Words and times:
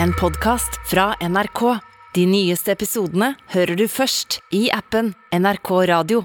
en 0.00 0.12
podkast 0.12 0.80
fra 0.90 1.14
NRK. 1.20 1.78
De 2.14 2.26
nyeste 2.28 2.72
episodene 2.74 3.32
hører 3.54 3.78
du 3.78 3.86
først 3.88 4.40
i 4.54 4.66
appen 4.72 5.14
NRK 5.32 5.70
Radio. 5.90 6.24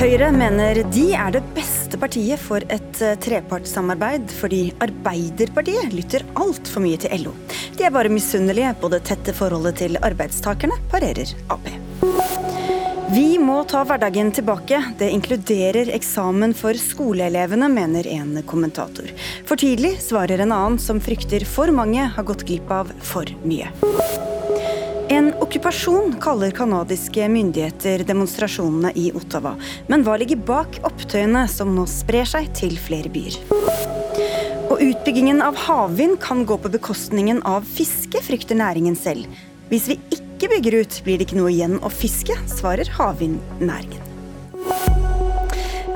Høyre 0.00 0.30
mener 0.32 0.78
de 0.88 1.02
er 1.12 1.34
det 1.34 1.42
beste 1.52 1.98
partiet 2.00 2.40
for 2.40 2.64
et 2.72 3.02
eh, 3.04 3.18
trepartssamarbeid, 3.20 4.32
fordi 4.32 4.62
Arbeiderpartiet 4.80 5.92
lytter 5.92 6.24
altfor 6.40 6.86
mye 6.86 7.02
til 7.02 7.26
LO. 7.26 7.34
De 7.76 7.84
er 7.84 7.92
bare 7.92 8.08
misunnelige 8.08 8.72
på 8.80 8.88
det 8.94 9.04
tette 9.10 9.36
forholdet 9.36 9.76
til 9.82 10.00
arbeidstakerne, 10.00 10.80
parerer 10.88 11.36
Ap. 11.52 11.68
Vi 13.10 13.38
må 13.42 13.64
ta 13.66 13.80
hverdagen 13.82 14.28
tilbake. 14.30 14.78
Det 14.98 15.08
inkluderer 15.10 15.88
eksamen 15.90 16.52
for 16.54 16.78
skoleelevene, 16.78 17.66
mener 17.66 18.06
en 18.06 18.36
kommentator. 18.46 19.08
For 19.48 19.58
tidlig, 19.58 19.96
svarer 20.04 20.38
en 20.44 20.54
annen 20.54 20.78
som 20.78 21.00
frykter 21.02 21.42
for 21.42 21.72
mange 21.74 22.04
har 22.14 22.28
gått 22.28 22.44
glipp 22.46 22.70
av 22.70 22.92
for 23.02 23.26
mye. 23.42 23.72
En 25.10 25.32
okkupasjon 25.42 26.14
kaller 26.22 26.54
canadiske 26.54 27.26
myndigheter 27.34 28.06
demonstrasjonene 28.06 28.94
i 28.94 29.10
Ottawa. 29.18 29.56
Men 29.90 30.06
hva 30.06 30.14
ligger 30.22 30.38
bak 30.46 30.78
opptøyene 30.86 31.48
som 31.50 31.74
nå 31.74 31.90
sprer 31.90 32.30
seg 32.30 32.54
til 32.54 32.78
flere 32.78 33.10
byer? 33.10 33.42
Og 34.70 34.78
utbyggingen 34.86 35.42
av 35.42 35.58
havvind 35.66 36.20
kan 36.22 36.46
gå 36.46 36.62
på 36.62 36.76
bekostningen 36.78 37.42
av 37.42 37.66
fiske, 37.66 38.22
frykter 38.22 38.62
næringen 38.62 38.94
selv. 38.94 39.26
Hvis 39.66 39.90
vi 39.90 39.98
ikke 40.12 40.29
bygger 40.48 40.78
ut, 40.80 41.00
blir 41.04 41.20
det 41.20 41.26
ikke 41.28 41.36
noe 41.36 41.50
igjen 41.52 41.76
å 41.84 41.90
fiske, 41.92 42.32
svarer 42.48 42.88
havvindnæringen. 42.96 44.06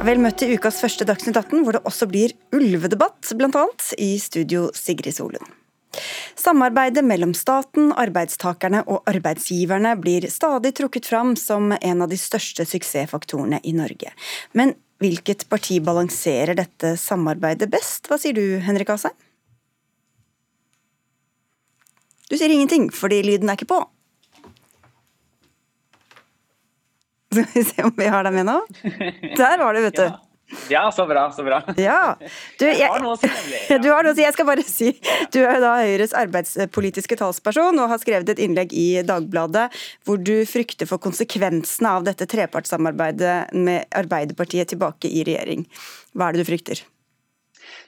Vel 0.05 0.21
møtt 0.21 0.37
til 0.43 0.53
ukas 0.59 0.83
første 0.83 1.07
Dagsnytt 1.09 1.39
18, 1.41 1.63
hvor 1.65 1.79
det 1.79 1.85
også 1.89 2.05
blir 2.11 2.35
ulvedebatt, 2.53 3.31
bl.a. 3.41 3.63
i 3.97 4.19
studio 4.21 4.67
Sigrid 4.77 5.17
Solund. 5.17 5.49
Samarbeidet 6.37 7.05
mellom 7.07 7.33
staten, 7.33 7.89
arbeidstakerne 7.97 8.83
og 8.91 9.07
arbeidsgiverne 9.09 9.95
blir 9.97 10.27
stadig 10.29 10.75
trukket 10.77 11.09
fram 11.09 11.33
som 11.41 11.73
en 11.79 12.05
av 12.05 12.11
de 12.13 12.19
største 12.21 12.67
suksessfaktorene 12.69 13.63
i 13.65 13.73
Norge. 13.73 14.13
Men 14.53 14.75
hvilket 15.01 15.47
parti 15.49 15.79
balanserer 15.85 16.59
dette 16.59 16.99
samarbeidet 17.01 17.71
best? 17.73 18.11
Hva 18.11 18.21
sier 18.21 18.37
du, 18.37 18.59
Henrik 18.67 18.93
Asheim? 18.93 19.17
Du 22.29 22.37
sier 22.37 22.53
ingenting, 22.53 22.91
fordi 22.93 23.23
lyden 23.25 23.49
er 23.49 23.57
ikke 23.57 23.73
på. 23.73 23.81
Skal 27.35 27.51
vi 27.55 27.65
se 27.67 27.85
om 27.87 27.93
vi 27.97 28.07
har 28.11 28.27
deg 28.27 28.37
med 28.37 28.49
nå? 28.49 28.61
Der 29.35 29.59
var 29.61 29.75
du, 29.75 29.83
vet 29.85 29.99
du. 29.99 30.07
Ja. 30.71 30.93
Så 30.93 31.07
bra, 31.07 31.33
så 31.33 31.43
bra. 31.43 31.61
Ja. 31.81 32.17
Du, 32.59 32.67
jeg, 32.67 32.79
jeg 32.79 32.91
har 32.93 33.03
noe 33.03 33.17
å 33.17 33.19
si. 33.19 33.29
Ja. 33.29 33.79
Du 33.85 33.89
har 33.91 34.05
noe 34.05 34.13
å 34.13 34.17
si. 34.17 34.25
Jeg 34.25 34.37
skal 34.37 34.49
bare 34.49 34.65
si, 34.67 34.93
du 35.35 35.41
er 35.43 35.57
jo 35.57 35.63
da 35.65 35.73
Høyres 35.81 36.15
arbeidspolitiske 36.21 37.19
talsperson 37.19 37.81
og 37.81 37.91
har 37.91 38.03
skrevet 38.03 38.35
et 38.35 38.43
innlegg 38.45 38.75
i 38.77 38.89
Dagbladet 39.07 39.67
hvor 40.07 40.21
du 40.21 40.37
frykter 40.49 40.89
for 40.91 41.03
konsekvensene 41.03 41.97
av 41.99 42.07
dette 42.07 42.29
trepartssamarbeidet 42.31 43.55
med 43.57 43.89
Arbeiderpartiet 43.97 44.75
tilbake 44.75 45.11
i 45.11 45.25
regjering. 45.27 45.67
Hva 46.15 46.29
er 46.29 46.37
det 46.37 46.45
du 46.45 46.53
frykter? 46.53 46.85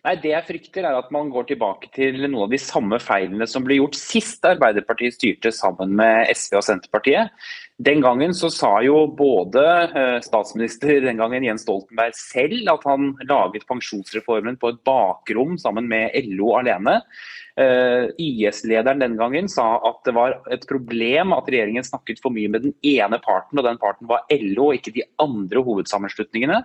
Nei, 0.07 0.15
Det 0.23 0.31
jeg 0.31 0.47
frykter 0.47 0.87
er 0.87 0.95
at 0.95 1.09
man 1.11 1.33
går 1.35 1.49
tilbake 1.49 1.89
til 1.91 2.21
noen 2.29 2.45
av 2.45 2.53
de 2.53 2.61
samme 2.63 3.01
feilene 3.03 3.49
som 3.51 3.65
ble 3.67 3.81
gjort 3.81 3.97
sist 3.99 4.45
Arbeiderpartiet 4.47 5.17
styrte 5.17 5.51
sammen 5.51 5.97
med 5.99 6.31
SV 6.31 6.61
og 6.61 6.63
Senterpartiet. 6.63 7.33
Den 7.83 8.05
gangen 8.05 8.31
så 8.39 8.47
sa 8.55 8.71
jo 8.87 9.01
både 9.19 9.65
eh, 9.91 10.21
statsminister 10.23 11.03
den 11.03 11.19
gangen 11.19 11.45
Jens 11.49 11.67
Stoltenberg 11.67 12.15
selv 12.15 12.71
at 12.77 12.87
han 12.87 13.11
laget 13.27 13.67
pensjonsreformen 13.67 14.61
på 14.63 14.71
et 14.71 14.79
bakrom 14.87 15.59
sammen 15.59 15.91
med 15.91 16.15
LO 16.31 16.55
alene. 16.61 17.01
Uh, 17.57 18.11
IS-lederen 18.21 19.01
den 19.01 19.15
gangen 19.17 19.47
sa 19.49 19.79
at 19.89 20.03
det 20.05 20.13
var 20.13 20.35
et 20.53 20.67
problem 20.69 21.33
at 21.33 21.47
regjeringen 21.49 21.87
snakket 21.87 22.19
for 22.21 22.35
mye 22.35 22.51
med 22.53 22.67
den 22.67 22.75
ene 22.85 23.17
parten, 23.25 23.57
og 23.57 23.65
den 23.65 23.79
parten 23.81 24.11
var 24.11 24.27
LO 24.29 24.67
og 24.67 24.77
ikke 24.77 24.93
de 24.93 25.07
andre 25.23 25.63
hovedsammenslutningene. 25.65 26.59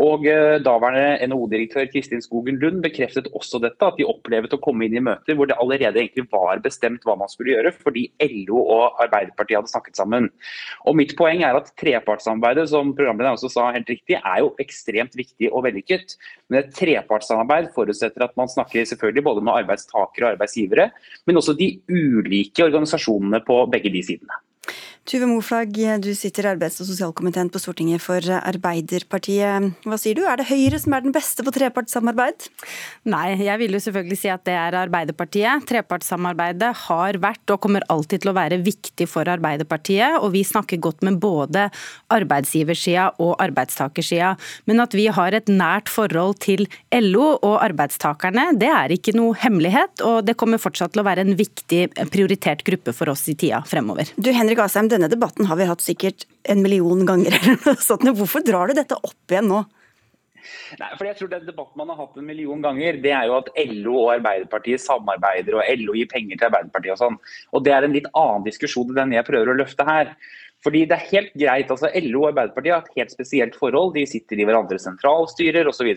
Og 0.00 0.24
uh, 0.24 0.56
Daværende 0.64 1.28
NHO-direktør 1.28 1.90
Kristin 1.92 2.24
Skogen 2.24 2.56
Lund 2.62 2.80
bekreftet 2.86 3.28
også 3.36 3.60
dette, 3.60 3.84
at 3.84 4.00
de 4.00 4.08
opplevde 4.08 4.56
å 4.56 4.62
komme 4.64 4.88
inn 4.88 4.96
i 4.96 5.04
møter 5.04 5.36
hvor 5.36 5.50
det 5.50 5.58
allerede 5.60 6.00
egentlig 6.00 6.24
var 6.32 6.64
bestemt 6.64 7.04
hva 7.04 7.18
man 7.20 7.28
skulle 7.28 7.52
gjøre, 7.58 7.74
fordi 7.76 8.06
LO 8.24 8.64
og 8.64 9.04
Arbeiderpartiet 9.04 9.60
hadde 9.60 9.74
snakket 9.74 10.00
sammen. 10.00 10.30
Og 10.88 10.96
Mitt 10.96 11.12
poeng 11.20 11.44
er 11.44 11.60
at 11.60 11.68
trepartssamarbeidet, 11.80 12.70
som 12.72 12.94
programlederen 12.96 13.36
også 13.36 13.52
sa 13.52 13.68
helt 13.76 13.92
riktig, 13.92 14.16
er 14.16 14.40
jo 14.40 14.54
ekstremt 14.62 15.20
viktig 15.20 15.52
og 15.52 15.68
vellykket. 15.68 16.16
Men 16.48 16.62
et 16.64 16.74
trepartssamarbeid 16.80 17.70
forutsetter 17.76 18.24
at 18.24 18.36
man 18.40 18.48
snakker 18.48 18.88
selvfølgelig 18.88 19.28
både 19.28 19.44
med 19.44 19.60
arbeidstakere 19.60 20.29
og 20.29 20.29
arbeidsgivere, 20.34 20.90
men 21.26 21.40
også 21.40 21.56
de 21.58 21.72
ulike 21.90 22.64
organisasjonene 22.66 23.42
på 23.46 23.64
begge 23.72 23.92
de 23.92 24.04
sidene. 24.06 24.40
Tuve 25.10 25.26
Moflag, 25.26 25.72
du 26.04 26.12
sitter 26.14 26.46
i 26.46 26.50
arbeids- 26.52 26.76
og 26.78 26.86
sosialkomiteen 26.86 27.48
på 27.50 27.58
Stortinget 27.58 28.02
for 28.04 28.22
Arbeiderpartiet. 28.22 29.72
Hva 29.82 29.96
sier 29.98 30.14
du, 30.14 30.20
er 30.28 30.38
det 30.38 30.46
Høyre 30.46 30.78
som 30.78 30.94
er 30.94 31.02
den 31.02 31.14
beste 31.14 31.42
på 31.42 31.50
trepartssamarbeid? 31.56 32.46
Nei, 33.10 33.32
jeg 33.40 33.58
vil 33.58 33.74
jo 33.74 33.80
selvfølgelig 33.82 34.18
si 34.20 34.30
at 34.30 34.44
det 34.46 34.54
er 34.54 34.76
Arbeiderpartiet. 34.84 35.64
Trepartssamarbeidet 35.66 36.68
har 36.84 37.18
vært 37.24 37.54
og 37.54 37.58
kommer 37.64 37.86
alltid 37.90 38.22
til 38.22 38.30
å 38.30 38.36
være 38.36 38.60
viktig 38.62 39.08
for 39.10 39.26
Arbeiderpartiet. 39.32 40.20
Og 40.20 40.30
vi 40.36 40.44
snakker 40.46 40.78
godt 40.78 41.02
med 41.08 41.18
både 41.18 41.66
arbeidsgiversida 42.14 43.08
og 43.18 43.34
arbeidstakersida. 43.42 44.36
Men 44.70 44.84
at 44.84 44.94
vi 44.94 45.08
har 45.10 45.34
et 45.34 45.50
nært 45.50 45.90
forhold 45.90 46.38
til 46.44 46.68
LO 47.00 47.32
og 47.40 47.56
arbeidstakerne, 47.64 48.52
det 48.60 48.70
er 48.70 48.94
ikke 48.94 49.16
noe 49.18 49.34
hemmelighet. 49.42 50.06
Og 50.06 50.22
det 50.28 50.38
kommer 50.38 50.62
fortsatt 50.62 50.94
til 50.94 51.02
å 51.02 51.08
være 51.08 51.26
en 51.26 51.34
viktig 51.40 51.82
prioritert 52.14 52.62
gruppe 52.68 52.94
for 52.94 53.10
oss 53.10 53.26
i 53.32 53.34
tida 53.34 53.64
fremover. 53.66 54.14
Du 54.20 54.30
Henrik 54.30 54.59
Asheim, 54.64 54.88
denne 54.92 55.08
debatten 55.10 55.48
har 55.50 55.58
vi 55.58 55.68
hatt 55.68 55.84
sikkert 55.84 56.26
en 56.48 56.62
million 56.64 57.04
ganger. 57.08 57.36
Hvorfor 58.20 58.44
drar 58.46 58.70
du 58.70 58.78
dette 58.78 58.98
opp 58.98 59.32
igjen 59.32 59.48
nå? 59.50 59.64
Nei, 60.80 60.90
for 60.96 61.06
jeg 61.06 61.18
tror 61.18 61.30
Den 61.32 61.46
debatten 61.46 61.78
man 61.80 61.90
har 61.92 61.98
hatt 62.00 62.18
en 62.18 62.26
million 62.26 62.62
ganger, 62.64 62.98
det 63.02 63.12
er 63.12 63.28
jo 63.28 63.38
at 63.38 63.50
LO 63.70 63.96
og 64.04 64.12
Arbeiderpartiet 64.16 64.82
samarbeider, 64.82 65.58
og 65.58 65.82
LO 65.82 65.96
gir 65.98 66.08
penger 66.10 66.38
til 66.38 66.48
Arbeiderpartiet 66.48 66.94
og 66.96 67.00
sånn. 67.02 67.18
Og 67.54 67.64
Det 67.66 67.74
er 67.76 67.86
en 67.86 67.96
litt 67.96 68.08
annen 68.16 68.46
diskusjon 68.46 68.92
enn 68.92 69.02
den 69.02 69.18
jeg 69.18 69.28
prøver 69.28 69.52
å 69.52 69.58
løfte 69.60 69.86
her. 69.88 70.14
Fordi 70.64 70.84
det 70.88 70.96
er 70.96 71.08
helt 71.08 71.36
greit, 71.40 71.70
altså 71.72 71.88
LO 72.04 72.24
og 72.24 72.30
Arbeiderpartiet 72.34 72.74
har 72.74 72.84
et 72.84 73.00
helt 73.00 73.14
spesielt 73.14 73.56
forhold. 73.56 73.94
De 73.96 74.04
sitter 74.08 74.40
i 74.40 74.46
hverandres 74.48 74.84
sentralstyrer 74.84 75.68
osv. 75.70 75.94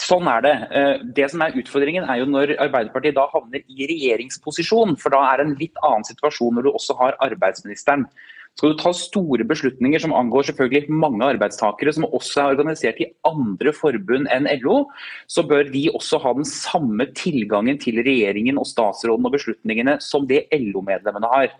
Så 0.00 0.14
sånn 0.14 0.28
er 0.30 0.44
det. 0.44 0.52
Eh, 0.72 0.92
det 1.16 1.30
som 1.32 1.42
er 1.44 1.56
Utfordringen 1.58 2.06
er 2.08 2.20
jo 2.22 2.28
når 2.30 2.54
Arbeiderpartiet 2.62 3.16
da 3.16 3.26
havner 3.32 3.64
i 3.66 3.88
regjeringsposisjon. 3.90 4.96
For 5.00 5.14
da 5.14 5.24
er 5.30 5.40
det 5.40 5.48
en 5.48 5.58
litt 5.60 5.82
annen 5.82 6.06
situasjon 6.08 6.56
når 6.56 6.68
du 6.68 6.70
også 6.72 6.96
har 7.00 7.18
arbeidsministeren. 7.24 8.06
Skal 8.52 8.74
du 8.74 8.80
ta 8.82 8.90
store 8.92 9.46
beslutninger 9.48 10.02
som 10.02 10.12
angår 10.12 10.50
selvfølgelig 10.50 10.92
mange 10.92 11.24
arbeidstakere 11.24 11.94
som 11.96 12.04
også 12.04 12.42
er 12.42 12.50
organisert 12.52 12.98
i 13.00 13.08
andre 13.24 13.72
forbund 13.72 14.28
enn 14.34 14.48
LO, 14.60 14.82
så 15.24 15.44
bør 15.48 15.70
de 15.72 15.86
også 15.96 16.20
ha 16.20 16.34
den 16.36 16.44
samme 16.48 17.06
tilgangen 17.16 17.80
til 17.80 18.02
regjeringen 18.04 18.60
og 18.60 18.68
statsråden 18.68 19.24
og 19.28 19.32
beslutningene 19.38 19.96
som 20.04 20.28
det 20.28 20.44
LO-medlemmene 20.52 21.32
har. 21.32 21.56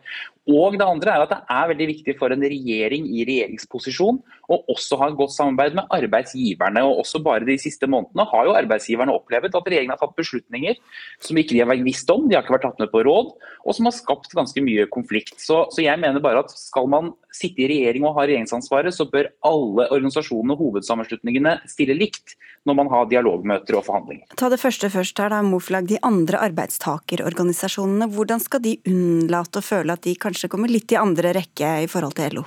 Og 0.50 0.74
det 0.74 0.82
andre 0.82 1.12
er 1.12 1.22
at 1.22 1.30
det 1.30 1.38
er 1.54 1.68
veldig 1.70 1.86
viktig 1.86 2.14
for 2.18 2.34
en 2.34 2.42
regjering 2.42 3.04
i 3.14 3.22
regjeringsposisjon 3.28 4.18
å 4.50 4.58
også 4.72 4.98
ha 4.98 5.08
et 5.10 5.18
godt 5.18 5.34
samarbeid 5.36 5.76
med 5.78 5.92
arbeidsgiverne. 5.94 6.82
og 6.82 7.04
også 7.04 7.22
bare 7.22 7.46
De 7.46 7.54
siste 7.62 7.86
månedene 7.86 8.26
har 8.26 8.48
jo 8.48 8.56
arbeidsgiverne 8.58 9.14
opplevd 9.14 9.54
at 9.54 9.70
regjeringen 9.70 9.94
har 9.94 10.02
tatt 10.02 10.18
beslutninger 10.18 10.80
som 11.22 11.38
ikke 11.38 11.54
de 11.54 11.62
har 11.62 11.84
visst 11.86 12.10
om, 12.10 12.26
de 12.26 12.34
har 12.34 12.42
ikke 12.42 12.56
vært 12.56 12.66
tatt 12.66 12.82
med 12.82 12.90
på 12.90 13.04
råd, 13.06 13.32
og 13.62 13.76
som 13.76 13.86
har 13.86 13.94
skapt 13.94 14.34
ganske 14.34 14.64
mye 14.64 14.88
konflikt. 14.90 15.38
Så, 15.38 15.62
så 15.70 15.84
jeg 15.84 16.00
mener 16.02 16.22
bare 16.24 16.42
at 16.42 16.50
skal 16.50 16.90
man 16.90 17.12
sitte 17.32 17.62
i 17.62 17.70
regjering 17.70 18.04
og 18.08 18.18
ha 18.18 18.26
regjeringsansvaret, 18.26 18.94
så 18.94 19.06
bør 19.08 19.30
alle 19.46 19.86
organisasjonene 19.94 20.56
og 20.56 20.66
hovedsammenslutningene 20.66 21.60
stille 21.70 21.96
likt 21.96 22.34
når 22.68 22.76
man 22.78 22.90
har 22.92 23.08
dialogmøter 23.10 23.78
og 23.78 23.86
forhandlinger. 23.88 24.26
Ta 24.38 24.50
det 24.52 24.60
første 24.62 24.90
først 24.92 25.18
her, 25.18 25.32
da, 25.32 25.40
Moflag. 25.46 25.88
De 25.90 25.98
andre 26.06 26.42
arbeidstakerorganisasjonene, 26.46 28.06
hvordan 28.14 28.42
skal 28.42 28.62
de 28.62 28.76
unnlate 28.88 29.58
å 29.58 29.66
føle 29.66 29.96
at 29.96 30.04
de 30.06 30.14
kanskje 30.32 30.48
kommer 30.48 30.72
litt 30.72 30.92
i 30.92 30.96
andre 30.96 31.34
rekke 31.36 31.74
i 31.84 31.88
forhold 31.90 32.16
til 32.16 32.38
LO? 32.38 32.46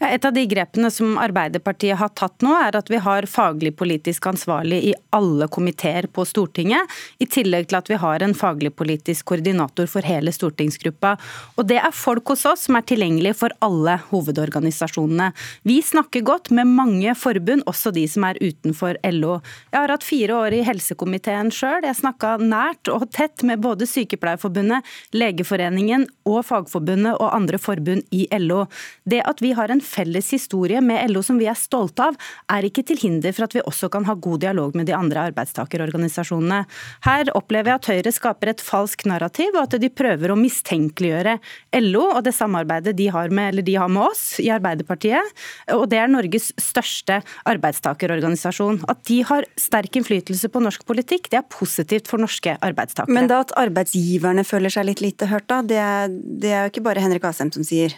Et 0.00 0.24
av 0.24 0.34
de 0.34 0.44
grepene 0.48 0.90
som 0.94 1.18
Arbeiderpartiet 1.20 1.98
har 1.98 2.12
tatt 2.18 2.44
nå, 2.44 2.54
er 2.56 2.76
at 2.78 2.90
vi 2.90 3.00
har 3.02 3.26
faglig 3.30 3.74
politisk 3.78 4.28
ansvarlig 4.30 4.80
i 4.90 4.94
alle 5.14 5.48
komiteer 5.52 6.08
på 6.12 6.24
Stortinget, 6.28 6.86
i 7.18 7.26
tillegg 7.26 7.68
til 7.68 7.80
at 7.80 7.90
vi 7.90 7.98
har 8.00 8.22
en 8.24 8.36
faglig 8.36 8.72
politisk 8.78 9.30
koordinator 9.32 9.88
for 9.90 10.06
hele 10.06 10.32
stortingsgruppa. 10.34 11.16
Og 11.56 11.66
Det 11.68 11.80
er 11.82 11.94
folk 11.94 12.32
hos 12.32 12.46
oss 12.48 12.66
som 12.66 12.78
er 12.78 12.86
tilgjengelige 12.88 13.36
for 13.36 13.54
alle 13.64 13.98
hovedorganisasjonene. 14.10 15.32
Vi 15.68 15.80
snakker 15.84 16.24
godt 16.26 16.50
med 16.54 16.70
mange 16.70 17.14
forbund, 17.18 17.66
også 17.68 17.92
de 17.94 18.06
som 18.08 18.24
er 18.28 18.40
utenfor 18.40 18.96
LO. 19.12 19.38
Jeg 19.72 19.80
har 19.80 19.92
hatt 19.92 20.06
fire 20.06 20.38
år 20.46 20.56
i 20.56 20.64
helsekomiteen 20.66 21.52
sjøl. 21.54 21.84
Jeg 21.86 21.98
snakka 22.00 22.36
nært 22.42 22.90
og 22.92 23.08
tett 23.14 23.44
med 23.46 23.62
både 23.64 23.88
Sykepleierforbundet, 23.88 24.86
Legeforeningen 25.16 26.06
og 26.28 26.40
Fagforbundet 26.48 27.18
og 27.18 27.34
andre 27.34 27.60
forbund 27.60 28.06
i 28.14 28.26
LO. 28.40 28.64
Det 29.08 29.22
at 29.28 29.42
vi 29.44 29.54
har 29.58 29.72
en 29.72 29.82
felles 29.84 30.30
historie 30.34 30.80
med 30.84 31.10
LO 31.12 31.22
som 31.26 31.38
vi 31.40 31.48
er 31.50 31.58
stolte 31.58 32.08
av, 32.08 32.18
er 32.52 32.68
ikke 32.68 32.84
til 32.88 33.00
hinder 33.02 33.34
for 33.36 33.48
at 33.48 33.56
vi 33.56 33.64
også 33.66 33.90
kan 33.92 34.06
ha 34.08 34.16
god 34.18 34.42
dialog 34.44 34.76
med 34.78 34.88
de 34.88 34.96
andre 34.96 35.28
arbeidstakerorganisasjonene. 35.30 36.62
Her 37.06 37.32
opplever 37.38 37.72
jeg 37.72 37.80
at 37.80 37.90
Høyre 37.92 38.14
skaper 38.14 38.52
et 38.52 38.64
falsk 38.64 39.04
narrativ, 39.08 39.54
og 39.54 39.66
at 39.66 39.78
de 39.82 39.90
prøver 39.92 40.32
å 40.32 40.38
mistenkeliggjøre 40.38 41.38
LO 41.82 42.04
og 42.08 42.22
det 42.26 42.34
samarbeidet 42.36 42.96
de 42.98 43.08
har 43.12 43.32
med, 43.34 43.62
de 43.66 43.76
har 43.78 43.90
med 43.92 44.08
oss 44.08 44.24
i 44.42 44.50
Arbeiderpartiet. 44.54 45.34
Og 45.74 45.86
det 45.90 46.00
er 46.00 46.10
Norges 46.10 46.50
største 46.60 47.20
arbeidstakerorganisasjon. 47.48 48.82
At 48.90 49.04
de 49.10 49.20
har 49.28 49.46
sterk 49.60 49.98
innflytelse 49.98 50.50
på 50.52 50.62
norsk 50.64 50.84
politikk, 50.88 51.30
det 51.32 51.42
er 51.42 51.48
positivt 51.52 52.10
for 52.10 52.22
norske 52.22 52.56
arbeidstakere. 52.64 53.14
Men 53.14 53.30
da 53.30 53.42
at 53.44 53.54
arbeidsgiverne 53.58 54.46
føler 54.46 54.72
seg 54.72 54.88
litt 54.88 55.04
lite 55.04 55.28
hørt, 55.30 55.48
da, 55.50 55.62
det 55.62 55.80
er, 55.82 56.12
det 56.12 56.52
er 56.52 56.66
jo 56.66 56.74
ikke 56.74 56.86
bare 56.90 57.04
Henrik 57.04 57.26
Asheim 57.28 57.52
som 57.54 57.66
sier? 57.66 57.96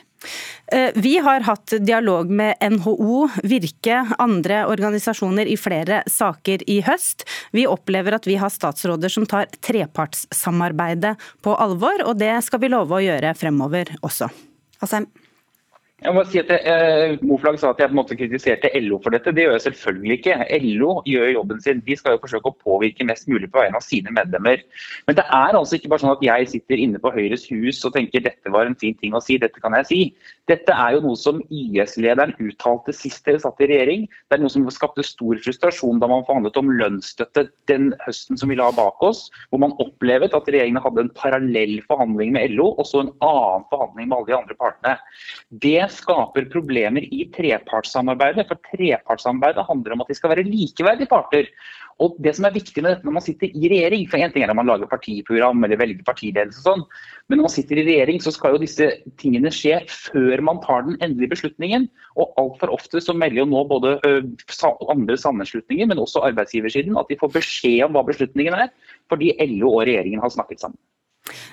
Eh, 0.72 0.90
vi 0.94 1.19
har 1.19 1.40
hatt 1.40 1.72
dialog 1.81 2.31
med 2.31 2.55
NHO, 2.61 3.28
Virke, 3.43 4.02
andre 4.19 4.62
organisasjoner 4.70 5.49
i 5.49 5.56
flere 5.56 6.02
saker 6.06 6.67
i 6.70 6.81
høst. 6.87 7.25
Vi 7.56 7.67
opplever 7.67 8.19
at 8.19 8.28
vi 8.28 8.37
har 8.40 8.52
statsråder 8.52 9.12
som 9.12 9.26
tar 9.26 9.49
trepartssamarbeidet 9.64 11.17
på 11.43 11.56
alvor, 11.56 12.05
og 12.06 12.20
det 12.20 12.37
skal 12.46 12.62
vi 12.62 12.72
love 12.72 13.00
å 13.00 13.05
gjøre 13.05 13.34
fremover 13.38 13.96
også. 14.05 14.31
Asheim. 14.84 15.08
Jeg 16.00 16.14
må 16.17 16.23
si 16.25 16.41
at 16.41 16.49
eh, 16.56 17.19
Moflag 17.29 17.58
sa 17.61 17.75
at 17.75 17.81
jeg 17.82 17.91
på 17.91 17.93
en 17.93 17.99
måte 17.99 18.17
kritiserte 18.17 18.70
LO 18.81 18.97
for 19.05 19.12
dette. 19.12 19.35
Det 19.37 19.44
gjør 19.44 19.56
jeg 19.58 19.64
selvfølgelig 19.67 20.17
ikke. 20.17 20.37
LO 20.64 20.94
gjør 21.05 21.32
jobben 21.35 21.61
sin. 21.61 21.82
De 21.85 21.97
skal 21.99 22.17
jo 22.17 22.23
forsøke 22.23 22.49
å 22.49 22.56
påvirke 22.56 23.05
mest 23.05 23.29
mulig 23.29 23.50
på 23.52 23.61
vegne 23.61 23.76
av 23.76 23.85
sine 23.85 24.14
medlemmer. 24.17 24.64
Men 25.06 25.19
det 25.19 25.26
er 25.26 25.58
altså 25.58 25.76
ikke 25.76 25.91
bare 25.93 26.05
sånn 26.05 26.14
at 26.14 26.25
jeg 26.25 26.49
sitter 26.55 26.81
inne 26.81 27.02
på 27.02 27.12
Høyres 27.12 27.44
hus 27.52 27.82
og 27.85 27.93
tenker 27.99 28.25
dette 28.25 28.55
var 28.55 28.70
en 28.70 28.79
fin 28.81 28.97
ting 28.97 29.12
å 29.17 29.20
si, 29.25 29.37
dette 29.43 29.61
kan 29.61 29.76
jeg 29.81 29.91
si. 29.91 30.00
Dette 30.50 30.75
er 30.75 30.97
jo 30.97 31.02
noe 31.05 31.19
som 31.19 31.38
YS-lederen 31.55 32.32
uttalte 32.43 32.94
sist 32.97 33.23
dere 33.26 33.38
satt 33.43 33.61
i 33.62 33.69
regjering. 33.70 34.06
Det 34.26 34.37
er 34.37 34.43
noe 34.43 34.50
som 34.50 34.64
skapte 34.75 35.05
stor 35.06 35.38
frustrasjon 35.44 36.00
da 36.02 36.08
man 36.11 36.25
forhandlet 36.26 36.58
om 36.58 36.73
lønnsstøtte 36.75 37.44
den 37.70 37.93
høsten 38.02 38.41
som 38.41 38.50
vi 38.50 38.58
la 38.58 38.70
bak 38.75 38.99
oss, 39.06 39.29
hvor 39.50 39.62
man 39.62 39.76
opplevde 39.82 40.35
at 40.35 40.50
regjeringen 40.50 40.82
hadde 40.82 41.05
en 41.06 41.12
parallell 41.14 41.76
forhandling 41.87 42.35
med 42.35 42.56
LO 42.56 42.73
og 42.73 42.88
så 42.88 43.05
en 43.05 43.12
annen 43.23 43.67
forhandling 43.70 44.11
med 44.11 44.17
alle 44.17 44.31
de 44.32 44.38
andre 44.41 44.58
partene. 44.58 44.97
Det 45.62 45.87
skaper 45.94 46.50
problemer 46.50 47.06
i 47.06 47.29
trepartssamarbeidet. 47.37 48.49
For 48.50 48.58
trepartssamarbeidet 48.73 49.69
handler 49.70 49.94
om 49.94 50.03
at 50.03 50.11
de 50.11 50.19
skal 50.19 50.35
være 50.35 50.49
likeverdige 50.49 51.11
parter. 51.11 51.46
Og 52.00 52.17
det 52.25 52.32
som 52.37 52.47
er 52.49 52.55
viktig 52.55 52.81
med 52.81 52.94
dette 52.94 53.06
når 53.06 53.17
man 53.19 53.25
sitter 53.25 53.52
i 53.52 53.70
regjering, 53.70 54.06
for 54.08 54.20
en 54.20 54.32
ting 54.32 54.44
er 54.44 54.52
at 54.52 54.56
man 54.56 54.69
lager 54.70 54.88
partiprogram 54.91 55.64
eller 55.67 55.81
velger 55.81 56.06
partiledelse 56.06 56.62
og 56.62 56.69
sånn, 56.69 56.85
men 57.29 57.41
når 57.41 57.47
man 57.47 57.55
sitter 57.55 57.81
i 57.81 57.87
regjering 57.87 58.23
så 58.25 58.32
skal 58.35 58.56
jo 58.56 58.62
disse 58.62 58.88
tingene 59.20 59.52
skje 59.55 59.82
før 59.93 60.44
man 60.49 60.62
tar 60.64 60.87
den 60.88 60.97
endelige 61.05 61.35
beslutningen. 61.35 61.88
Og 62.17 62.32
altfor 62.41 62.73
ofte 62.75 63.02
så 63.05 63.14
melder 63.17 63.43
jo 63.43 63.50
nå 63.52 63.64
både 63.70 63.97
andre 64.91 65.19
sammenslutninger, 65.20 65.91
men 65.91 66.02
også 66.02 66.25
arbeidsgiversiden 66.31 66.99
at 67.00 67.12
de 67.12 67.20
får 67.20 67.37
beskjed 67.37 67.85
om 67.87 67.99
hva 67.99 68.06
beslutningen 68.08 68.56
er, 68.64 68.73
fordi 69.12 69.35
LO 69.53 69.76
og 69.76 69.85
regjeringen 69.85 70.25
har 70.25 70.32
snakket 70.32 70.64
sammen. 70.64 70.81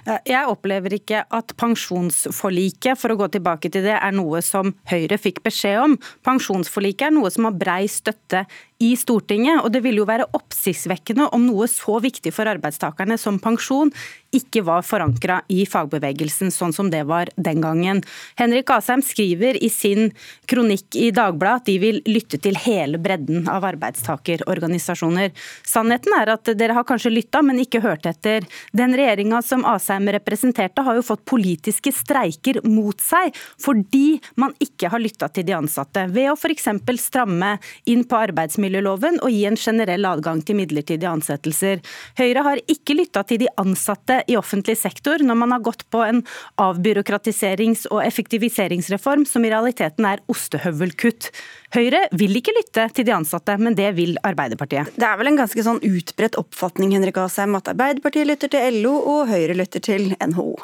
Jeg 0.07 0.47
opplever 0.47 0.95
ikke 0.95 1.21
at 1.35 1.51
pensjonsforliket 1.59 2.97
for 2.99 3.13
å 3.13 3.17
gå 3.19 3.27
tilbake 3.35 3.69
til 3.73 3.83
det, 3.85 3.97
er 3.97 4.15
noe 4.15 4.39
som 4.45 4.71
Høyre 4.89 5.19
fikk 5.19 5.41
beskjed 5.45 5.81
om. 5.83 5.97
Pensjonsforliket 6.25 7.09
er 7.09 7.15
noe 7.17 7.31
som 7.33 7.49
har 7.49 7.57
brei 7.59 7.83
støtte 7.91 8.45
i 8.83 8.93
Stortinget, 8.99 9.63
og 9.63 9.71
det 9.73 9.81
ville 9.85 10.03
jo 10.03 10.07
være 10.09 10.27
oppsiktsvekkende 10.37 11.31
om 11.33 11.47
noe 11.47 11.67
så 11.71 11.97
viktig 12.03 12.33
for 12.35 12.49
arbeidstakerne 12.49 13.17
som 13.21 13.39
pensjon 13.41 13.93
ikke 14.35 14.61
var 14.67 14.83
forankra 14.85 15.39
i 15.53 15.63
fagbevegelsen, 15.69 16.51
sånn 16.51 16.73
som 16.75 16.89
det 16.91 17.03
var 17.07 17.31
den 17.39 17.61
gangen. 17.63 18.01
Henrik 18.39 18.69
Asheim 18.75 19.01
skriver 19.05 19.57
i 19.63 19.69
sin 19.71 20.11
kronikk 20.49 20.97
i 20.99 21.09
Dagbladet 21.15 21.61
at 21.61 21.69
de 21.69 21.77
vil 21.81 22.01
lytte 22.09 22.39
til 22.43 22.57
hele 22.59 22.99
bredden 23.01 23.47
av 23.51 23.65
arbeidstakerorganisasjoner. 23.69 25.31
Sannheten 25.67 26.15
er 26.19 26.33
at 26.35 26.51
dere 26.59 26.75
har 26.77 26.87
kanskje 26.87 27.13
lytta, 27.13 27.41
men 27.45 27.61
ikke 27.63 27.81
hørt 27.85 28.07
etter. 28.09 28.45
Den 28.75 28.95
regjeringa 28.97 29.41
som 29.45 29.65
Asheim 29.67 30.09
representerte, 30.17 30.83
har 30.83 30.99
jo 30.99 31.05
fått 31.07 31.25
politiske 31.27 31.91
streiker 31.95 32.61
mot 32.67 32.99
seg 33.01 33.35
fordi 33.63 34.19
man 34.39 34.53
ikke 34.63 34.91
har 34.91 35.01
lytta 35.01 35.29
til 35.33 35.47
de 35.47 35.55
ansatte. 35.57 36.05
Ved 36.13 36.29
å 36.31 36.37
f.eks. 36.37 36.67
stramme 37.01 37.55
inn 37.89 38.03
på 38.07 38.19
arbeidsmiljøloven 38.67 39.19
og 39.23 39.31
gi 39.31 39.45
en 39.47 39.57
generell 39.57 40.05
adgang 40.05 40.41
til 40.45 40.57
midlertidige 40.57 41.09
ansettelser. 41.09 41.81
Høyre 42.17 42.43
har 42.43 42.61
ikke 42.67 42.95
lytta 42.97 43.23
til 43.23 43.39
de 43.41 43.47
ansatte 43.57 44.23
i 44.27 44.37
offentlig 44.37 44.77
sektor 44.77 45.19
når 45.23 45.35
man 45.35 45.51
har 45.51 45.63
gått 45.63 45.85
på 45.89 46.03
en 46.03 46.23
avbyråkratiserings- 46.59 47.87
og 47.91 48.03
effektiviseringsreform 48.05 49.25
som 49.25 49.45
i 49.45 49.51
realiteten 49.51 50.05
er 50.05 50.21
ostehøvelkutt. 50.27 51.31
Høyre 51.75 52.07
vil 52.13 52.35
ikke 52.37 52.55
lytte 52.55 52.87
til 52.93 53.05
de 53.05 53.15
ansatte, 53.15 53.57
men 53.57 53.75
det 53.75 53.93
vil 53.95 54.17
Arbeiderpartiet. 54.23 54.93
Det 54.95 55.05
er 55.05 55.17
vel 55.17 55.31
en 55.31 55.41
ganske 55.41 55.63
sånn 55.63 55.81
utbredt 55.83 56.37
oppfatning 56.39 56.95
Henrik 56.95 57.17
Asheim, 57.17 57.55
at 57.55 57.67
Arbeiderpartiet 57.73 58.27
lytter 58.27 58.51
til 58.51 58.81
LO 58.83 58.97
og 58.97 59.27
Høyre 59.31 59.57
lytter 59.57 59.83
til 59.83 60.13
NHO? 60.21 60.55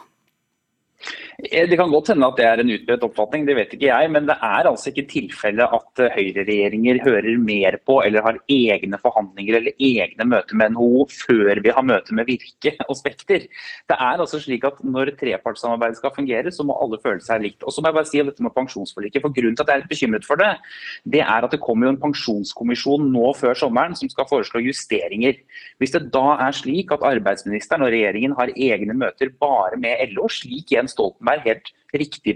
Eh, 1.40 1.68
det 1.70 1.78
kan 1.80 1.92
godt 1.92 2.12
hende 2.14 2.28
at 2.28 2.38
det 2.38 2.46
er 2.46 2.62
en 2.62 2.72
utbredt 2.76 3.06
oppfatning, 3.08 3.46
det 3.48 3.56
vet 3.58 3.74
ikke 3.76 3.90
jeg. 3.90 4.12
Men 4.14 4.28
det 4.30 4.36
er 4.38 4.70
altså 4.70 4.92
ikke 4.92 5.08
tilfelle 5.10 5.66
at 5.78 6.04
eh, 6.04 6.14
høyreregjeringer 6.18 7.02
hører 7.06 7.40
mer 7.42 7.78
på 7.86 8.00
eller 8.06 8.26
har 8.26 8.40
egne 8.52 9.00
forhandlinger 9.02 9.60
eller 9.60 9.78
egne 9.82 10.28
møter 10.30 10.60
med 10.60 10.76
NHO 10.76 11.08
før 11.12 11.62
vi 11.64 11.74
har 11.74 11.88
møte 11.88 12.16
med 12.18 12.30
Virke 12.30 12.76
og 12.88 12.98
Spekter. 13.00 13.48
Det 13.90 13.98
er 13.98 14.22
altså 14.22 14.42
slik 14.42 14.66
at 14.68 14.82
når 14.86 15.14
trepartssamarbeidet 15.20 16.00
skal 16.00 16.16
fungere, 16.16 16.54
så 16.54 16.66
må 16.68 16.78
alle 16.82 17.02
føle 17.04 17.24
seg 17.24 17.44
likt. 17.44 17.64
Og 17.64 17.74
så 17.74 17.82
må 17.82 17.90
jeg 17.90 18.00
bare 18.00 18.12
si 18.12 18.24
dette 18.24 18.46
med 18.46 18.56
pensjonsforliket. 18.56 19.24
for 19.24 19.34
Grunnen 19.34 19.58
til 19.58 19.66
at 19.66 19.74
jeg 19.74 19.80
er 19.80 19.84
litt 19.84 19.94
bekymret 19.94 20.28
for 20.28 20.40
det, 20.40 20.52
det 21.10 21.24
er 21.24 21.48
at 21.48 21.52
det 21.52 21.62
kommer 21.64 21.88
jo 21.88 21.96
en 21.96 22.02
pensjonskommisjon 22.02 23.10
nå 23.14 23.34
før 23.40 23.58
sommeren 23.58 23.98
som 23.98 24.12
skal 24.12 24.30
foreslå 24.30 24.62
justeringer. 24.68 25.40
Hvis 25.82 25.96
det 25.96 26.06
da 26.14 26.38
er 26.46 26.56
slik 26.56 26.92
at 26.94 27.06
arbeidsministeren 27.08 27.86
og 27.86 27.92
regjeringen 27.94 28.36
har 28.38 28.54
egne 28.54 28.96
møter 28.98 29.32
bare 29.42 29.80
med 29.82 30.14
LO, 30.14 30.30
slik 30.32 30.72
Jens 30.74 30.94
Stoltenberg 30.94 31.23
Stoltenberg 31.24 31.44
helt 31.48 31.72
riktig 31.94 32.34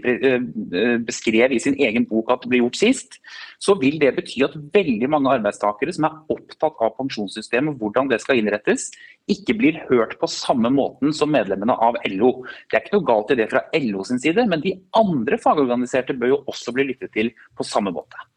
beskrev 1.05 1.51
i 1.51 1.59
sin 1.59 1.75
egen 1.81 2.05
bok 2.07 2.29
at 2.31 2.43
det 2.43 2.49
ble 2.51 2.59
gjort 2.61 2.77
sist, 2.77 3.17
så 3.59 3.75
vil 3.79 3.99
det 3.99 4.15
bety 4.15 4.43
at 4.45 4.55
veldig 4.73 5.09
mange 5.09 5.31
arbeidstakere 5.33 5.93
som 5.93 6.05
er 6.05 6.17
opptatt 6.29 6.77
av 6.79 6.93
pensjonssystemet, 6.99 7.77
hvordan 7.79 8.07
det 8.11 8.21
skal 8.21 8.37
innrettes, 8.37 8.91
ikke 9.27 9.57
blir 9.57 9.81
hørt 9.89 10.17
på 10.21 10.29
samme 10.29 10.69
måten 10.69 11.13
som 11.13 11.31
medlemmene 11.33 11.73
av 11.73 11.97
LO. 12.05 12.45
Det 12.69 12.77
er 12.77 12.85
ikke 12.85 12.99
noe 12.99 13.09
galt 13.09 13.33
i 13.33 13.39
det 13.41 13.49
fra 13.51 13.65
LO 13.81 14.05
sin 14.05 14.21
side, 14.21 14.45
men 14.47 14.61
de 14.61 14.77
andre 14.95 15.41
fagorganiserte 15.41 16.15
bør 16.17 16.35
jo 16.35 16.43
også 16.47 16.75
bli 16.75 16.91
lyttet 16.91 17.15
til 17.17 17.33
på 17.57 17.65
samme 17.65 17.91
måte. 17.95 18.27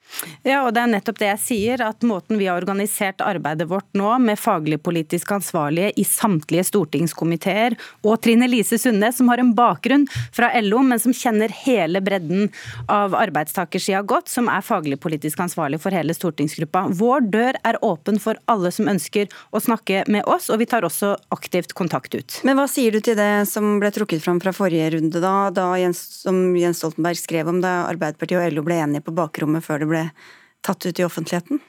Ja, 0.46 0.62
og 0.64 0.74
det 0.74 0.82
er 0.82 0.90
nettopp 0.94 1.18
det 1.20 1.28
jeg 1.28 1.42
sier, 1.44 1.82
at 1.84 2.04
måten 2.06 2.38
vi 2.40 2.48
har 2.48 2.60
organisert 2.60 3.22
arbeidet 3.24 3.68
vårt 3.70 3.88
nå, 3.96 4.10
med 4.22 4.38
faglig-politisk 4.40 5.32
ansvarlige 5.36 5.92
i 6.00 6.04
samtlige 6.06 6.66
stortingskomiteer, 6.70 7.76
og 8.04 8.20
Trine 8.24 8.48
Lise 8.50 8.78
Sundnes, 8.80 9.18
som 9.20 9.30
har 9.32 9.42
en 9.42 9.52
bakgrunn 9.56 10.06
fra 10.36 10.50
LO, 10.60 10.82
men 10.86 11.00
som 11.02 11.14
kjenner 11.16 11.52
hele 11.62 12.02
bredden 12.04 12.48
av 12.90 13.14
arbeidstakersida 13.18 14.02
godt, 14.08 14.30
som 14.32 14.50
er 14.52 14.64
faglig-politisk 14.64 15.40
ansvarlig 15.44 15.80
for 15.82 15.94
hele 15.94 16.16
stortingsgruppa. 16.16 16.86
Vår 17.00 17.26
dør 17.32 17.60
er 17.66 17.80
åpen 17.86 18.20
for 18.22 18.38
alle 18.50 18.72
som 18.74 18.90
ønsker 18.90 19.30
å 19.54 19.62
snakke 19.62 20.04
med 20.10 20.26
oss, 20.30 20.50
og 20.50 20.60
vi 20.62 20.68
tar 20.70 20.86
også 20.86 21.14
aktivt 21.34 21.74
kontakt 21.78 22.14
ut. 22.16 22.40
Men 22.46 22.58
hva 22.58 22.66
sier 22.70 22.94
du 22.94 23.00
til 23.04 23.18
det 23.18 23.46
som 23.50 23.78
ble 23.82 23.92
trukket 23.94 24.24
fram 24.24 24.40
fra 24.42 24.54
forrige 24.56 24.92
runde, 24.96 25.22
da, 25.22 25.34
da 25.54 25.70
Jens, 25.80 26.02
som 26.24 26.42
Jens 26.58 26.80
Stoltenberg 26.82 27.18
skrev 27.20 27.50
om 27.50 27.60
da 27.62 27.84
Arbeiderpartiet 27.88 28.40
og 28.40 28.56
LO 28.56 28.66
ble 28.66 28.80
enige 28.82 29.04
på 29.06 29.14
bakrommet 29.16 29.64
før 29.64 29.82
det 29.82 29.90
ble 29.90 29.99
tatt 30.60 30.86
ut 30.86 30.98
i 30.98 31.04
offentligheten? 31.04 31.60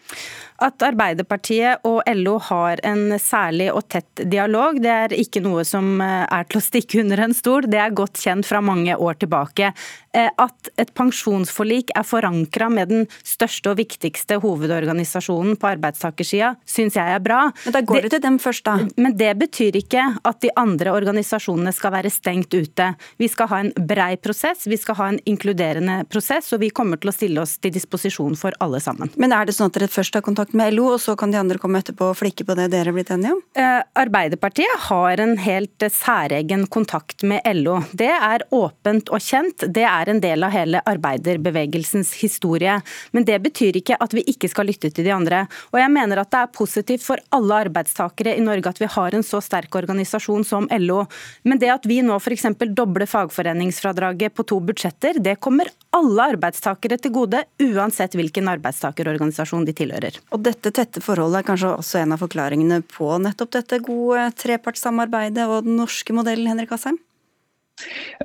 At 0.61 0.83
Arbeiderpartiet 0.85 1.81
og 1.89 2.03
LO 2.05 2.35
har 2.51 2.81
en 2.85 3.15
særlig 3.17 3.71
og 3.73 3.87
tett 3.89 4.21
dialog, 4.29 4.77
det 4.81 4.91
er 4.93 5.15
ikke 5.17 5.41
noe 5.41 5.63
som 5.65 5.95
eh, 6.03 6.25
er 6.29 6.45
til 6.49 6.59
å 6.59 6.63
stikke 6.63 7.01
under 7.01 7.23
en 7.25 7.33
stol. 7.33 7.65
Det 7.65 7.79
er 7.81 7.95
godt 7.97 8.21
kjent 8.21 8.45
fra 8.45 8.61
mange 8.61 8.93
år 8.93 9.17
tilbake. 9.23 9.71
Eh, 10.13 10.29
at 10.29 10.69
et 10.81 10.91
pensjonsforlik 10.97 11.93
er 11.97 12.05
forankra 12.05 12.67
med 12.69 12.91
den 12.91 13.07
største 13.25 13.71
og 13.71 13.79
viktigste 13.79 14.37
hovedorganisasjonen 14.43 15.57
på 15.57 15.69
arbeidstakersida, 15.71 16.53
syns 16.67 16.97
jeg 16.99 17.15
er 17.15 17.23
bra. 17.23 17.41
Men 17.65 17.75
Da 17.77 17.81
går 17.81 18.01
det, 18.01 18.03
det 18.03 18.13
til 18.17 18.23
dem 18.27 18.39
først, 18.43 18.65
da. 18.67 18.77
Men 19.01 19.17
det 19.17 19.31
betyr 19.39 19.79
ikke 19.81 20.05
at 20.27 20.41
de 20.45 20.53
andre 20.59 20.93
organisasjonene 20.93 21.73
skal 21.73 21.95
være 21.95 22.13
stengt 22.13 22.53
ute. 22.53 22.91
Vi 23.17 23.31
skal 23.31 23.49
ha 23.49 23.61
en 23.63 23.73
brei 23.73 24.13
prosess, 24.21 24.67
vi 24.67 24.77
skal 24.77 24.99
ha 24.99 25.09
en 25.13 25.21
inkluderende 25.25 26.01
prosess, 26.11 26.51
og 26.53 26.61
vi 26.61 26.69
kommer 26.69 27.01
til 27.01 27.09
å 27.09 27.15
stille 27.15 27.41
oss 27.41 27.57
til 27.57 27.73
disposisjon 27.73 28.37
for 28.37 28.53
alle 28.61 28.83
sammen. 28.83 29.09
Men 29.17 29.33
er 29.33 29.47
det 29.47 29.57
sånn 29.57 29.71
at 29.71 29.79
dere 29.79 29.89
først 29.91 30.19
har 30.19 30.25
kontakt 30.25 30.50
med 30.57 30.73
LO, 30.75 30.87
og 30.95 31.01
så 31.01 31.15
kan 31.19 31.31
de 31.31 31.39
andre 31.39 31.59
komme 31.61 31.81
etterpå 31.81 32.11
og 32.11 32.17
flikke 32.19 32.45
på 32.47 32.55
det 32.57 32.69
dere 32.73 32.91
er 32.91 32.95
blitt 32.95 33.11
enige 33.13 33.35
om? 33.35 33.41
Eh, 33.57 33.79
Arbeiderpartiet 34.01 34.85
har 34.87 35.21
en 35.23 35.35
helt 35.41 35.85
særegen 35.93 36.65
kontakt 36.71 37.25
med 37.27 37.45
LO. 37.61 37.79
Det 37.91 38.09
er 38.11 38.45
åpent 38.55 39.11
og 39.13 39.23
kjent. 39.23 39.65
Det 39.73 39.85
er 39.87 40.11
en 40.11 40.21
del 40.23 40.45
av 40.47 40.53
hele 40.55 40.81
arbeiderbevegelsens 40.87 42.13
historie. 42.21 42.77
Men 43.11 43.27
det 43.27 43.39
betyr 43.43 43.79
ikke 43.81 43.99
at 44.01 44.15
vi 44.15 44.25
ikke 44.31 44.49
skal 44.51 44.69
lytte 44.69 44.91
til 44.91 45.07
de 45.07 45.13
andre. 45.15 45.43
Og 45.71 45.79
jeg 45.81 45.93
mener 45.93 46.21
at 46.21 46.31
det 46.33 46.43
er 46.43 46.53
positivt 46.55 47.05
for 47.05 47.21
alle 47.35 47.61
arbeidstakere 47.67 48.35
i 48.37 48.43
Norge 48.43 48.71
at 48.71 48.81
vi 48.81 48.89
har 48.91 49.15
en 49.15 49.25
så 49.25 49.41
sterk 49.43 49.75
organisasjon 49.77 50.45
som 50.47 50.69
LO. 50.79 51.03
Men 51.43 51.61
det 51.61 51.71
at 51.73 51.87
vi 51.89 52.01
nå 52.05 52.17
f.eks. 52.19 52.47
dobler 52.75 53.09
fagforeningsfradraget 53.09 54.35
på 54.35 54.47
to 54.47 54.59
budsjetter, 54.63 55.19
det 55.23 55.39
kommer 55.43 55.71
alle 55.95 56.29
arbeidstakere 56.33 56.97
til 57.01 57.13
gode, 57.15 57.43
uansett 57.61 58.15
hvilken 58.15 58.47
arbeidstakerorganisasjon 58.51 59.65
de 59.67 59.75
tilhører. 59.75 60.19
Og 60.31 60.40
dette 60.43 60.71
tette 60.75 61.03
forholdet 61.03 61.41
er 61.41 61.47
kanskje 61.47 61.75
også 61.75 62.01
en 62.01 62.15
av 62.15 62.21
forklaringene 62.23 62.81
på 62.89 63.09
nettopp 63.21 63.53
dette 63.57 63.81
gode 63.85 64.25
trepartssamarbeidet 64.41 65.47
og 65.47 65.67
den 65.67 65.79
norske 65.79 66.15
modellen, 66.15 66.49
Henrik 66.51 66.73
Asheim? 66.75 66.99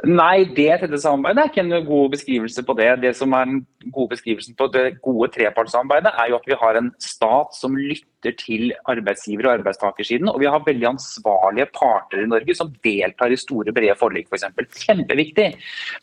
Nei, 0.06 0.44
det 0.56 0.68
tette 0.82 0.98
samarbeidet 1.00 1.42
er 1.42 1.50
ikke 1.50 1.64
en 1.64 1.86
god 1.86 2.12
beskrivelse 2.12 2.64
på 2.66 2.76
det. 2.78 2.90
Det 3.02 3.12
som 3.16 3.32
er 3.36 3.48
den 3.48 3.62
gode 3.94 4.14
beskrivelsen 4.14 4.56
på 4.58 4.68
det 4.74 4.84
gode 5.04 5.30
trepartssamarbeidet, 5.34 6.12
er 6.18 6.30
jo 6.30 6.40
at 6.40 6.48
vi 6.48 6.58
har 6.60 6.78
en 6.78 6.90
stat 7.02 7.54
som 7.56 7.76
lytter 7.78 8.34
til 8.40 8.72
arbeidsgiver- 8.90 9.46
og 9.46 9.60
arbeidstakersiden. 9.60 10.28
Og 10.32 10.40
vi 10.42 10.48
har 10.50 10.64
veldig 10.66 10.88
ansvarlige 10.90 11.68
parter 11.74 12.24
i 12.24 12.28
Norge 12.30 12.56
som 12.58 12.72
deltar 12.84 13.32
i 13.32 13.38
store, 13.38 13.74
brede 13.74 13.96
forlik 13.98 14.30
f.eks. 14.30 14.46
Kjempeviktig. 14.86 15.48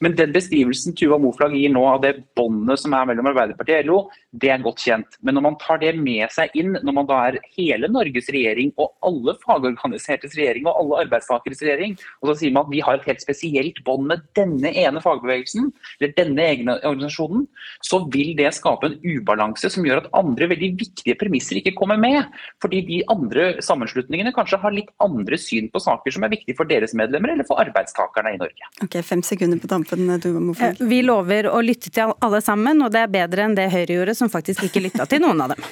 Men 0.01 0.15
den 0.19 0.33
beskrivelsen 0.35 0.95
Tuva 0.97 1.19
Moflag 1.21 1.55
gir 1.57 1.73
nå 1.73 1.83
av 1.89 2.01
det 2.05 2.15
båndet 2.37 2.81
som 2.81 2.95
er 2.95 3.09
mellom 3.09 3.31
Arbeiderpartiet 3.33 3.83
og 3.83 3.89
LO, 3.89 3.99
det 4.39 4.53
er 4.53 4.63
godt 4.63 4.85
kjent. 4.85 5.19
Men 5.21 5.37
når 5.37 5.47
man 5.49 5.59
tar 5.61 5.81
det 5.83 5.93
med 5.99 6.31
seg 6.33 6.53
inn, 6.57 6.77
når 6.79 6.97
man 6.99 7.09
da 7.09 7.19
er 7.27 7.41
hele 7.57 7.91
Norges 7.91 8.31
regjering 8.33 8.71
og 8.77 8.93
alle 9.05 9.35
fagorganisertes 9.43 10.37
regjering 10.39 10.69
og 10.69 10.79
alle 10.79 11.03
arbeidstakeres 11.05 11.63
regjering, 11.65 11.97
og 12.21 12.31
så 12.31 12.39
sier 12.39 12.55
man 12.55 12.67
at 12.67 12.73
vi 12.73 12.83
har 12.85 12.97
et 12.97 13.09
helt 13.09 13.21
spesielt 13.23 13.42
bånd 13.85 14.07
med 14.09 14.23
denne 14.37 14.71
ene 14.73 15.01
fagbevegelsen, 15.03 15.71
eller 15.99 16.13
denne 16.17 16.45
egne 16.53 16.77
organisasjonen, 16.81 17.45
så 17.83 18.01
vil 18.13 18.33
det 18.37 18.51
skape 18.55 18.89
en 18.89 18.97
ubalanse 19.03 19.69
som 19.71 19.85
gjør 19.85 20.03
at 20.03 20.11
andre 20.17 20.49
veldig 20.51 20.71
viktige 20.79 21.17
premisser 21.19 21.59
ikke 21.59 21.75
kommer 21.77 21.99
med. 21.99 22.23
Fordi 22.63 22.81
de 22.87 23.01
andre 23.11 23.61
sammenslutningene 23.63 24.33
kanskje 24.35 24.59
har 24.61 24.75
litt 24.75 24.91
andre 25.03 25.39
syn 25.39 25.69
på 25.73 25.81
saker 25.83 26.15
som 26.15 26.25
er 26.25 26.33
viktige 26.33 26.57
for 26.57 26.69
deres 26.69 26.95
medlemmer 26.97 27.33
eller 27.33 27.47
for 27.47 27.61
arbeidstakerne 27.63 28.35
i 28.35 28.39
Norge. 28.41 28.69
Ok, 28.83 28.99
Fem 29.03 29.23
sekunder 29.25 29.59
på 29.59 29.69
tampen. 29.71 30.09
Eh, 30.13 30.79
vi 30.79 31.01
lover 31.05 31.49
å 31.51 31.61
lytte 31.63 31.91
til 31.93 32.13
alle 32.23 32.41
sammen, 32.43 32.81
og 32.85 32.93
det 32.93 33.03
er 33.03 33.13
bedre 33.13 33.47
enn 33.47 33.57
det 33.57 33.69
Høyre 33.73 33.99
gjorde, 33.99 34.15
som 34.17 34.31
faktisk 34.31 34.65
ikke 34.67 34.85
lytta 34.87 35.07
til 35.09 35.23
noen 35.23 35.43
av 35.45 35.55
dem. 35.55 35.63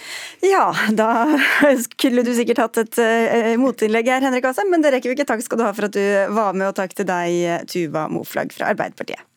Ja, 0.51 0.71
da 0.91 1.37
skulle 1.79 2.23
du 2.25 2.31
sikkert 2.35 2.59
hatt 2.63 2.79
et 2.81 2.97
uh, 2.97 3.53
motinnlegg 3.61 4.09
her, 4.09 4.23
Henrik 4.25 4.47
Asheim, 4.49 4.71
men 4.73 4.81
det 4.83 4.89
rekker 4.95 5.11
vi 5.11 5.15
ikke. 5.15 5.27
Takk 5.29 5.43
skal 5.45 5.59
du 5.59 5.63
ha 5.63 5.69
for 5.75 5.87
at 5.87 5.95
du 5.95 6.33
var 6.33 6.57
med, 6.57 6.71
og 6.71 6.75
takk 6.77 6.95
til 6.97 7.07
deg, 7.07 7.60
Tuva 7.69 8.07
Moflag 8.11 8.53
fra 8.55 8.71
Arbeiderpartiet. 8.73 9.27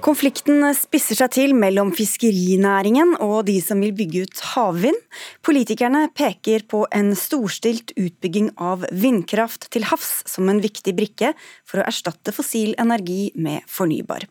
Konflikten 0.00 0.62
spisser 0.72 1.18
seg 1.18 1.32
til 1.34 1.52
mellom 1.52 1.90
fiskerinæringen 1.92 3.12
og 3.20 3.44
de 3.50 3.58
som 3.60 3.82
vil 3.84 3.92
bygge 3.94 4.24
ut 4.24 4.40
havvind. 4.54 4.96
Politikerne 5.44 6.06
peker 6.16 6.64
på 6.72 6.86
en 6.96 7.12
storstilt 7.18 7.92
utbygging 8.00 8.48
av 8.56 8.86
vindkraft 8.96 9.68
til 9.74 9.84
havs 9.90 10.22
som 10.30 10.48
en 10.48 10.62
viktig 10.64 10.96
brikke 10.96 11.34
for 11.68 11.82
å 11.82 11.86
erstatte 11.86 12.32
fossil 12.32 12.72
energi 12.80 13.28
med 13.36 13.66
fornybar. 13.68 14.24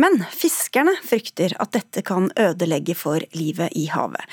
Men 0.00 0.16
fiskerne 0.32 0.96
frykter 1.04 1.54
at 1.60 1.76
dette 1.76 2.02
kan 2.08 2.30
ødelegge 2.32 2.96
for 2.96 3.20
livet 3.36 3.76
i 3.76 3.90
havet. 3.92 4.24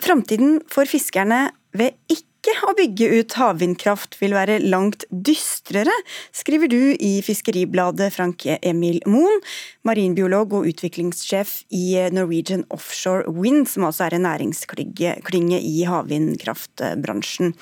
Framtiden 0.00 0.60
for 0.68 0.88
fiskerne 0.88 1.46
ved 1.76 1.96
ikke 2.12 2.29
ikke 2.40 2.54
å 2.64 2.72
bygge 2.72 3.08
ut 3.20 3.34
havvindkraft 3.36 4.16
vil 4.20 4.32
være 4.32 4.60
langt 4.64 5.04
dystrere, 5.12 5.92
skriver 6.32 6.70
du 6.72 6.96
i 6.96 7.20
Fiskeribladet 7.24 8.08
Frank 8.14 8.46
Emil 8.64 9.00
Moen, 9.04 9.42
marinbiolog 9.84 10.56
og 10.56 10.68
utviklingssjef 10.70 11.52
i 11.76 12.00
Norwegian 12.16 12.64
Offshore 12.72 13.28
Wind, 13.28 13.68
som 13.68 13.84
også 13.88 14.06
er 14.06 14.16
en 14.16 14.24
næringsklynge 14.24 15.60
i 15.60 15.84
havvindkraftbransjen. 15.88 17.52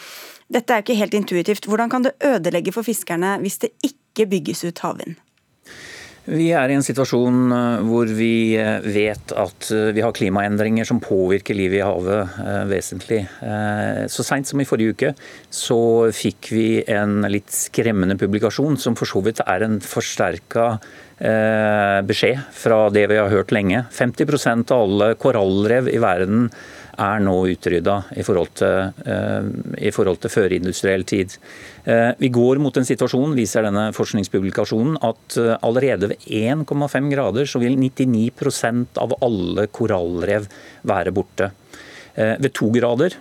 Dette 0.48 0.74
er 0.74 0.86
ikke 0.86 1.00
helt 1.00 1.16
intuitivt. 1.18 1.66
Hvordan 1.66 1.90
kan 1.90 2.06
det 2.06 2.14
ødelegge 2.24 2.72
for 2.72 2.86
fiskerne 2.86 3.36
hvis 3.42 3.58
det 3.64 3.74
ikke 3.82 4.30
bygges 4.30 4.62
ut 4.68 4.86
havvind? 4.86 5.18
Vi 6.28 6.50
er 6.52 6.68
i 6.68 6.74
en 6.76 6.84
situasjon 6.84 7.52
eh, 7.56 7.86
hvor 7.88 8.10
vi 8.12 8.52
eh, 8.60 8.84
vet 8.84 9.32
at 9.32 9.68
eh, 9.72 9.88
vi 9.96 10.02
har 10.04 10.12
klimaendringer 10.12 10.84
som 10.84 11.00
påvirker 11.00 11.56
livet 11.56 11.80
i 11.80 11.86
havet 11.86 12.36
vesentlig. 12.68 13.22
Så 14.12 14.24
seint 14.26 14.48
som 14.48 14.60
i 14.60 14.66
forrige 14.68 14.94
uke 14.94 15.10
så 15.54 15.78
fikk 16.14 16.50
vi 16.52 16.66
en 16.92 17.22
litt 17.30 17.50
skremmende 17.54 18.18
publikasjon, 18.20 18.76
som 18.80 18.96
for 18.98 19.08
så 19.08 19.22
vidt 19.24 19.40
er 19.44 19.64
en 19.64 19.78
forsterka 19.84 20.70
beskjed 22.06 22.44
fra 22.54 22.76
det 22.94 23.08
vi 23.10 23.18
har 23.18 23.32
hørt 23.32 23.50
lenge. 23.54 23.82
50% 23.94 24.70
av 24.74 24.84
alle 24.84 25.08
korallrev 25.18 25.88
i 25.90 25.98
verden 26.02 26.46
er 26.98 27.22
nå 27.22 27.34
utrydda 27.52 27.96
i 28.18 28.24
forhold 28.26 28.54
til, 28.58 28.92
eh, 29.06 29.48
i 29.88 29.92
forhold 29.94 30.20
til 30.22 30.32
førindustriell 30.32 31.04
tid. 31.06 31.36
Eh, 31.86 32.12
vi 32.18 32.28
går 32.28 32.58
mot 32.58 32.76
en 32.76 32.88
situasjon, 32.88 33.36
viser 33.38 33.62
denne 33.62 33.92
forskningspublikasjonen, 33.94 34.98
at 35.02 35.38
eh, 35.38 35.56
allerede 35.62 36.10
ved 36.12 36.18
1,5 36.26 37.10
grader 37.12 37.46
så 37.46 37.62
vil 37.62 37.78
99% 37.78 38.98
av 38.98 39.14
alle 39.22 39.68
korallrev 39.68 40.50
være 40.84 41.14
borte. 41.14 41.52
Ved 42.18 42.50
to 42.50 42.66
grader 42.74 43.14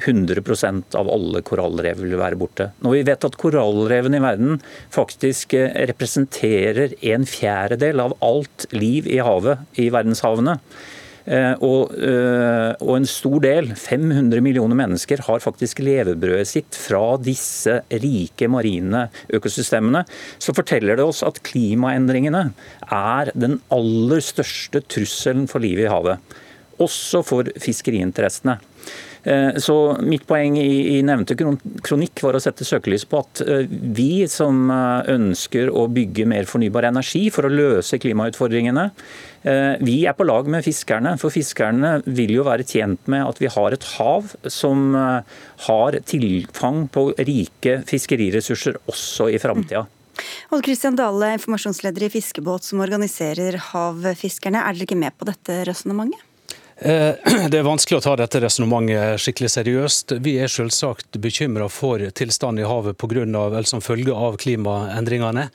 100% 0.00 0.94
av 0.96 1.10
alle 1.12 1.42
korallrev 1.44 1.98
vil 2.00 2.16
være 2.16 2.38
borte. 2.40 2.70
Når 2.80 2.94
vi 2.94 3.02
vet 3.10 3.26
at 3.28 3.36
korallrevene 3.36 4.16
i 4.16 4.22
verden 4.24 4.62
faktisk 4.94 5.52
representerer 5.90 6.94
en 7.12 7.26
fjerdedel 7.28 8.00
av 8.00 8.16
alt 8.24 8.64
liv 8.72 9.04
i 9.04 9.20
havet 9.20 9.68
i 9.76 9.90
verdenshavene, 9.92 10.56
og, 11.62 11.92
eh, 11.94 12.72
og, 12.82 12.92
en 12.96 13.06
stor 13.06 13.38
del, 13.44 13.70
500 13.78 14.42
millioner 14.42 14.78
mennesker, 14.78 15.22
har 15.28 15.44
faktisk 15.44 15.82
levebrødet 15.84 16.48
sitt 16.50 16.78
fra 16.78 17.16
disse 17.22 17.78
rike 18.02 18.48
marine 18.50 19.06
økosystemene. 19.32 20.04
Så 20.42 20.54
forteller 20.56 20.98
det 20.98 21.06
oss 21.06 21.22
at 21.26 21.42
klimaendringene 21.46 22.48
er 22.90 23.32
den 23.38 23.60
aller 23.70 24.24
største 24.24 24.82
trusselen 24.82 25.46
for 25.50 25.62
livet 25.62 25.86
i 25.86 25.92
havet. 25.92 26.34
Også 26.82 27.22
for 27.26 27.46
fiskeriinteressene. 27.62 28.58
Eh, 29.24 29.56
så 29.62 29.96
Mitt 30.02 30.24
poeng 30.26 30.56
i, 30.58 30.98
nevnte 31.06 31.36
kronikk 31.38 32.22
var 32.24 32.34
å 32.34 32.42
sette 32.42 32.66
søkelys 32.66 33.04
på 33.06 33.20
at 33.22 33.42
eh, 33.44 33.68
vi 33.70 34.26
som 34.30 34.64
eh, 34.72 35.12
ønsker 35.14 35.70
å 35.70 35.86
bygge 35.92 36.26
mer 36.30 36.48
fornybar 36.50 36.88
energi 36.90 37.28
for 37.34 37.46
å 37.46 37.52
løse 37.52 38.00
klimautfordringene, 38.02 38.90
vi 39.82 39.96
er 40.06 40.14
på 40.14 40.22
lag 40.22 40.46
med 40.46 40.62
fiskerne. 40.62 41.16
For 41.18 41.34
fiskerne 41.34 41.96
vil 42.06 42.30
jo 42.36 42.44
være 42.46 42.62
tjent 42.62 43.08
med 43.10 43.24
at 43.26 43.40
vi 43.42 43.48
har 43.50 43.74
et 43.74 43.86
hav 43.96 44.28
som 44.46 44.94
har 44.94 45.98
tilfang 46.06 46.84
på 46.94 47.08
rike 47.18 47.80
fiskeriressurser 47.88 48.78
også 48.86 49.26
i 49.34 49.40
framtida. 49.42 49.82
Odd 50.54 50.62
Kristian 50.62 50.94
Dale, 50.94 51.32
informasjonsleder 51.40 52.06
i 52.06 52.12
Fiskebåt 52.14 52.70
som 52.70 52.84
organiserer 52.86 53.58
havfiskerne. 53.72 54.62
Er 54.62 54.78
dere 54.78 54.86
ikke 54.86 55.02
med 55.02 55.18
på 55.18 55.26
dette 55.26 55.64
resonnementet? 55.66 56.22
Eh, 56.84 57.14
det 57.50 57.60
er 57.60 57.66
vanskelig 57.66 58.00
å 58.00 58.04
ta 58.08 58.16
dette 58.18 58.42
resonnementet 58.42 59.22
skikkelig 59.22 59.52
seriøst. 59.54 60.16
Vi 60.24 60.36
er 60.42 60.50
selvsagt 60.50 61.20
bekymra 61.22 61.70
for 61.70 62.02
tilstanden 62.10 62.64
i 62.64 62.68
havet 62.68 62.98
på 62.98 63.10
grunn 63.12 63.38
av, 63.38 63.54
eller 63.54 63.70
som 63.70 63.84
følge 63.84 64.14
av 64.14 64.40
klimaendringene. 64.42 65.48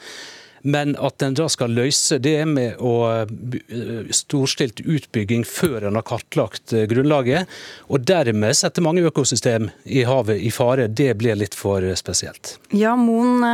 Men 0.67 0.95
at 0.99 1.21
en 1.21 1.35
da 1.37 1.45
skal 1.51 1.71
løse 1.77 2.17
det 2.19 2.39
med 2.49 2.79
å 2.83 2.93
eh, 3.21 4.07
storstilt 4.15 4.81
utbygging 4.81 5.43
før 5.47 5.85
en 5.87 5.99
har 5.99 6.05
kartlagt 6.07 6.73
eh, 6.73 6.87
grunnlaget, 6.89 7.51
og 7.91 8.07
dermed 8.07 8.57
sette 8.57 8.83
mange 8.83 9.03
økosystem 9.07 9.69
i 9.83 10.01
havet 10.07 10.41
i 10.41 10.49
fare, 10.51 10.87
det 10.87 11.11
blir 11.19 11.37
litt 11.39 11.55
for 11.55 11.85
spesielt. 11.99 12.55
Ja, 12.75 12.95
Moen, 12.99 13.45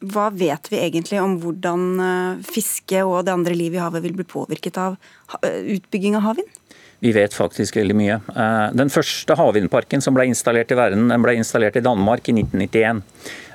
hva 0.00 0.30
vet 0.34 0.72
vi 0.72 0.80
egentlig 0.80 1.20
om 1.22 1.36
hvordan 1.42 2.40
fiske 2.46 3.04
og 3.04 3.26
det 3.26 3.36
andre 3.36 3.58
livet 3.58 3.78
i 3.78 3.84
havet 3.84 4.06
vil 4.06 4.16
bli 4.22 4.26
påvirket 4.26 4.80
av 4.80 4.98
utbygging 5.42 6.16
av 6.18 6.30
havvind? 6.30 6.61
Vi 7.02 7.10
vet 7.10 7.34
faktisk 7.34 7.74
veldig 7.80 7.96
mye. 7.98 8.20
Eh, 8.30 8.68
den 8.78 8.86
første 8.92 9.34
havvindparken 9.38 10.02
som 10.04 10.14
ble 10.14 10.26
installert 10.30 10.70
i 10.70 10.76
verden, 10.78 11.08
den 11.10 11.22
ble 11.24 11.32
installert 11.34 11.76
i 11.78 11.82
Danmark 11.82 12.28
i 12.30 12.32
1991. 12.36 13.02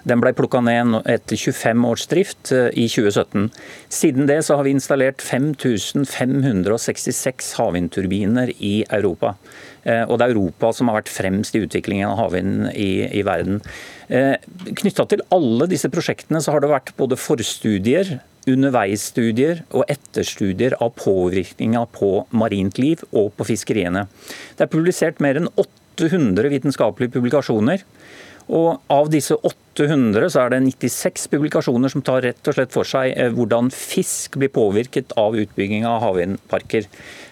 Den 0.08 0.22
ble 0.24 0.32
plukka 0.36 0.62
ned 0.64 0.96
etter 1.08 1.36
25 1.40 1.86
års 1.88 2.08
drift 2.12 2.52
eh, 2.52 2.70
i 2.76 2.88
2017. 2.92 3.50
Siden 3.88 4.28
det 4.28 4.44
så 4.44 4.56
har 4.60 4.66
vi 4.68 4.76
installert 4.76 5.24
5566 5.24 7.56
havvindturbiner 7.62 8.52
i 8.60 8.84
Europa. 8.84 9.36
Eh, 9.88 10.04
og 10.04 10.20
det 10.20 10.28
er 10.28 10.36
Europa 10.36 10.76
som 10.76 10.92
har 10.92 11.00
vært 11.00 11.16
fremst 11.16 11.56
i 11.56 11.64
utviklingen 11.64 12.12
av 12.12 12.20
havvind 12.26 12.68
i, 12.76 13.08
i 13.16 13.24
verden. 13.28 13.62
Knytta 14.08 15.04
til 15.08 15.22
alle 15.36 15.68
disse 15.72 15.90
prosjektene 15.92 16.40
så 16.44 16.52
har 16.52 16.60
det 16.64 16.72
vært 16.72 16.96
både 17.00 17.16
forstudier 17.20 18.20
underveisstudier 18.48 19.64
og 19.76 19.86
etterstudier 19.92 20.78
av 20.84 20.94
påvirkninga 21.00 21.84
på 21.96 22.12
marint 22.32 22.80
liv 22.82 23.04
og 23.12 23.34
på 23.38 23.48
fiskeriene. 23.52 24.08
Det 24.58 24.66
er 24.66 24.74
publisert 24.74 25.22
mer 25.24 25.40
enn 25.42 25.52
800 25.54 26.52
vitenskapelige 26.54 27.16
publikasjoner. 27.18 27.84
Og 28.48 28.78
av 28.94 29.10
disse 29.12 29.36
800 29.36 29.67
så 29.78 30.42
er 30.42 30.54
det 30.54 30.60
96 30.66 31.28
publikasjoner 31.30 31.92
som 31.92 32.02
tar 32.02 32.24
rett 32.26 32.50
og 32.50 32.56
slett 32.56 32.74
for 32.74 32.88
seg 32.88 33.14
eh, 33.14 33.30
hvordan 33.34 33.70
fisk 33.74 34.38
blir 34.42 34.50
påvirket 34.50 35.14
av 35.20 35.38
utbygging 35.38 35.86
av 35.86 36.02
havvindparker. 36.02 36.88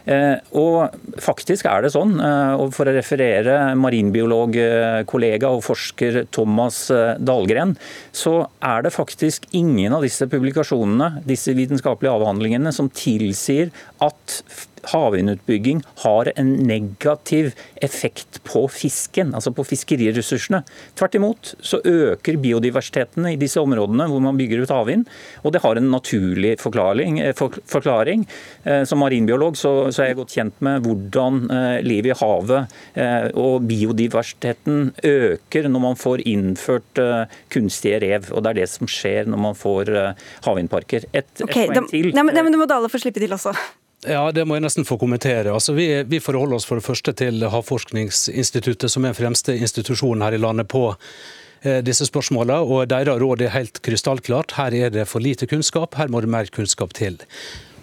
Eh, 0.06 0.38
og 0.54 0.94
faktisk 1.18 1.66
er 1.66 1.82
det 1.82 1.94
sånn, 1.96 2.20
eh, 2.22 2.54
og 2.54 2.74
for 2.76 2.86
å 2.86 2.94
referere 2.94 3.74
marinbiologkollega 3.80 5.50
og 5.50 5.66
forsker 5.66 6.26
Thomas 6.30 6.86
Dahlgren, 7.18 7.76
så 8.14 8.46
er 8.62 8.86
det 8.86 8.94
faktisk 8.94 9.50
ingen 9.58 9.96
av 9.98 10.06
disse 10.06 10.30
publikasjonene, 10.30 11.26
disse 11.26 11.56
vitenskapelige 11.58 12.14
avhandlingene, 12.14 12.74
som 12.76 12.92
tilsier 12.94 13.74
at 14.06 14.42
havvindutbygging 14.92 15.82
har 16.04 16.32
en 16.36 16.52
negativ 16.68 17.54
effekt 17.84 18.42
på 18.48 18.66
fisken, 18.72 19.34
altså 19.36 19.54
på 19.56 19.66
fiskeriressursene. 19.68 20.64
Tvert 20.98 21.18
imot 21.18 21.54
så 21.66 21.82
øker 21.86 22.40
biodiversiteten 22.42 23.28
i 23.32 23.38
disse 23.40 23.62
områdene 23.62 24.08
hvor 24.12 24.24
man 24.24 24.38
bygger 24.40 24.64
ut 24.64 24.74
havvind, 24.74 25.06
og 25.44 25.56
det 25.56 25.64
har 25.64 25.80
en 25.80 25.92
naturlig 25.94 26.56
forklaring. 26.62 27.20
Eh, 27.20 27.36
forklaring. 27.66 28.28
Eh, 28.64 28.84
som 28.84 29.00
marinbiolog 29.00 29.58
så, 29.58 29.92
så, 29.92 30.04
er 30.04 30.12
jeg 30.12 30.20
godt 30.22 30.36
kjent 30.38 30.62
med 30.66 30.86
hvordan 30.86 31.42
eh, 31.52 31.80
livet 31.86 32.14
i 32.14 32.20
havet 32.20 32.74
og 33.36 33.66
biodiversiteten 33.68 34.92
øker 35.04 35.68
når 35.70 35.82
man 35.84 35.98
får 36.00 36.24
innført 36.30 37.02
kunstige 37.52 38.00
rev. 38.04 38.30
og 38.32 38.44
Det 38.44 38.52
er 38.52 38.60
det 38.62 38.70
som 38.72 38.90
skjer 38.90 39.30
når 39.30 39.42
man 39.48 39.58
får 39.58 39.92
havvindparker. 40.46 41.08
Et, 41.12 41.26
et 41.26 41.48
poeng 41.50 41.90
til. 41.92 42.12
Nei, 42.16 42.28
men, 42.28 42.36
det 42.36 42.60
må 42.60 42.70
Dale 42.70 42.92
få 42.92 43.02
slippe 43.02 43.24
til 43.24 43.36
også. 43.36 43.56
Ja, 44.08 44.32
Det 44.32 44.46
må 44.46 44.58
jeg 44.58 44.66
nesten 44.66 44.86
få 44.86 44.98
kommentere. 45.02 45.54
Altså, 45.54 45.74
vi, 45.74 45.88
vi, 46.06 46.20
forholder 46.22 46.60
oss 46.60 46.68
for 46.70 46.80
det 46.80 46.86
første 46.86 47.14
til 47.18 47.46
Havforskningsinstituttet, 47.50 48.92
som 48.92 49.06
er 49.06 49.14
den 49.14 49.20
fremste 49.20 49.56
institusjonen 49.58 50.22
her 50.26 50.38
i 50.38 50.42
landet 50.42 50.70
på 50.70 50.88
eh, 51.64 51.82
disse 51.86 52.06
spørsmålene. 52.06 52.60
og 52.62 52.90
Deres 52.92 53.22
råd 53.22 53.46
er 53.46 53.56
helt 53.56 53.82
krystallklart. 53.86 54.58
Her 54.60 54.78
er 54.78 54.94
det 54.94 55.08
for 55.10 55.24
lite 55.24 55.50
kunnskap, 55.50 55.98
her 55.98 56.12
må 56.14 56.22
det 56.22 56.30
mer 56.30 56.52
kunnskap 56.54 56.94
til. 56.94 57.18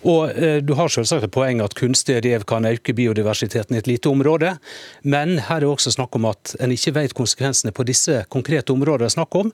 Og 0.03 0.31
eh, 0.35 0.59
Du 0.63 0.75
har 0.79 0.91
selvsagt 0.91 1.27
et 1.27 1.35
poeng 1.35 1.63
at 1.63 1.77
kunstige 1.79 2.23
rev 2.25 2.45
kan 2.49 2.67
øke 2.67 2.95
biodiversiteten 2.97 3.77
i 3.77 3.81
et 3.83 3.89
lite 3.91 4.11
område, 4.11 4.57
men 5.03 5.39
her 5.47 5.61
er 5.61 5.65
det 5.65 5.71
også 5.71 5.93
snakk 5.95 6.17
om 6.19 6.27
at 6.31 6.55
en 6.61 6.75
ikke 6.75 6.95
vet 6.97 7.15
konsekvensene 7.15 7.73
på 7.75 7.87
disse 7.87 8.25
konkrete 8.33 8.75
områdene. 8.75 9.11
snakk 9.11 9.35
om. 9.35 9.53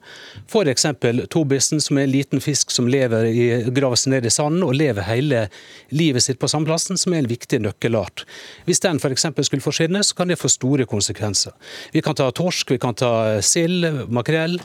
F.eks. 0.49 0.85
tobissen, 1.29 1.81
som 1.81 1.97
er 1.97 2.07
en 2.07 2.11
liten 2.11 2.41
fisk 2.41 2.71
som 2.71 2.87
lever 2.87 3.29
i, 3.29 3.47
graver 3.69 3.99
ned 4.09 4.25
i 4.25 4.33
sanden 4.33 4.63
og 4.63 4.73
lever 4.73 5.05
hele 5.05 5.47
livet 5.89 6.23
sitt 6.23 6.39
på 6.39 6.47
sandplassen, 6.47 6.97
som 6.97 7.13
er 7.13 7.23
en 7.23 7.29
viktig 7.29 7.61
nøkkelart. 7.61 8.25
Hvis 8.65 8.79
den 8.79 8.97
f.eks. 8.97 9.25
skulle 9.41 9.61
forsvinne, 9.61 10.03
så 10.03 10.15
kan 10.15 10.27
det 10.27 10.39
få 10.39 10.49
store 10.49 10.85
konsekvenser. 10.85 11.53
Vi 11.93 12.01
kan 12.01 12.15
ta 12.15 12.31
torsk, 12.31 12.71
vi 12.71 12.79
kan 12.81 12.95
ta 12.95 13.41
sild, 13.41 14.07
makrell. 14.09 14.59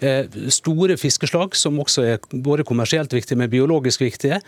Eh, 0.00 0.24
store 0.48 0.96
fiskeslag 0.96 1.56
som 1.56 1.76
også 1.82 2.02
er 2.08 2.22
både 2.32 2.64
kommersielt 2.64 3.12
viktige, 3.12 3.36
men 3.36 3.50
biologisk 3.52 4.00
viktige, 4.00 4.38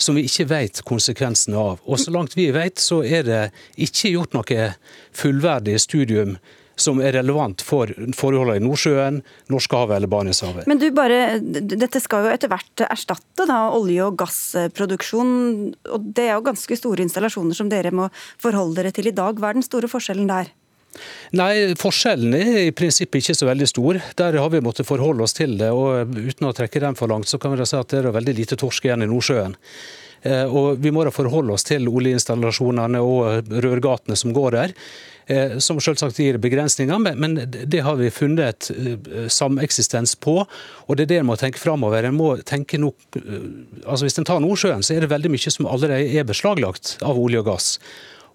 som 0.00 0.16
vi 0.16 0.24
ikke 0.24 0.41
vet 0.48 0.82
konsekvensene 0.88 1.58
av. 1.58 1.82
Og 1.84 2.00
Så 2.00 2.14
langt 2.14 2.36
vi 2.36 2.50
vet, 2.54 2.80
så 2.80 3.02
er 3.04 3.22
det 3.26 3.42
ikke 3.76 4.14
gjort 4.14 4.36
noe 4.36 4.72
fullverdig 5.12 5.78
studium 5.80 6.36
som 6.82 7.00
er 7.04 7.12
relevant 7.18 7.62
for 7.64 7.90
forholdene 8.16 8.58
i 8.58 8.64
Nordsjøen, 8.64 9.20
Norskehavet 9.52 9.98
eller 9.98 10.10
Barentshavet. 10.10 10.66
Men 10.70 10.80
du 10.80 10.88
bare, 10.94 11.38
Dette 11.38 12.00
skal 12.02 12.26
jo 12.26 12.32
etter 12.32 12.50
hvert 12.52 12.84
erstatte 12.88 13.46
da, 13.48 13.60
olje- 13.76 14.06
og 14.06 14.16
gassproduksjon. 14.22 15.36
og 15.92 16.08
Det 16.16 16.30
er 16.30 16.34
jo 16.34 16.48
ganske 16.48 16.80
store 16.80 17.04
installasjoner 17.04 17.58
som 17.58 17.70
dere 17.72 17.92
må 17.94 18.08
forholde 18.40 18.80
dere 18.80 18.94
til 18.94 19.12
i 19.12 19.16
dag. 19.16 19.38
Hva 19.38 19.52
er 19.52 19.60
den 19.60 19.68
store 19.68 19.90
forskjellen 19.92 20.30
der? 20.30 20.52
Nei, 21.32 21.72
Forskjellen 21.80 22.34
er 22.36 22.66
i 22.66 22.74
prinsippet 22.76 23.22
ikke 23.22 23.36
så 23.36 23.48
veldig 23.48 23.68
stor. 23.70 23.98
Der 24.18 24.36
har 24.36 24.50
vi 24.52 24.60
måttet 24.64 24.88
forholde 24.88 25.24
oss 25.24 25.36
til 25.36 25.56
det. 25.60 25.70
og 25.72 26.12
Uten 26.12 26.48
å 26.50 26.54
trekke 26.56 26.82
den 26.84 26.98
for 26.98 27.08
langt, 27.08 27.30
så 27.30 27.40
kan 27.40 27.54
vi 27.54 27.60
da 27.60 27.68
si 27.68 27.78
at 27.78 27.88
det 27.92 28.02
er 28.02 28.12
veldig 28.12 28.34
lite 28.36 28.58
torsk 28.60 28.84
igjen 28.88 29.06
i 29.06 29.08
Nordsjøen. 29.08 29.56
Eh, 30.22 30.44
og 30.46 30.78
Vi 30.82 30.92
må 30.94 31.04
da 31.04 31.14
forholde 31.14 31.56
oss 31.56 31.66
til 31.66 31.88
oljeinstallasjonene 31.90 33.00
og 33.02 33.50
rørgatene 33.64 34.18
som 34.18 34.34
går 34.34 34.56
der. 34.56 34.76
Eh, 35.26 35.58
som 35.62 35.78
selvsagt 35.80 36.18
gir 36.18 36.38
begrensninger, 36.42 36.98
men 37.14 37.36
det 37.46 37.82
har 37.86 37.98
vi 38.00 38.10
funnet 38.10 38.42
et 38.42 38.70
eh, 38.74 39.28
sameksistens 39.30 40.16
på. 40.18 40.40
og 40.86 40.96
Det 40.96 41.06
er 41.06 41.12
det 41.12 41.20
en 41.22 41.28
må 41.30 41.38
tenke 41.38 41.62
framover. 41.62 42.04
En 42.04 42.18
må 42.18 42.34
tenke 42.42 42.78
nok, 42.78 42.96
altså 43.86 44.06
Hvis 44.06 44.18
en 44.18 44.26
tar 44.28 44.42
Nordsjøen, 44.42 44.82
så 44.82 44.96
er 44.96 45.04
det 45.04 45.12
veldig 45.12 45.30
mye 45.30 45.54
som 45.54 45.70
allerede 45.70 46.10
er 46.10 46.26
beslaglagt 46.26 46.96
av 47.02 47.18
olje 47.18 47.42
og 47.42 47.46
gass. 47.52 47.78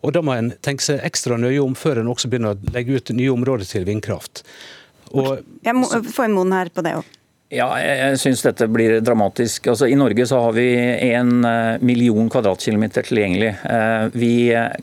Og 0.05 0.13
Da 0.13 0.21
må 0.21 0.35
en 0.37 0.53
tenke 0.61 0.83
seg 0.83 1.03
ekstra 1.03 1.37
nøye 1.37 1.59
om 1.63 1.75
før 1.75 1.99
en 1.99 2.11
også 2.13 2.29
begynner 2.31 2.55
å 2.55 2.73
legge 2.73 2.95
ut 2.95 3.11
nye 3.11 3.33
områder 3.33 3.67
til 3.67 3.87
vindkraft. 3.87 4.43
Og, 5.11 5.39
jeg 5.63 5.75
må 5.75 5.87
få 5.87 6.27
en 6.27 6.35
mon 6.35 6.51
her 6.51 6.69
på 6.69 6.83
det 6.83 6.97
òg. 6.99 7.16
Ja, 7.47 7.69
jeg 7.79 8.17
syns 8.19 8.41
dette 8.43 8.65
blir 8.67 8.97
dramatisk. 8.99 9.69
Altså, 9.71 9.87
I 9.87 9.95
Norge 9.95 10.25
så 10.27 10.41
har 10.43 10.51
vi 10.51 10.65
en 11.13 11.45
eh, 11.47 11.77
million 11.79 12.25
kvadratkilometer 12.27 13.05
tilgjengelig. 13.07 13.53
Eh, 13.63 14.07
vi 14.11 14.31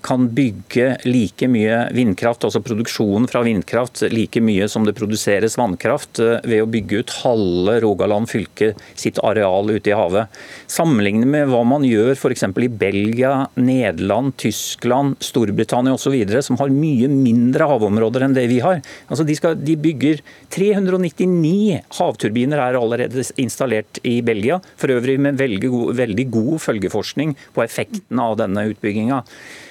kan 0.01 0.31
bygge 0.33 0.87
like 1.05 1.45
mye 1.53 1.83
vindkraft, 1.93 2.47
altså 2.49 2.63
produksjonen 2.65 3.29
fra 3.29 3.43
vindkraft, 3.45 4.07
like 4.09 4.41
mye 4.41 4.65
som 4.73 4.87
det 4.89 4.95
produseres 4.97 5.59
vannkraft 5.61 6.23
eh, 6.25 6.39
ved 6.49 6.63
å 6.65 6.71
bygge 6.73 7.03
ut 7.03 7.13
halve 7.19 7.75
Rogaland 7.85 8.31
fylke 8.33 8.71
sitt 8.97 9.21
areal 9.21 9.69
ute 9.69 9.93
i 9.93 9.99
havet. 10.01 10.41
Sammenlignet 10.65 11.29
med 11.35 11.53
hva 11.53 11.61
man 11.69 11.85
gjør 11.85 12.15
f.eks. 12.17 12.47
i 12.49 12.71
Belgia, 12.73 13.35
Nederland, 13.61 14.39
Tyskland, 14.41 15.21
Storbritannia 15.21 15.99
osv., 15.99 16.17
som 16.49 16.57
har 16.63 16.73
mye 16.73 17.13
mindre 17.13 17.69
havområder 17.75 18.25
enn 18.25 18.41
det 18.41 18.49
vi 18.49 18.63
har. 18.65 18.81
Altså, 19.11 19.29
de, 19.29 19.37
skal, 19.37 19.61
de 19.61 19.77
bygger 19.85 20.25
399 20.57 21.85
havturbiner 22.01 22.54
maskiner 22.55 22.63
er 22.63 22.79
allerede 22.79 23.25
installert 23.37 23.99
i 24.05 24.23
Belgia, 24.23 24.61
for 24.77 24.89
øvrig 24.89 25.19
med 25.21 25.39
veldig 25.39 25.71
god, 25.71 25.95
veldig 25.97 26.31
god 26.31 26.61
følgeforskning 26.61 27.37
på 27.55 27.65
effekten 27.65 28.19
av 28.19 28.37
denne 28.39 28.69
utbygginga. 28.71 29.25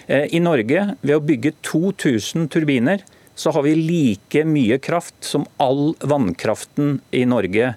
Eh, 0.08 0.28
I 0.34 0.40
Norge, 0.40 0.96
ved 1.02 1.16
å 1.16 1.24
bygge 1.24 1.54
2000 1.64 2.50
turbiner, 2.50 3.04
så 3.36 3.52
har 3.52 3.64
vi 3.64 3.76
like 3.76 4.44
mye 4.46 4.78
kraft 4.80 5.16
som 5.22 5.46
all 5.58 5.96
vannkraften 6.00 7.02
i 7.12 7.26
Norge 7.26 7.76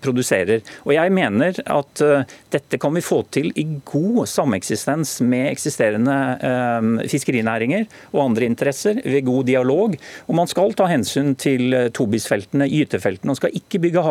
produserer. 0.00 0.62
Og 0.86 0.94
Jeg 0.94 1.12
mener 1.14 1.58
at 1.64 2.02
eh, 2.04 2.36
dette 2.52 2.78
kan 2.80 2.94
vi 2.94 3.04
få 3.04 3.20
til 3.34 3.50
i 3.58 3.64
god 3.88 4.28
sameksistens 4.30 5.18
med 5.26 5.50
eksisterende 5.50 6.16
eh, 6.48 6.88
fiskerinæringer 7.10 7.86
og 8.14 8.24
andre 8.28 8.48
interesser, 8.48 9.00
ved 9.04 9.26
god 9.26 9.48
dialog. 9.48 9.96
Og 10.26 10.38
Man 10.38 10.50
skal 10.50 10.74
ta 10.78 10.88
hensyn 10.90 11.34
til 11.38 11.74
tobisfeltene, 11.94 12.68
gytefeltene, 12.70 13.34
og 13.34 13.40
skal 13.40 13.56
ikke 13.56 13.80
bygge 13.82 14.04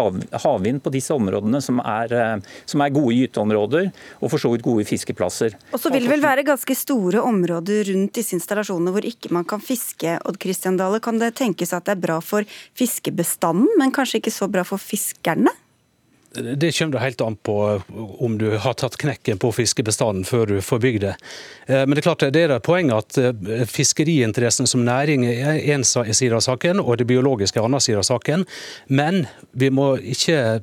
havvind 0.44 0.84
på 0.84 0.94
disse 0.94 1.16
områdene 1.16 1.62
som 1.64 1.82
er, 1.82 2.42
som 2.68 2.84
er 2.84 2.94
gode 2.94 3.16
gyteområder 3.16 3.90
og 4.22 4.32
for 4.32 4.42
så 4.42 4.52
vidt 4.52 4.66
gode 4.66 4.86
fiskeplasser. 4.88 5.56
Og 5.74 5.82
så 5.82 5.92
vil 5.94 6.06
det 6.06 6.12
vel 6.12 6.24
være 6.24 6.46
ganske 6.48 6.76
store 6.78 7.24
områder 7.26 7.92
rundt 7.92 8.16
disse 8.18 8.36
installasjonene 8.38 8.94
hvor 8.94 9.08
ikke 9.08 9.32
man 9.36 9.48
kan 9.48 9.64
fiske. 9.64 10.18
Odd 10.28 10.40
Kristian 10.42 10.80
Dale, 10.80 11.02
kan 11.04 11.20
det 11.22 11.34
tenkes 11.40 11.74
at 11.76 11.88
det 11.88 11.98
er 11.98 12.04
bra 12.04 12.20
for 12.24 12.48
fiskebestanden, 12.78 13.70
men 13.80 13.94
kanskje 13.96 14.22
ikke 14.22 14.34
så 14.34 14.50
bra 14.52 14.66
for 14.68 14.82
fiskebestanden? 14.82 15.07
Fiskerne? 15.08 15.56
Det 16.38 16.72
kommer 16.72 16.94
det 16.94 17.00
helt 17.00 17.22
an 17.22 17.36
på 17.36 17.82
om 18.20 18.38
du 18.38 18.58
har 18.58 18.74
tatt 18.78 18.98
knekken 19.02 19.40
på 19.42 19.50
fiskebestanden 19.56 20.26
før 20.28 20.46
du 20.46 20.58
får 20.62 20.82
bygd 20.84 21.02
det. 21.02 21.14
Eh, 21.66 21.84
men 21.86 21.96
det 21.96 22.04
er 22.04 22.08
klart 22.10 22.26
det 22.34 22.44
er 22.44 22.54
et 22.54 22.66
poeng 22.66 22.92
at 22.94 23.18
eh, 23.18 23.64
fiskeriinteressen 23.70 24.70
som 24.70 24.84
næring 24.86 25.26
er 25.26 25.58
én 25.58 25.86
side 25.86 26.36
av 26.36 26.44
saken, 26.46 26.82
og 26.84 27.00
det 27.02 27.08
biologiske 27.10 27.58
er 27.58 27.66
en 27.66 27.72
annen 27.72 27.84
side 27.84 28.02
av 28.04 28.06
saken. 28.06 28.46
Men 28.88 29.26
vi 29.58 29.72
må, 29.74 29.96
ikke, 29.98 30.60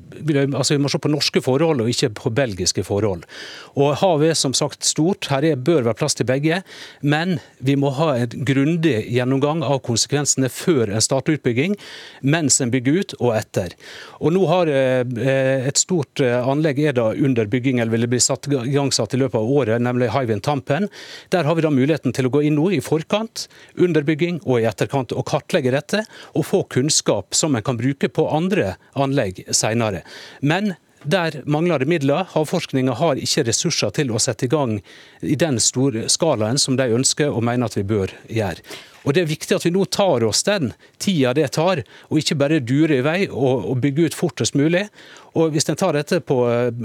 altså 0.54 0.76
vi 0.76 0.82
må 0.84 0.92
se 0.92 1.00
på 1.02 1.10
norske 1.10 1.42
forhold 1.42 1.82
og 1.82 1.90
ikke 1.90 2.12
på 2.20 2.32
belgiske 2.34 2.86
forhold. 2.86 3.26
Og 3.74 3.96
Havet 3.98 4.34
er 4.34 4.38
som 4.38 4.54
sagt 4.54 4.86
stort, 4.86 5.26
her 5.32 5.46
er, 5.48 5.58
bør 5.58 5.82
være 5.88 5.98
plass 5.98 6.14
til 6.14 6.28
begge. 6.28 6.62
Men 7.02 7.38
vi 7.58 7.74
må 7.80 7.90
ha 7.98 8.12
en 8.22 8.46
grundig 8.46 9.00
gjennomgang 9.10 9.64
av 9.66 9.82
konsekvensene 9.86 10.50
før 10.52 10.94
en 10.94 11.02
starter 11.02 11.38
utbygging, 11.38 11.74
mens 12.22 12.60
en 12.62 12.70
bygger 12.70 13.00
ut 13.00 13.16
og 13.18 13.34
etter. 13.40 13.74
Og 14.22 14.34
nå 14.36 14.46
har 14.50 14.70
eh, 14.70 15.63
et 15.68 15.80
stort 15.80 16.20
eh, 16.22 16.36
anlegg 16.48 16.80
er 16.82 16.96
da 16.96 17.10
under 17.14 17.48
bygging, 17.50 17.80
eller 17.80 17.94
vil 17.96 18.08
bli 18.12 18.20
satt, 18.22 18.48
igangsatt 18.48 19.16
i 19.16 19.20
løpet 19.22 19.40
av 19.40 19.50
året, 19.50 19.82
nemlig 19.82 20.12
Hywind 20.14 20.44
Tampen. 20.46 20.88
Der 21.34 21.48
har 21.48 21.58
vi 21.58 21.64
da 21.64 21.72
muligheten 21.74 22.14
til 22.14 22.28
å 22.28 22.32
gå 22.34 22.44
inn 22.46 22.58
nå 22.58 22.70
i 22.76 22.80
forkant, 22.84 23.46
under 23.80 24.06
bygging 24.06 24.40
og 24.44 24.60
i 24.60 24.68
etterkant 24.70 25.14
og 25.16 25.26
kartlegge 25.30 25.74
dette, 25.74 26.04
og 26.34 26.48
få 26.48 26.64
kunnskap 26.72 27.36
som 27.36 27.56
en 27.56 27.64
kan 27.64 27.80
bruke 27.80 28.10
på 28.12 28.28
andre 28.30 28.74
anlegg 28.94 29.44
senere. 29.54 30.04
Men 30.40 30.74
der 31.04 31.42
mangler 31.44 31.82
det 31.82 31.90
midler. 31.90 32.24
Havforskninga 32.32 32.96
har 32.96 33.20
ikke 33.20 33.44
ressurser 33.50 33.92
til 33.92 34.12
å 34.14 34.20
sette 34.22 34.46
i 34.46 34.52
gang 34.52 34.78
i 35.20 35.36
den 35.36 35.60
store 35.60 36.08
skalaen 36.12 36.60
som 36.60 36.78
de 36.80 36.88
ønsker 36.96 37.28
og 37.28 37.44
mener 37.44 37.68
at 37.68 37.76
vi 37.76 37.84
bør 37.88 38.14
gjøre. 38.32 38.64
Og 39.04 39.14
Det 39.14 39.22
er 39.22 39.28
viktig 39.28 39.56
at 39.56 39.66
vi 39.66 39.72
nå 39.74 39.84
tar 39.92 40.24
oss 40.24 40.42
den 40.46 40.72
tida 41.02 41.34
det 41.36 41.50
tar, 41.56 41.82
og 42.08 42.20
ikke 42.20 42.38
bare 42.40 42.62
durer 42.64 42.98
i 42.98 43.04
vei 43.04 43.20
og, 43.28 43.68
og 43.70 43.82
bygger 43.84 44.08
ut 44.08 44.16
fortest 44.16 44.56
mulig. 44.56 44.86
Og 45.34 45.50
Hvis 45.50 45.66
en 45.68 45.78
tar 45.78 45.96
dette 45.96 46.20
på, 46.22 46.36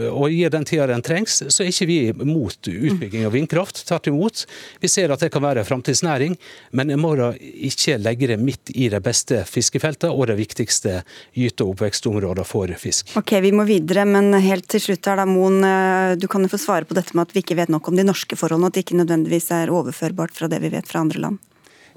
og 0.10 0.34
gir 0.34 0.50
den 0.50 0.66
tida 0.66 0.88
den 0.90 1.04
trengs, 1.06 1.38
så 1.48 1.64
er 1.64 1.70
ikke 1.70 1.88
vi 1.90 2.00
mot 2.26 2.70
utbygging 2.70 3.28
av 3.28 3.36
vindkraft. 3.38 3.84
Tvert 3.88 4.10
imot. 4.10 4.44
Vi 4.82 4.90
ser 4.90 5.14
at 5.14 5.22
det 5.22 5.30
kan 5.34 5.44
være 5.46 5.62
en 5.62 5.70
framtidsnæring, 5.70 6.36
men 6.74 6.90
en 6.90 7.02
må 7.02 7.14
da 7.20 7.30
ikke 7.38 8.00
legge 8.02 8.32
det 8.32 8.40
midt 8.42 8.74
i 8.74 8.90
de 8.92 9.02
beste 9.06 9.44
fiskefeltene 9.48 10.12
og 10.12 10.32
de 10.32 10.40
viktigste 10.40 11.04
gyte- 11.38 11.68
og 11.68 11.76
oppvekstområdene 11.76 12.48
for 12.48 12.74
fisk. 12.82 13.14
Ok, 13.20 13.38
Vi 13.40 13.54
må 13.56 13.64
videre, 13.70 14.04
men 14.06 14.34
helt 14.34 14.68
til 14.68 14.82
slutt 14.82 15.06
her 15.08 15.22
da, 15.22 15.26
Moen, 15.30 15.64
eh, 15.64 16.16
du 16.20 16.28
kan 16.28 16.44
jo 16.44 16.50
få 16.52 16.60
svare 16.60 16.86
på 16.90 16.98
dette 16.98 17.16
med 17.16 17.30
at 17.30 17.36
vi 17.36 17.44
ikke 17.44 17.56
vet 17.56 17.70
nok 17.70 17.88
om 17.88 17.96
de 17.96 18.04
norske 18.04 18.36
forholdene, 18.36 18.68
at 18.68 18.74
det 18.74 18.84
ikke 18.84 19.00
nødvendigvis 19.00 19.52
er 19.56 19.72
overførbart 19.72 20.34
fra 20.34 20.50
det 20.50 20.60
vi 20.60 20.74
vet 20.74 20.90
fra 20.90 21.06
andre 21.06 21.22
land. 21.22 21.40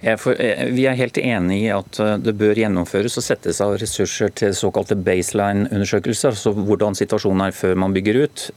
For, 0.03 0.35
eh, 0.35 0.67
vi 0.75 0.89
er 0.91 0.99
helt 0.99 1.19
enig 1.21 1.61
i 1.63 1.69
at 1.71 1.99
eh, 2.03 2.17
det 2.19 2.35
bør 2.39 2.59
gjennomføres 2.59 3.21
og 3.21 3.23
settes 3.23 3.61
av 3.63 3.77
ressurser 3.79 4.33
til 4.35 4.55
såkalte 4.59 4.97
baseline-undersøkelser, 4.99 6.35
altså 6.35 6.51
hvordan 6.57 6.99
situasjonen 6.99 7.47
er 7.47 7.55
før 7.55 7.79
man 7.79 7.95
bygger 7.95 8.25
ut. 8.25 8.49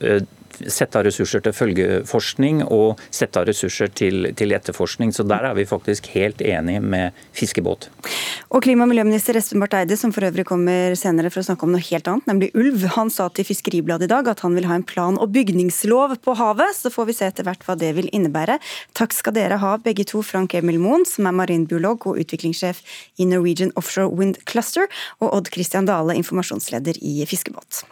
Sette 0.72 1.00
av 1.00 1.06
ressurser 1.08 1.44
til 1.46 1.56
følgeforskning 1.56 2.64
og 2.66 3.02
sette 3.14 3.42
av 3.42 3.48
ressurser 3.50 3.92
til, 3.94 4.32
til, 4.38 4.54
etterforskning. 4.56 5.14
Så 5.16 5.26
der 5.28 5.48
er 5.50 5.56
vi 5.58 5.68
faktisk 5.70 6.08
helt 6.16 6.42
enige 6.42 6.82
med 6.82 7.26
fiskebåt. 7.36 7.90
Og 8.50 8.64
klima- 8.64 8.86
og 8.86 8.92
miljøminister 8.94 9.38
Espen 9.40 9.64
Barth 9.64 9.80
Eide, 9.80 9.98
som 10.00 10.14
for 10.16 10.28
øvrig 10.28 10.46
kommer 10.48 10.96
senere 11.00 11.32
for 11.34 11.42
å 11.42 11.48
snakke 11.50 11.68
om 11.68 11.74
noe 11.76 11.84
helt 11.84 12.08
annet, 12.12 12.28
nemlig 12.30 12.52
ulv, 12.56 12.86
han 12.96 13.12
sa 13.14 13.28
til 13.30 13.48
Fiskeribladet 13.48 14.10
i 14.10 14.14
dag 14.14 14.30
at 14.32 14.44
han 14.46 14.56
vil 14.58 14.68
ha 14.70 14.78
en 14.78 14.86
plan- 14.88 15.20
og 15.22 15.34
bygningslov 15.36 16.18
på 16.26 16.38
havet. 16.40 16.76
Så 16.78 16.92
får 16.94 17.10
vi 17.10 17.18
se 17.18 17.30
etter 17.30 17.48
hvert 17.48 17.66
hva 17.68 17.78
det 17.80 17.94
vil 17.98 18.10
innebære. 18.16 18.60
Takk 18.98 19.16
skal 19.16 19.36
dere 19.38 19.60
ha, 19.64 19.76
begge 19.82 20.08
to. 20.08 20.24
Frank 20.26 20.56
Emil 20.58 20.80
Moen, 20.82 21.06
som 21.08 21.28
er 21.30 21.36
marinbiolog 21.38 22.08
og 22.10 22.22
utviklingssjef 22.22 22.82
i 23.22 23.28
Norwegian 23.30 23.74
Offshore 23.80 24.12
Wind 24.12 24.42
Cluster, 24.50 24.90
og 25.22 25.34
Odd 25.34 25.54
Christian 25.54 25.88
Dale, 25.90 26.18
informasjonsleder 26.18 27.00
i 27.02 27.22
Fiskebåt. 27.30 27.86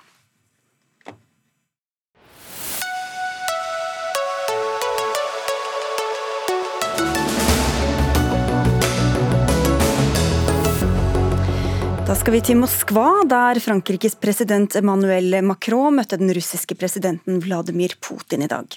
Da 12.14 12.18
skal 12.20 12.36
vi 12.36 12.40
til 12.46 12.60
Moskva, 12.62 13.24
der 13.26 13.58
Frankrikes 13.58 14.14
president 14.22 14.76
Emmanuel 14.78 15.34
Macron 15.42 15.96
møtte 15.98 16.20
den 16.22 16.30
russiske 16.38 16.76
presidenten 16.78 17.40
Vladimir 17.42 17.96
Putin 18.06 18.44
i 18.46 18.50
dag. 18.52 18.76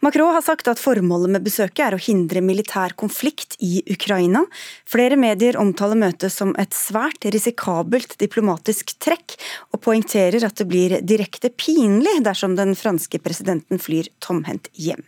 Macron 0.00 0.32
har 0.34 0.44
sagt 0.44 0.68
at 0.70 0.80
formålet 0.80 1.34
med 1.34 1.44
besøket 1.44 1.82
er 1.84 1.96
å 1.96 2.00
hindre 2.00 2.42
militær 2.44 2.94
konflikt 3.00 3.56
i 3.60 3.82
Ukraina. 3.90 4.44
Flere 4.88 5.18
medier 5.20 5.58
omtaler 5.60 5.98
møtet 6.00 6.32
som 6.32 6.54
et 6.60 6.74
svært 6.76 7.26
risikabelt 7.34 8.16
diplomatisk 8.20 8.96
trekk, 9.02 9.36
og 9.74 9.82
poengterer 9.84 10.44
at 10.46 10.56
det 10.60 10.68
blir 10.70 10.98
direkte 11.04 11.52
pinlig 11.52 12.20
dersom 12.24 12.56
den 12.58 12.76
franske 12.78 13.20
presidenten 13.22 13.82
flyr 13.82 14.10
tomhendt 14.24 14.72
hjem. 14.74 15.04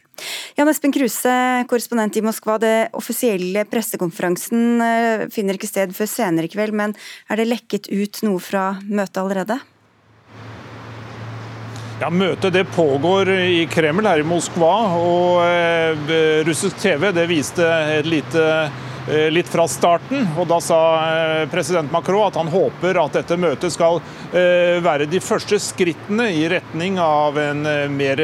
Jan 0.58 0.68
Espen 0.68 0.92
Kruse, 0.92 1.32
korrespondent 1.70 2.16
i 2.20 2.22
Moskva. 2.24 2.58
Det 2.60 2.76
offisielle 2.98 3.64
pressekonferansen 3.70 4.84
eh, 4.84 5.26
finner 5.32 5.58
ikke 5.58 5.70
sted 5.70 5.94
før 5.96 6.10
senere 6.10 6.48
i 6.48 6.52
kveld, 6.52 6.76
men 6.76 6.96
er 7.32 7.40
det 7.40 7.48
lekket 7.48 7.90
ut 7.90 8.22
noe 8.26 8.42
fra 8.42 8.74
møtet 8.84 9.22
allerede? 9.24 9.58
Ja, 12.00 12.10
Møtet 12.10 12.52
det 12.52 12.64
pågår 12.74 13.30
i 13.30 13.66
Kreml 13.70 14.06
her 14.06 14.22
i 14.22 14.26
Moskva, 14.26 14.72
og 14.98 15.42
eh, 15.46 16.40
russisk 16.46 16.80
TV 16.82 17.10
det 17.14 17.28
viste 17.30 17.68
et 17.98 18.08
lite 18.08 18.46
Eh, 19.08 19.30
litt 19.30 19.48
fra 19.50 19.64
starten. 19.68 20.28
og 20.38 20.46
Da 20.46 20.60
sa 20.62 20.78
eh, 21.10 21.48
president 21.50 21.90
Macron 21.92 22.28
at 22.28 22.36
han 22.38 22.50
håper 22.52 23.00
at 23.02 23.16
dette 23.18 23.38
møtet 23.40 23.74
skal 23.74 24.00
være 24.32 25.04
de 25.12 25.18
første 25.20 25.58
skrittene 25.60 26.30
i 26.32 26.46
retning 26.48 26.94
av 27.02 27.36
en 27.36 27.66
mer 27.92 28.22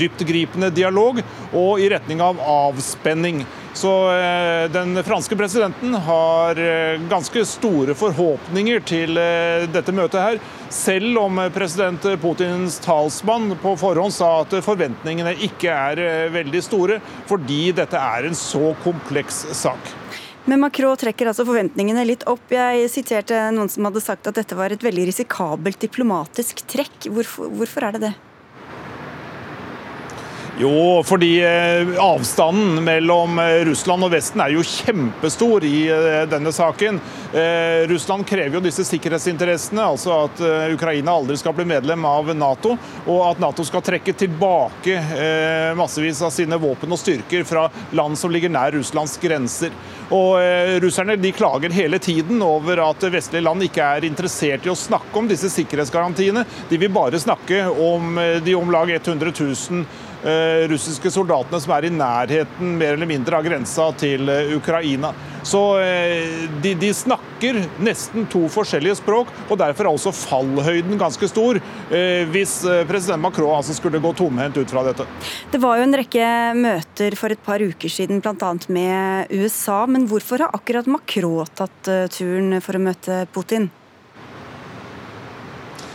dyptgripende 0.00 0.70
dialog 0.72 1.18
og 1.52 1.82
i 1.82 1.90
retning 1.92 2.22
av 2.24 2.40
avspenning. 2.40 3.42
Så 3.74 3.92
Den 4.72 4.98
franske 5.04 5.36
presidenten 5.36 5.94
har 5.94 6.58
ganske 7.10 7.44
store 7.48 7.94
forhåpninger 7.98 8.82
til 8.86 9.16
dette 9.72 9.94
møtet 9.96 10.20
her. 10.20 10.40
Selv 10.72 11.18
om 11.22 11.40
president 11.54 12.04
Putins 12.22 12.78
talsmann 12.84 13.56
på 13.62 13.74
forhånd 13.80 14.14
sa 14.14 14.30
at 14.42 14.54
forventningene 14.64 15.34
ikke 15.48 15.72
er 15.72 16.28
veldig 16.34 16.62
store, 16.64 17.00
fordi 17.30 17.72
dette 17.76 17.98
er 17.98 18.28
en 18.28 18.38
så 18.38 18.74
kompleks 18.84 19.44
sak. 19.56 19.92
Men 20.44 20.58
Macron 20.58 20.98
trekker 20.98 21.28
altså 21.30 21.44
forventningene 21.46 22.02
litt 22.08 22.24
opp. 22.26 22.50
Jeg 22.50 22.88
siterte 22.90 23.44
noen 23.54 23.70
som 23.70 23.86
hadde 23.86 24.02
sagt 24.02 24.26
at 24.26 24.40
dette 24.40 24.58
var 24.58 24.74
et 24.74 24.82
veldig 24.82 25.04
risikabelt 25.12 25.78
diplomatisk 25.84 26.64
trekk. 26.66 27.06
Hvorfor, 27.14 27.52
hvorfor 27.60 27.86
er 27.86 27.96
det 27.96 28.08
det? 28.08 28.12
Jo, 30.58 31.02
fordi 31.04 31.44
eh, 31.44 32.02
avstanden 32.02 32.84
mellom 32.84 33.38
eh, 33.38 33.64
Russland 33.64 34.04
og 34.04 34.10
Vesten 34.12 34.42
er 34.44 34.52
jo 34.52 34.64
kjempestor 34.66 35.64
i 35.64 35.86
eh, 35.88 36.24
denne 36.28 36.52
saken. 36.52 37.00
Russland 37.88 38.26
krever 38.28 38.58
jo 38.58 38.60
disse 38.60 38.84
sikkerhetsinteressene, 38.84 39.80
altså 39.80 40.26
at 40.26 40.40
Ukraina 40.74 41.14
aldri 41.16 41.38
skal 41.40 41.54
bli 41.56 41.64
medlem 41.64 42.04
av 42.04 42.28
Nato, 42.36 42.74
og 43.06 43.20
at 43.24 43.40
Nato 43.40 43.64
skal 43.64 43.80
trekke 43.86 44.12
tilbake 44.20 44.98
massevis 45.78 46.20
av 46.20 46.34
sine 46.34 46.58
våpen 46.60 46.92
og 46.92 47.00
styrker 47.00 47.46
fra 47.48 47.64
land 47.96 48.20
som 48.20 48.34
ligger 48.34 48.52
nær 48.52 48.76
Russlands 48.76 49.16
grenser. 49.22 49.72
Og 50.12 50.36
Russerne 50.84 51.16
de 51.16 51.32
klager 51.32 51.72
hele 51.72 51.96
tiden 52.04 52.44
over 52.44 52.84
at 52.90 53.08
vestlige 53.16 53.46
land 53.48 53.64
ikke 53.64 53.88
er 53.96 54.10
interessert 54.10 54.68
i 54.68 54.74
å 54.74 54.76
snakke 54.76 55.16
om 55.16 55.32
disse 55.32 55.48
sikkerhetsgarantiene. 55.56 56.44
De 56.68 56.84
vil 56.84 56.92
bare 56.92 57.22
snakke 57.22 57.64
om 57.72 58.20
de 58.44 58.60
om 58.60 58.76
lag 58.76 58.92
100 58.92 59.32
000 59.32 59.86
Eh, 60.11 60.11
russiske 60.70 61.10
soldatene 61.10 61.60
som 61.62 61.74
er 61.76 61.88
i 61.88 61.92
nærheten 61.92 62.76
mer 62.78 62.96
eller 62.96 63.08
mindre 63.10 63.38
av 63.38 63.46
grensa 63.46 63.88
til 63.98 64.28
eh, 64.30 64.54
Ukraina. 64.56 65.12
Så 65.42 65.60
eh, 65.82 66.44
de, 66.62 66.74
de, 66.78 66.92
snakker 66.94 67.58
nesten 67.82 68.28
to 68.30 68.44
forskjellige 68.52 69.00
språk, 69.00 69.32
og 69.48 69.58
derfor 69.58 69.88
er 69.88 69.96
også 69.96 70.14
fallhøyden 70.14 71.00
ganske 71.00 71.26
stor 71.30 71.58
hvis 72.32 72.52
president 72.88 73.20
Macron 73.20 73.50
altså 73.56 73.74
skulle 73.76 74.00
gå 74.02 74.12
tomhendt 74.16 74.56
ut 74.56 74.70
fra 74.70 74.84
dette. 74.86 75.04
Det 75.52 75.60
var 75.60 75.78
jo 75.78 75.86
en 75.88 75.98
rekke 75.98 76.28
møter 76.56 77.16
for 77.18 77.34
et 77.34 77.42
par 77.44 77.60
uker 77.60 77.92
siden, 77.92 78.22
bl.a. 78.24 78.52
med 78.72 79.34
USA. 79.34 79.82
Men 79.90 80.06
hvorfor 80.10 80.46
har 80.46 80.56
akkurat 80.56 80.88
Macron 80.90 81.50
tatt 81.58 81.92
turen 82.14 82.60
for 82.64 82.78
å 82.78 82.84
møte 82.86 83.24
Putin? 83.34 83.68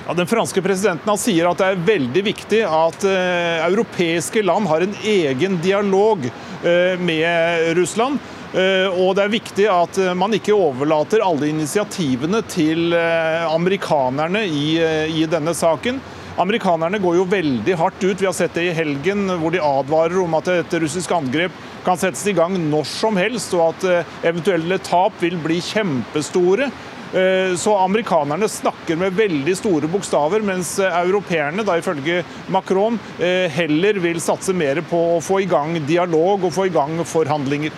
Ja, 0.08 0.14
den 0.14 0.28
franske 0.28 0.62
presidenten 0.64 1.18
sier 1.20 1.50
at 1.50 1.60
det 1.60 1.66
er 1.68 1.82
veldig 1.84 2.22
viktig 2.24 2.62
at 2.64 3.04
uh, 3.04 3.66
europeiske 3.66 4.40
land 4.40 4.70
har 4.72 4.86
en 4.86 4.94
egen 5.04 5.58
dialog 5.60 6.24
uh, 6.24 6.96
med 6.96 7.74
Russland. 7.76 8.16
Uh, 8.54 8.88
og 9.04 9.18
det 9.18 9.26
er 9.26 9.34
viktig 9.36 9.68
at 9.68 10.00
man 10.16 10.38
ikke 10.38 10.56
overlater 10.56 11.26
alle 11.26 11.52
initiativene 11.52 12.40
til 12.48 12.96
amerikanerne 12.96 14.46
i, 14.48 14.80
i, 15.12 15.28
denne 15.28 15.52
saken. 15.52 16.00
Amerikanerne 16.40 17.04
går 17.04 17.20
jo 17.20 17.28
veldig 17.28 17.76
hardt 17.76 18.00
ut. 18.06 18.22
Vi 18.22 18.30
har 18.30 18.38
sett 18.38 18.56
det 18.56 18.70
i 18.70 18.76
helgen, 18.78 19.28
hvor 19.42 19.52
de 19.52 19.60
advarer 19.60 20.22
om 20.24 20.40
at 20.40 20.54
et 20.56 20.80
russisk 20.80 21.12
angrep 21.18 21.52
kan 21.84 22.00
settes 22.00 22.24
i 22.32 22.36
gang 22.38 22.56
når 22.70 22.88
som 22.88 23.20
helst, 23.20 23.52
og 23.58 23.74
at 23.74 24.06
eventuelle 24.30 24.80
tap 24.88 25.20
vil 25.20 25.36
bli 25.44 25.60
kjempestore. 25.60 26.72
Eh, 27.14 27.56
så 27.56 27.78
amerikanerne 27.78 28.50
snakker 28.50 28.96
med 29.00 29.16
veldig 29.16 29.56
store 29.58 29.88
bokstaver, 29.88 30.44
mens 30.44 30.76
europeerne, 30.80 31.64
da 31.64 31.78
ifølge 31.80 32.24
Macron, 32.52 33.00
eh, 33.20 33.48
heller 33.52 34.02
vil 34.04 34.20
satse 34.22 34.54
mer 34.54 34.82
på 34.82 35.04
å 35.16 35.22
få 35.24 35.42
i 35.42 35.48
gang 35.48 35.78
dialog 35.88 36.44
og 36.44 36.54
få 36.54 36.68
i 36.68 36.74
gang 36.74 37.00
forhandlinger. 37.06 37.72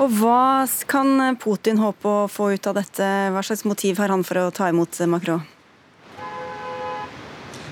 Og 0.00 0.10
Hva 0.16 0.66
kan 0.88 1.36
Putin 1.36 1.80
håpe 1.82 2.08
å 2.08 2.28
få 2.30 2.54
ut 2.54 2.66
av 2.66 2.78
dette? 2.78 3.04
Hva 3.34 3.42
slags 3.44 3.66
motiv 3.66 3.98
har 3.98 4.08
han 4.08 4.22
for 4.24 4.38
å 4.38 4.52
ta 4.54 4.68
imot 4.70 5.00
Macron? 5.06 5.42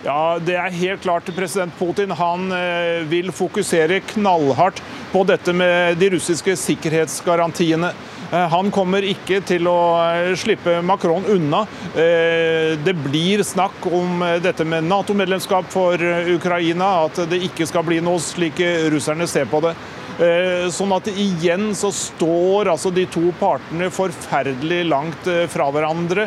Ja, 0.04 0.38
Det 0.38 0.54
er 0.54 0.70
helt 0.70 1.02
klart 1.02 1.26
president 1.34 1.74
Putin 1.78 2.10
han 2.14 2.52
eh, 2.52 3.04
vil 3.10 3.32
fokusere 3.34 4.00
knallhardt 4.14 4.82
på 5.12 5.24
dette 5.26 5.52
med 5.52 5.98
de 5.98 6.10
russiske 6.14 6.54
sikkerhetsgarantiene. 6.56 7.90
Eh, 8.32 8.48
han 8.52 8.70
kommer 8.70 9.04
ikke 9.08 9.40
til 9.48 9.68
å 9.70 9.78
eh, 10.04 10.34
slippe 10.36 10.78
Macron 10.84 11.24
unna. 11.32 11.62
Eh, 11.96 12.74
det 12.84 12.94
blir 13.06 13.42
snakk 13.46 13.86
om 13.88 14.20
dette 14.44 14.66
med 14.68 14.84
Nato-medlemskap 14.88 15.70
for 15.72 16.02
Ukraina, 16.34 16.90
at 17.06 17.22
det 17.30 17.40
ikke 17.48 17.68
skal 17.68 17.86
bli 17.88 18.02
noe 18.04 18.20
slik 18.22 18.60
russerne 18.92 19.28
ser 19.30 19.48
på 19.48 19.62
det. 19.64 19.76
Sånn 20.74 20.90
at 20.96 21.06
igjen 21.12 21.68
så 21.78 21.92
står 21.94 22.72
altså 22.72 22.90
de 22.90 23.04
to 23.06 23.28
partene 23.38 23.86
forferdelig 23.94 24.80
langt 24.88 25.28
fra 25.52 25.68
hverandre. 25.70 26.24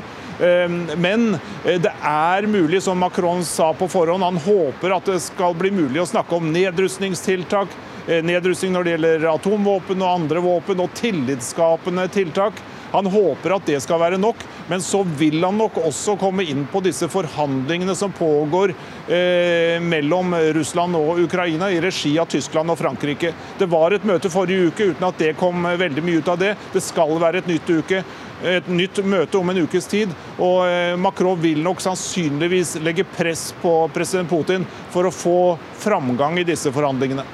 Men 0.96 1.26
det 1.68 1.92
er 1.92 2.48
mulig, 2.48 2.80
som 2.86 3.04
Macron 3.04 3.44
sa 3.44 3.74
på 3.76 3.90
forhånd, 3.92 4.24
han 4.24 4.40
håper 4.46 4.96
at 4.96 5.12
det 5.12 5.20
skal 5.26 5.58
bli 5.60 5.74
mulig 5.76 6.00
å 6.06 6.08
snakke 6.08 6.40
om 6.40 6.54
nedrustningstiltak, 6.56 7.76
nedrustning 8.08 8.74
når 8.76 8.84
det 8.84 8.94
gjelder 8.96 9.26
atomvåpen 9.34 10.02
og 10.02 10.14
andre 10.14 10.44
våpen, 10.44 10.82
og 10.84 10.94
tillitsskapende 10.98 12.08
tiltak. 12.14 12.62
Han 12.92 13.08
håper 13.08 13.54
at 13.56 13.68
det 13.70 13.78
skal 13.84 14.02
være 14.02 14.20
nok, 14.20 14.42
men 14.68 14.82
så 14.84 15.04
vil 15.18 15.40
han 15.46 15.56
nok 15.58 15.78
også 15.80 16.18
komme 16.20 16.44
inn 16.44 16.66
på 16.72 16.82
disse 16.84 17.08
forhandlingene 17.12 17.96
som 17.96 18.12
pågår 18.12 18.74
eh, 19.08 19.78
mellom 19.80 20.36
Russland 20.58 21.00
og 21.00 21.22
Ukraina 21.24 21.70
i 21.72 21.80
regi 21.84 22.18
av 22.20 22.28
Tyskland 22.32 22.74
og 22.74 22.82
Frankrike. 22.82 23.32
Det 23.60 23.70
var 23.72 23.96
et 23.96 24.08
møte 24.08 24.32
forrige 24.34 24.72
uke 24.72 24.90
uten 24.92 25.08
at 25.08 25.24
det 25.24 25.38
kom 25.40 25.64
veldig 25.64 26.04
mye 26.04 26.20
ut 26.20 26.34
av 26.34 26.42
det. 26.42 26.58
Det 26.74 26.84
skal 26.84 27.16
være 27.22 27.44
et 27.44 27.50
nytt 27.54 27.72
uke 27.72 28.04
et 28.42 28.70
nytt 28.74 28.98
møte 29.06 29.38
om 29.38 29.50
en 29.52 29.62
ukes 29.64 29.88
tid. 29.88 30.10
og 30.42 30.66
eh, 30.66 30.96
Macron 30.98 31.40
vil 31.42 31.62
nok 31.62 31.82
sannsynligvis 31.82 32.80
legge 32.82 33.06
press 33.06 33.52
på 33.62 33.74
president 33.94 34.30
Putin 34.30 34.66
for 34.90 35.06
å 35.06 35.14
få 35.14 35.58
framgang 35.78 36.40
i 36.42 36.48
disse 36.48 36.74
forhandlingene. 36.74 37.26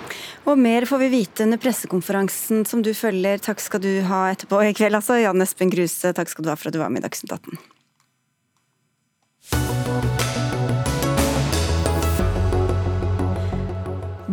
Og 0.47 0.55
mer 0.55 0.85
får 0.87 1.01
vi 1.01 1.07
vite 1.11 1.43
under 1.43 1.59
pressekonferansen 1.59 2.63
som 2.65 2.79
du 2.83 2.93
følger. 2.95 3.41
Takk 3.43 3.59
skal 3.59 3.81
du 3.83 3.89
ha 4.07 4.29
etterpå 4.31 4.61
i 4.63 4.75
kveld, 4.75 4.95
altså. 4.95 5.19
Jan 5.19 5.43
Espen 5.43 5.73
Gruse, 5.73 6.13
takk 6.15 6.31
skal 6.31 6.47
du 6.47 6.53
ha 6.53 6.55
for 6.55 6.69
at 6.69 6.77
du 6.77 6.79
var 6.79 6.93
med 6.93 7.03
i 7.03 7.07
Dagsnytt 7.07 7.35
18. 7.35 7.59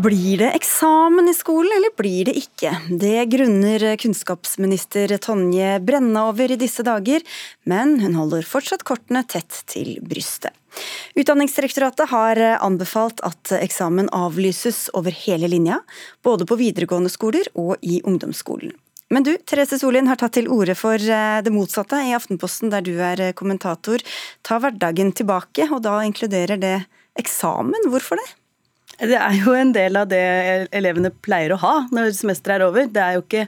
Blir 0.05 0.39
det 0.39 0.51
eksamen 0.53 1.31
i 1.33 1.35
skolen, 1.35 1.73
eller 1.79 1.95
blir 1.99 2.29
det 2.29 2.37
ikke? 2.37 2.77
Det 3.01 3.25
grunner 3.33 3.97
kunnskapsminister 3.99 5.17
Tonje 5.19 5.79
Brenna 5.81 6.29
over 6.29 6.53
i 6.53 6.61
disse 6.61 6.85
dager, 6.87 7.25
men 7.65 7.97
hun 8.05 8.19
holder 8.21 8.47
fortsatt 8.47 8.85
kortene 8.87 9.25
tett 9.27 9.65
til 9.73 9.97
brystet. 10.05 10.53
Utdanningsdirektoratet 11.15 12.11
har 12.11 12.41
anbefalt 12.59 13.23
at 13.27 13.53
eksamen 13.59 14.09
avlyses 14.15 14.89
over 14.95 15.15
hele 15.25 15.51
linja, 15.51 15.81
både 16.23 16.47
på 16.49 16.59
videregående 16.61 17.13
skoler 17.13 17.51
og 17.55 17.77
i 17.83 18.01
ungdomsskolen. 18.05 18.75
Men 19.13 19.23
du, 19.23 19.35
Therese 19.37 19.79
Solin 19.79 20.09
har 20.09 20.19
tatt 20.19 20.35
til 20.39 20.49
orde 20.51 20.75
for 20.79 20.99
eh, 20.99 21.41
det 21.45 21.53
motsatte 21.55 22.01
i 22.03 22.15
Aftenposten, 22.17 22.73
der 22.73 22.85
du 22.85 22.95
er 22.99 23.29
kommentator. 23.37 24.03
Ta 24.43 24.59
hverdagen 24.63 25.13
tilbake, 25.15 25.69
og 25.71 25.85
da 25.85 26.01
inkluderer 26.07 26.59
det 26.61 26.79
eksamen. 27.21 27.91
Hvorfor 27.93 28.19
det? 28.19 28.27
Det 28.99 29.19
er 29.19 29.37
jo 29.41 29.55
en 29.57 29.73
del 29.75 29.97
av 29.99 30.09
det 30.11 30.23
elevene 30.75 31.11
pleier 31.25 31.55
å 31.55 31.61
ha 31.63 31.75
når 31.95 32.13
semesteret 32.17 32.61
er 32.61 32.67
over. 32.69 32.87
Det 32.91 33.03
er 33.03 33.17
jo 33.17 33.25
ikke 33.25 33.47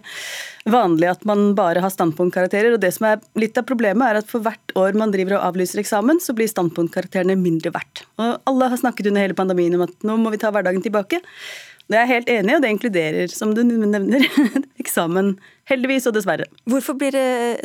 vanlig 0.73 1.11
at 1.13 1.23
man 1.29 1.53
bare 1.59 1.83
har 1.85 1.93
standpunktkarakterer. 1.95 2.75
og 2.75 2.83
det 2.83 2.93
som 2.97 3.07
er 3.11 3.23
Litt 3.39 3.59
av 3.59 3.67
problemet 3.69 4.09
er 4.09 4.21
at 4.21 4.31
for 4.31 4.43
hvert 4.43 4.75
år 4.79 4.97
man 4.99 5.13
driver 5.15 5.37
og 5.39 5.53
avlyser 5.53 5.83
eksamen, 5.83 6.19
så 6.23 6.35
blir 6.35 6.51
standpunktkarakterene 6.51 7.37
mindre 7.39 7.71
verdt. 7.75 8.07
Og 8.19 8.41
Alle 8.49 8.71
har 8.73 8.81
snakket 8.81 9.11
under 9.13 9.23
hele 9.23 9.39
pandemien 9.39 9.75
om 9.79 9.87
at 9.87 9.95
nå 10.07 10.17
må 10.19 10.33
vi 10.35 10.41
ta 10.43 10.51
hverdagen 10.51 10.83
tilbake. 10.83 11.23
Det 11.87 11.95
er 11.95 12.03
jeg 12.03 12.15
helt 12.17 12.33
enig 12.33 12.51
i, 12.51 12.57
og 12.57 12.63
det 12.65 12.71
inkluderer, 12.75 13.31
som 13.31 13.53
du 13.55 13.63
nevner, 13.63 14.25
eksamen. 14.83 15.37
Heldigvis 15.71 16.09
og 16.11 16.17
dessverre. 16.17 16.49
Hvorfor 16.67 16.99
blir 16.99 17.15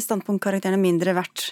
standpunktkarakterene 0.01 0.77
mindre 0.81 1.15
verdt? 1.17 1.51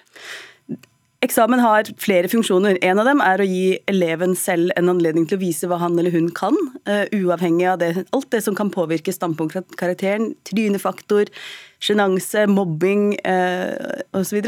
Eksamen 1.19 1.59
har 1.59 1.89
flere 1.99 2.29
funksjoner. 2.31 2.77
En 2.85 2.99
av 3.01 3.07
dem 3.09 3.19
er 3.19 3.41
å 3.43 3.47
gi 3.47 3.73
eleven 3.91 4.37
selv 4.39 4.71
en 4.79 4.87
anledning 4.93 5.25
til 5.27 5.35
å 5.35 5.41
vise 5.41 5.67
hva 5.67 5.81
han 5.81 5.97
eller 5.99 6.15
hun 6.15 6.29
kan, 6.35 6.55
uh, 6.87 7.03
uavhengig 7.11 7.67
av 7.67 7.81
det, 7.81 7.89
alt 8.15 8.29
det 8.31 8.39
som 8.45 8.55
kan 8.55 8.71
påvirke 8.71 9.11
standpunktkarakteren. 9.11 10.31
Trynefaktor, 10.47 11.27
sjenanse, 11.83 12.45
mobbing 12.47 13.17
uh, 13.27 13.99
osv. 14.15 14.47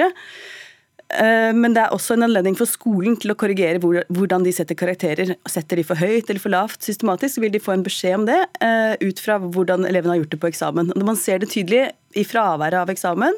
Uh, 1.12 1.52
men 1.52 1.76
det 1.76 1.84
er 1.84 1.92
også 1.92 2.16
en 2.16 2.24
anledning 2.30 2.56
for 2.56 2.72
skolen 2.72 3.20
til 3.20 3.36
å 3.36 3.40
korrigere 3.44 3.84
hvordan 3.84 4.48
de 4.48 4.56
setter 4.56 4.80
karakterer. 4.80 5.36
Setter 5.52 5.84
de 5.84 5.88
for 5.92 6.00
høyt 6.00 6.32
eller 6.32 6.40
for 6.40 6.56
lavt 6.56 6.88
systematisk, 6.88 7.44
vil 7.44 7.52
de 7.52 7.60
få 7.60 7.76
en 7.76 7.84
beskjed 7.84 8.22
om 8.22 8.30
det 8.32 8.40
ut 9.04 9.20
fra 9.20 9.42
hvordan 9.44 9.84
eleven 9.92 10.16
har 10.16 10.24
gjort 10.24 10.38
det 10.38 10.44
på 10.46 10.54
eksamen. 10.54 10.96
Når 10.96 11.12
man 11.12 11.20
ser 11.20 11.44
det 11.44 11.52
tydelig 11.52 11.90
i 12.16 12.24
fraværet 12.28 12.80
av 12.80 12.96
eksamen, 12.96 13.36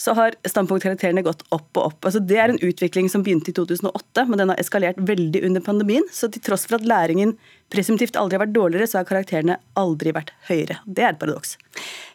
så 0.00 0.14
har 0.16 0.36
standpunktkarakterene 0.48 1.22
gått 1.26 1.42
opp 1.52 1.76
og 1.76 1.90
opp. 1.90 2.06
Altså, 2.08 2.22
det 2.24 2.38
er 2.40 2.52
en 2.52 2.60
utvikling 2.64 3.10
som 3.12 3.24
begynte 3.24 3.52
i 3.52 3.56
2008, 3.56 4.24
men 4.30 4.40
den 4.40 4.52
har 4.52 4.60
eskalert 4.62 5.00
veldig 5.10 5.42
under 5.44 5.64
pandemien. 5.64 6.06
Så 6.14 6.30
til 6.32 6.40
tross 6.46 6.64
for 6.64 6.78
at 6.78 6.88
læringen 6.88 7.34
presumptivt 7.70 8.16
aldri 8.18 8.38
har 8.38 8.46
vært 8.46 8.56
dårligere, 8.56 8.88
så 8.88 9.00
har 9.00 9.08
karakterene 9.10 9.58
aldri 9.78 10.14
vært 10.16 10.32
høyere. 10.48 10.80
Det 10.88 11.04
er 11.04 11.12
et 11.12 11.20
paradoks. 11.20 11.58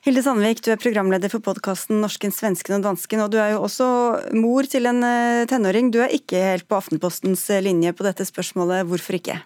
Hilde 0.08 0.26
Sandvik, 0.26 0.66
du 0.66 0.72
er 0.74 0.82
programleder 0.82 1.30
for 1.32 1.46
podkasten 1.46 2.02
'Norsken, 2.02 2.34
svensken 2.34 2.80
og 2.80 2.88
dansken', 2.90 3.22
og 3.24 3.32
du 3.32 3.38
er 3.42 3.54
jo 3.54 3.64
også 3.70 3.88
mor 4.34 4.66
til 4.66 4.90
en 4.90 5.04
eh, 5.06 5.46
tenåring. 5.46 5.94
Du 5.94 6.02
er 6.02 6.14
ikke 6.14 6.42
helt 6.42 6.68
på 6.68 6.82
Aftenpostens 6.82 7.48
linje 7.62 7.94
på 7.94 8.08
dette 8.08 8.26
spørsmålet. 8.26 8.90
Hvorfor 8.90 9.22
ikke? 9.22 9.44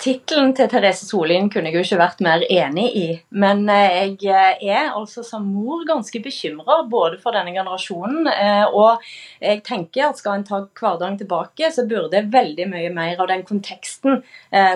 Tittelen 0.00 0.52
til 0.56 0.68
Therese 0.70 1.06
Solin 1.06 1.48
kunne 1.52 1.70
jeg 1.70 1.76
jo 1.76 1.82
ikke 1.84 1.98
vært 2.00 2.22
mer 2.24 2.42
enig 2.52 2.86
i. 2.98 3.04
Men 3.42 3.64
eh, 3.72 4.14
jeg 4.22 4.58
eh, 4.60 4.72
er 4.72 4.96
altså 4.96 5.24
som 5.26 5.46
mor 5.46 5.84
ganske 5.88 6.20
bekymra 6.24 6.80
både 6.90 7.20
for 7.22 7.36
denne 7.36 7.54
generasjonen. 7.54 8.28
Eh, 8.30 8.64
og 8.66 9.04
jeg 9.42 9.62
tenker 9.66 10.08
at 10.08 10.20
skal 10.20 10.40
en 10.40 10.46
ta 10.48 10.62
hverdagen 10.80 11.18
tilbake, 11.20 11.70
så 11.72 11.86
burde 11.88 12.24
veldig 12.32 12.68
mye 12.72 12.90
mer 12.94 13.22
av 13.22 13.30
den 13.30 13.44
konteksten 13.46 14.22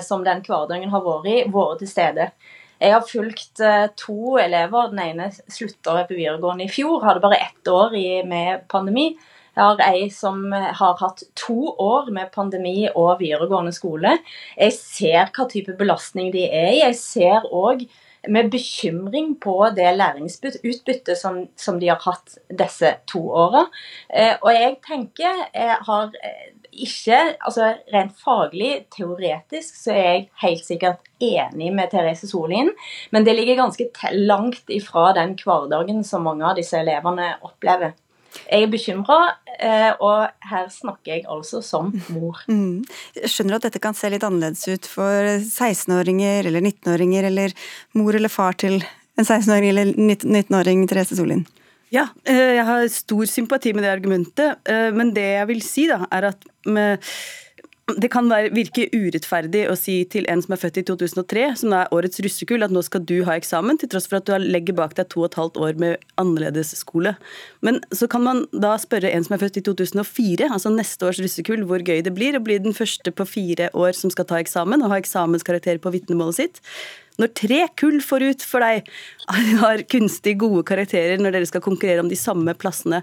som 0.04 0.24
den 0.26 0.42
hverdagen 0.44 0.90
har 0.92 1.02
vært 1.04 1.28
i, 1.30 1.36
vært 1.52 1.80
til 1.80 1.90
stede. 1.90 2.26
Jeg 2.80 2.94
har 2.94 3.04
fulgt 3.04 3.60
to 4.00 4.36
elever. 4.40 4.90
Den 4.92 5.02
ene 5.04 5.28
slutta 5.52 5.98
på 6.08 6.16
videregående 6.16 6.66
i 6.66 6.72
fjor, 6.72 7.04
hadde 7.04 7.22
bare 7.24 7.40
ett 7.40 7.68
år 7.70 7.96
med 8.28 8.66
pandemi. 8.72 9.12
Jeg 9.56 9.64
har 9.64 9.82
ei 9.88 10.04
som 10.14 10.44
har 10.52 11.00
hatt 11.00 11.24
to 11.38 11.74
år 11.78 12.12
med 12.14 12.30
pandemi 12.34 12.86
og 12.94 13.18
videregående 13.20 13.72
skole. 13.74 14.18
Jeg 14.56 14.76
ser 14.76 15.32
hva 15.34 15.48
type 15.50 15.74
belastning 15.78 16.30
de 16.34 16.46
er 16.46 16.70
i. 16.74 16.84
Jeg 16.84 16.96
ser 17.00 17.50
òg 17.50 17.84
med 18.28 18.50
bekymring 18.52 19.34
på 19.40 19.54
det 19.76 19.94
læringsutbyttet 19.96 21.18
som, 21.18 21.46
som, 21.56 21.78
de 21.80 21.88
har 21.88 22.00
hatt 22.04 22.36
disse 22.52 22.92
to 23.08 23.22
åra. 23.32 23.64
Eh, 24.08 24.34
og 24.42 24.52
jeg 24.54 24.76
tenker 24.84 25.44
jeg 25.54 25.78
har 25.86 26.10
eh, 26.20 26.50
ikke 26.70 27.16
Altså 27.42 27.72
rent 27.90 28.12
faglig, 28.14 28.84
teoretisk, 28.94 29.74
så 29.74 29.90
er 29.90 30.04
jeg 30.04 30.28
helt 30.44 30.62
sikkert 30.64 31.08
enig 31.20 31.72
med 31.74 31.90
Therese 31.90 32.28
Solien, 32.30 32.70
men 33.10 33.26
det 33.26 33.34
ligger 33.34 33.58
ganske 33.58 33.88
langt 34.14 34.70
ifra 34.70 35.10
den 35.16 35.34
hverdagen 35.40 36.04
som 36.06 36.22
mange 36.28 36.46
av 36.46 36.54
disse 36.60 36.78
elevene 36.78 37.32
opplever. 37.42 37.96
Jeg 38.50 38.64
er 38.64 38.70
bekymra, 38.70 39.18
eh, 39.58 39.90
og 39.98 40.28
her 40.50 40.68
snakker 40.72 41.14
jeg 41.14 41.26
altså 41.30 41.62
som 41.64 41.92
mor. 42.14 42.42
Mm. 42.50 42.82
Skjønner 43.30 43.54
du 43.54 43.58
at 43.60 43.66
dette 43.68 43.80
kan 43.82 43.94
se 43.96 44.08
litt 44.10 44.24
annerledes 44.26 44.66
ut 44.68 44.86
for 44.90 45.28
16-åringer 45.38 46.48
eller 46.50 46.64
19-åringer, 46.64 47.28
eller 47.30 47.54
mor 47.96 48.16
eller 48.16 48.32
far 48.32 48.58
til 48.58 48.80
en 48.80 49.26
16-åring 49.26 49.70
eller 49.70 49.92
19-åring, 49.94 50.84
Therese 50.90 51.16
Solin. 51.18 51.44
Ja, 51.94 52.08
eh, 52.28 52.56
jeg 52.58 52.66
har 52.66 52.86
stor 52.92 53.30
sympati 53.30 53.72
med 53.74 53.86
det 53.86 53.92
argumentet, 53.92 54.60
eh, 54.70 54.90
men 54.94 55.14
det 55.14 55.26
jeg 55.26 55.48
vil 55.50 55.62
si, 55.66 55.86
da, 55.90 56.04
er 56.10 56.30
at 56.30 56.46
med 56.66 57.02
det 57.98 58.10
kan 58.12 58.28
være, 58.30 58.50
virke 58.54 58.86
urettferdig 58.92 59.64
å 59.70 59.76
si 59.78 60.00
til 60.12 60.26
en 60.30 60.42
som 60.44 60.54
er 60.54 60.60
født 60.60 60.80
i 60.80 60.84
2003, 60.88 61.44
som 61.62 61.74
er 61.76 61.90
årets 61.94 62.22
russekull, 62.24 62.64
at 62.66 62.72
nå 62.74 62.82
skal 62.86 63.04
du 63.08 63.20
ha 63.26 63.36
eksamen, 63.38 63.80
til 63.80 63.90
tross 63.92 64.08
for 64.10 64.20
at 64.20 64.28
du 64.28 64.34
legger 64.44 64.76
bak 64.78 64.96
deg 64.98 65.08
to 65.12 65.22
og 65.24 65.30
et 65.30 65.38
halvt 65.40 65.60
år 65.64 65.80
med 65.82 66.06
annerledes 66.20 66.72
skole. 66.78 67.14
Men 67.66 67.80
så 67.94 68.08
kan 68.10 68.24
man 68.26 68.44
da 68.52 68.76
spørre 68.80 69.12
en 69.12 69.26
som 69.26 69.36
er 69.36 69.42
født 69.44 69.60
i 69.60 69.64
2004, 69.66 70.50
altså 70.50 70.72
neste 70.74 71.08
års 71.08 71.20
russekull, 71.22 71.66
hvor 71.68 71.84
gøy 71.84 72.04
det 72.06 72.14
blir 72.16 72.38
å 72.38 72.44
bli 72.44 72.60
den 72.62 72.76
første 72.76 73.14
på 73.14 73.28
fire 73.28 73.70
år 73.76 73.96
som 73.98 74.12
skal 74.12 74.28
ta 74.30 74.40
eksamen 74.42 74.84
og 74.84 74.94
ha 74.94 75.00
eksamenskarakter 75.00 75.80
på 75.82 75.94
vitnemålet 75.96 76.42
sitt. 76.42 76.64
Når 77.20 77.34
tre 77.36 77.58
kull 77.76 77.98
forut 78.04 78.44
for 78.46 78.64
deg 78.64 78.86
har 79.64 79.84
kunstig 79.92 80.38
gode 80.40 80.64
karakterer 80.68 81.20
når 81.20 81.36
dere 81.36 81.50
skal 81.50 81.64
konkurrere 81.64 82.04
om 82.04 82.10
de 82.10 82.18
samme 82.18 82.54
plassene 82.56 83.02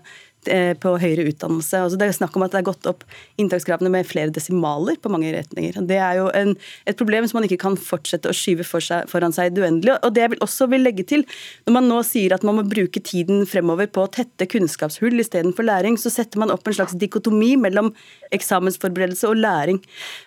på 0.81 0.93
høyere 1.01 1.27
utdannelse. 1.31 1.83
Altså 1.83 1.99
det 1.99 2.07
er 2.07 2.17
snakk 2.17 2.35
om 2.37 2.45
at 2.45 2.53
det 2.53 2.61
er 2.61 2.67
gått 2.69 2.89
opp 2.89 3.03
inntakskravene 3.41 3.91
med 3.93 4.07
flere 4.07 4.33
desimaler 4.33 4.97
på 5.01 5.11
mange 5.13 5.31
retninger. 5.35 5.79
Det 5.87 5.99
er 6.01 6.19
jo 6.21 6.27
en, 6.37 6.55
et 6.87 6.97
problem 6.99 7.27
som 7.27 7.39
man 7.39 7.47
ikke 7.47 7.59
kan 7.61 7.77
fortsette 7.79 8.29
å 8.29 8.35
skyve 8.35 8.65
for 8.67 8.83
seg, 8.83 9.07
foran 9.11 9.35
seg 9.35 9.55
det 9.55 9.63
uendelige. 9.63 9.97
Og 10.03 10.15
det 10.15 10.23
jeg 10.23 10.33
vil 10.35 10.43
også 10.45 10.69
vil 10.71 10.85
legge 10.85 11.05
til, 11.07 11.25
når 11.67 11.77
man 11.77 11.89
nå 11.91 12.01
sier 12.07 12.35
at 12.35 12.45
man 12.47 12.59
må 12.59 12.65
bruke 12.67 13.01
tiden 13.03 13.45
fremover 13.49 13.89
på 13.91 14.05
å 14.05 14.11
tette 14.11 14.47
kunnskapshull 14.49 15.19
istedenfor 15.21 15.67
læring, 15.67 15.97
så 15.99 16.11
setter 16.13 16.41
man 16.41 16.53
opp 16.53 16.67
en 16.67 16.77
slags 16.77 16.95
dikotomi 16.99 17.53
mellom 17.61 17.93
eksamensforberedelse 18.35 19.29
og 19.29 19.39
læring. 19.41 19.81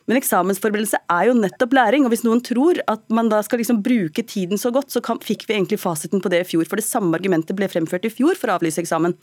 Men 0.08 0.20
eksamensforberedelse 0.20 1.02
er 1.12 1.28
jo 1.28 1.36
nettopp 1.38 1.76
læring, 1.76 2.06
og 2.06 2.14
hvis 2.14 2.24
noen 2.26 2.42
tror 2.44 2.80
at 2.90 3.04
man 3.12 3.30
da 3.32 3.42
skal 3.46 3.62
liksom 3.62 3.82
bruke 3.84 4.24
tiden 4.26 4.60
så 4.60 4.72
godt, 4.74 4.92
så 4.92 5.02
kan, 5.04 5.20
fikk 5.24 5.46
vi 5.48 5.56
egentlig 5.56 5.80
fasiten 5.82 6.22
på 6.22 6.32
det 6.32 6.44
i 6.44 6.48
fjor. 6.52 6.66
For 6.68 6.80
det 6.80 6.86
samme 6.86 7.16
argumentet 7.18 7.56
ble 7.58 7.68
fremført 7.70 8.06
i 8.08 8.12
fjor 8.12 8.38
for 8.38 8.50
å 8.50 8.58
avlyse 8.58 8.82
eksamen. 8.82 9.16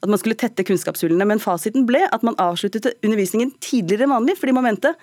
At 0.00 0.10
man 0.10 0.20
skulle 0.20 0.38
tette 0.40 0.64
kunnskapshullene. 0.66 1.26
Men 1.28 1.42
fasiten 1.42 1.86
ble 1.88 2.02
at 2.08 2.24
man 2.26 2.38
avsluttet 2.40 2.88
undervisningen 3.00 3.52
tidligere 3.62 4.08
enn 4.08 4.16
vanlig, 4.16 4.38
fordi 4.40 4.56
man 4.56 4.68
mente 4.70 4.94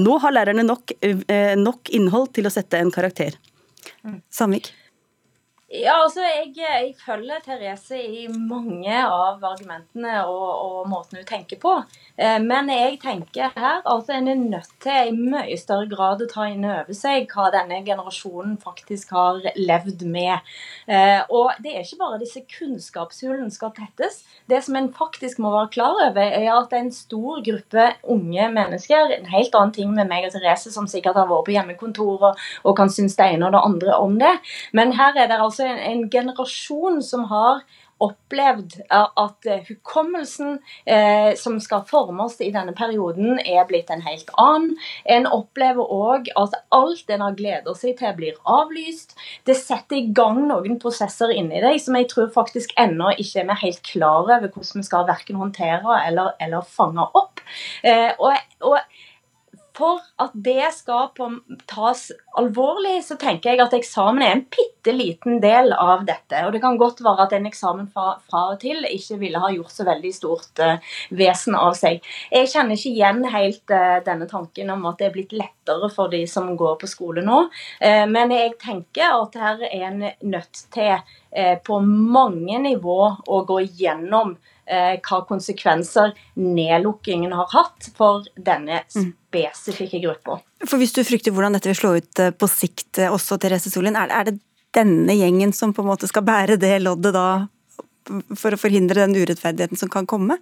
nå 0.00 0.18
har 0.22 0.34
lærerne 0.34 0.64
nok, 0.66 0.94
eh, 1.02 1.54
nok 1.58 1.90
innhold 1.94 2.32
til 2.34 2.48
å 2.48 2.54
sette 2.54 2.80
en 2.80 2.94
karakter. 2.94 3.36
Sandvik? 4.32 4.72
Ja, 5.74 5.94
altså 6.04 6.22
jeg, 6.22 6.52
jeg, 6.54 6.92
følger 7.02 7.40
Therese 7.42 7.96
i 7.98 8.28
mange 8.30 8.94
av 8.94 9.42
argumentene 9.42 10.20
og, 10.30 10.50
og 10.62 10.74
måten 10.86 11.18
hun 11.18 11.24
tenker 11.26 11.58
på. 11.58 11.72
Eh, 12.14 12.36
men 12.38 12.68
jeg 12.70 13.00
tenker 13.02 13.50
her 13.58 13.80
altså 13.82 14.14
en 14.14 14.30
er 14.30 14.38
nødt 14.38 14.70
til 14.84 15.10
i 15.10 15.16
mye 15.16 15.56
større 15.58 15.88
grad 15.90 16.22
å 16.22 16.28
ta 16.30 16.46
inn 16.46 16.62
over 16.62 16.94
seg 16.94 17.26
hva 17.32 17.48
denne 17.50 17.80
generasjonen 17.82 18.52
faktisk 18.62 19.10
har 19.16 19.40
levd 19.58 20.04
med. 20.06 20.46
Eh, 20.86 21.24
og 21.26 21.58
det 21.64 21.72
er 21.72 21.82
ikke 21.82 21.98
bare 22.04 22.20
disse 22.22 22.44
kunnskapshullene 22.54 23.50
skal 23.50 23.74
tettes. 23.74 24.20
Det 24.46 24.62
som 24.62 24.78
en 24.78 24.92
faktisk 24.94 25.42
må 25.42 25.50
være 25.56 25.72
klar 25.74 25.98
over, 26.04 26.22
er 26.22 26.52
at 26.52 26.70
det 26.70 26.78
er 26.78 26.86
en 26.86 26.94
stor 26.94 27.42
gruppe 27.42 27.88
unge 28.14 28.46
mennesker 28.54 29.16
En 29.18 29.26
helt 29.32 29.54
annen 29.58 29.74
ting 29.74 29.90
med 29.96 30.06
meg 30.06 30.28
og 30.28 30.36
Therese, 30.36 30.70
som 30.70 30.86
sikkert 30.86 31.18
har 31.18 31.26
vært 31.26 31.48
på 31.50 31.56
hjemmekontor 31.56 32.30
og, 32.30 32.46
og 32.62 32.78
kan 32.78 32.94
synes 32.94 33.18
det 33.18 33.32
ene 33.32 33.50
og 33.50 33.58
det 33.58 33.66
andre 33.72 33.98
om 33.98 34.16
det. 34.22 34.34
Men 34.70 34.94
her 34.94 35.18
er 35.18 35.26
det 35.26 35.42
altså 35.42 35.63
en, 35.64 35.80
en 35.92 36.04
generasjon 36.10 37.02
som 37.02 37.26
har 37.30 37.64
opplevd 38.02 38.76
at 38.90 39.46
eh, 39.48 39.62
hukommelsen 39.68 40.58
eh, 40.84 41.32
som 41.38 41.58
skal 41.62 41.84
formes 41.88 42.36
i 42.42 42.50
denne 42.54 42.74
perioden, 42.76 43.38
er 43.38 43.66
blitt 43.68 43.90
en 43.92 44.02
helt 44.04 44.30
annen. 44.40 44.74
En 45.04 45.28
opplever 45.30 45.94
òg 45.94 46.30
at 46.40 46.56
alt 46.74 47.10
en 47.14 47.24
har 47.26 47.38
gleda 47.38 47.76
seg 47.78 47.98
til, 48.00 48.14
blir 48.18 48.40
avlyst. 48.50 49.14
Det 49.46 49.56
setter 49.58 50.00
i 50.00 50.10
gang 50.16 50.42
noen 50.48 50.78
prosesser 50.82 51.32
inni 51.34 51.62
deg 51.64 51.80
som 51.82 51.96
jeg 51.98 52.10
tror 52.12 52.30
faktisk 52.34 52.74
ennå 52.80 53.14
ikke 53.14 53.44
er 53.44 53.50
vi 53.52 53.60
helt 53.62 53.82
klar 53.86 54.24
over 54.24 54.48
hvordan 54.48 54.82
vi 54.82 54.86
skal 54.90 55.08
verken 55.08 55.40
håndtere 55.40 56.00
eller, 56.08 56.34
eller 56.42 56.66
fange 56.66 57.06
opp. 57.14 57.42
Eh, 57.86 58.10
og, 58.18 58.34
og 58.66 58.78
for 59.74 60.02
at 60.22 60.34
det 60.34 60.68
skal 60.76 61.08
på, 61.16 61.28
tas 61.70 62.06
alvorlig, 62.38 63.00
så 63.06 63.16
tenker 63.18 63.52
jeg 63.52 63.62
at 63.64 63.74
eksamen 63.74 64.22
er 64.22 64.34
en 64.36 64.44
bitte 64.46 64.94
liten 64.94 65.40
del 65.42 65.72
av 65.74 66.04
dette. 66.06 66.44
Og 66.46 66.54
det 66.54 66.60
kan 66.62 66.78
godt 66.78 67.02
være 67.04 67.26
at 67.26 67.34
en 67.34 67.48
eksamen 67.50 67.88
fra, 67.90 68.14
fra 68.30 68.44
og 68.52 68.60
til 68.62 68.86
ikke 68.86 69.18
ville 69.22 69.42
ha 69.42 69.50
gjort 69.54 69.74
så 69.74 69.86
veldig 69.88 70.12
stort 70.14 70.62
uh, 70.62 70.94
vesen 71.18 71.58
av 71.58 71.74
seg. 71.78 72.04
Jeg 72.30 72.52
kjenner 72.52 72.78
ikke 72.78 72.94
igjen 72.94 73.22
helt 73.34 73.74
uh, 73.74 73.98
denne 74.06 74.30
tanken 74.30 74.70
om 74.76 74.86
at 74.90 75.02
det 75.02 75.10
er 75.10 75.16
blitt 75.16 75.34
lettere 75.34 75.90
for 75.94 76.12
de 76.12 76.22
som 76.30 76.52
går 76.58 76.78
på 76.78 76.90
skole 76.90 77.26
nå. 77.26 77.44
Uh, 77.82 78.06
men 78.10 78.34
jeg 78.34 78.54
tenker 78.62 79.18
at 79.18 79.38
her 79.42 79.68
er 79.72 79.88
en 79.90 80.02
nødt 80.22 80.66
til 80.74 80.96
på 81.66 81.80
mange 81.82 82.60
nivå 82.62 82.98
å 83.26 83.38
gå 83.42 83.56
gjennom 83.74 84.36
hva 84.64 85.20
konsekvenser 85.28 86.14
nedlukkingen 86.40 87.32
har 87.36 87.50
hatt 87.52 87.90
for 87.96 88.24
denne 88.36 88.80
mm. 88.84 89.10
spesifikke 89.28 90.00
gruppa. 90.04 90.38
For 90.64 90.80
Hvis 90.80 90.94
du 90.96 91.02
frykter 91.04 91.34
hvordan 91.34 91.56
dette 91.56 91.70
vil 91.70 91.78
slå 91.78 91.94
ut 91.98 92.22
eh, 92.22 92.32
på 92.34 92.48
sikt 92.50 93.02
eh, 93.02 93.12
også, 93.12 93.38
Therese 93.40 93.72
Solin, 93.72 93.98
er, 93.98 94.12
er 94.12 94.30
det 94.30 94.38
denne 94.74 95.14
gjengen 95.16 95.52
som 95.54 95.74
på 95.74 95.84
en 95.84 95.90
måte 95.92 96.08
skal 96.10 96.24
bære 96.26 96.58
det 96.60 96.76
loddet 96.82 97.14
da, 97.14 97.26
for 98.38 98.54
å 98.54 98.60
forhindre 98.60 99.04
den 99.04 99.16
urettferdigheten 99.20 99.80
som 99.80 99.92
kan 99.92 100.08
komme? 100.10 100.38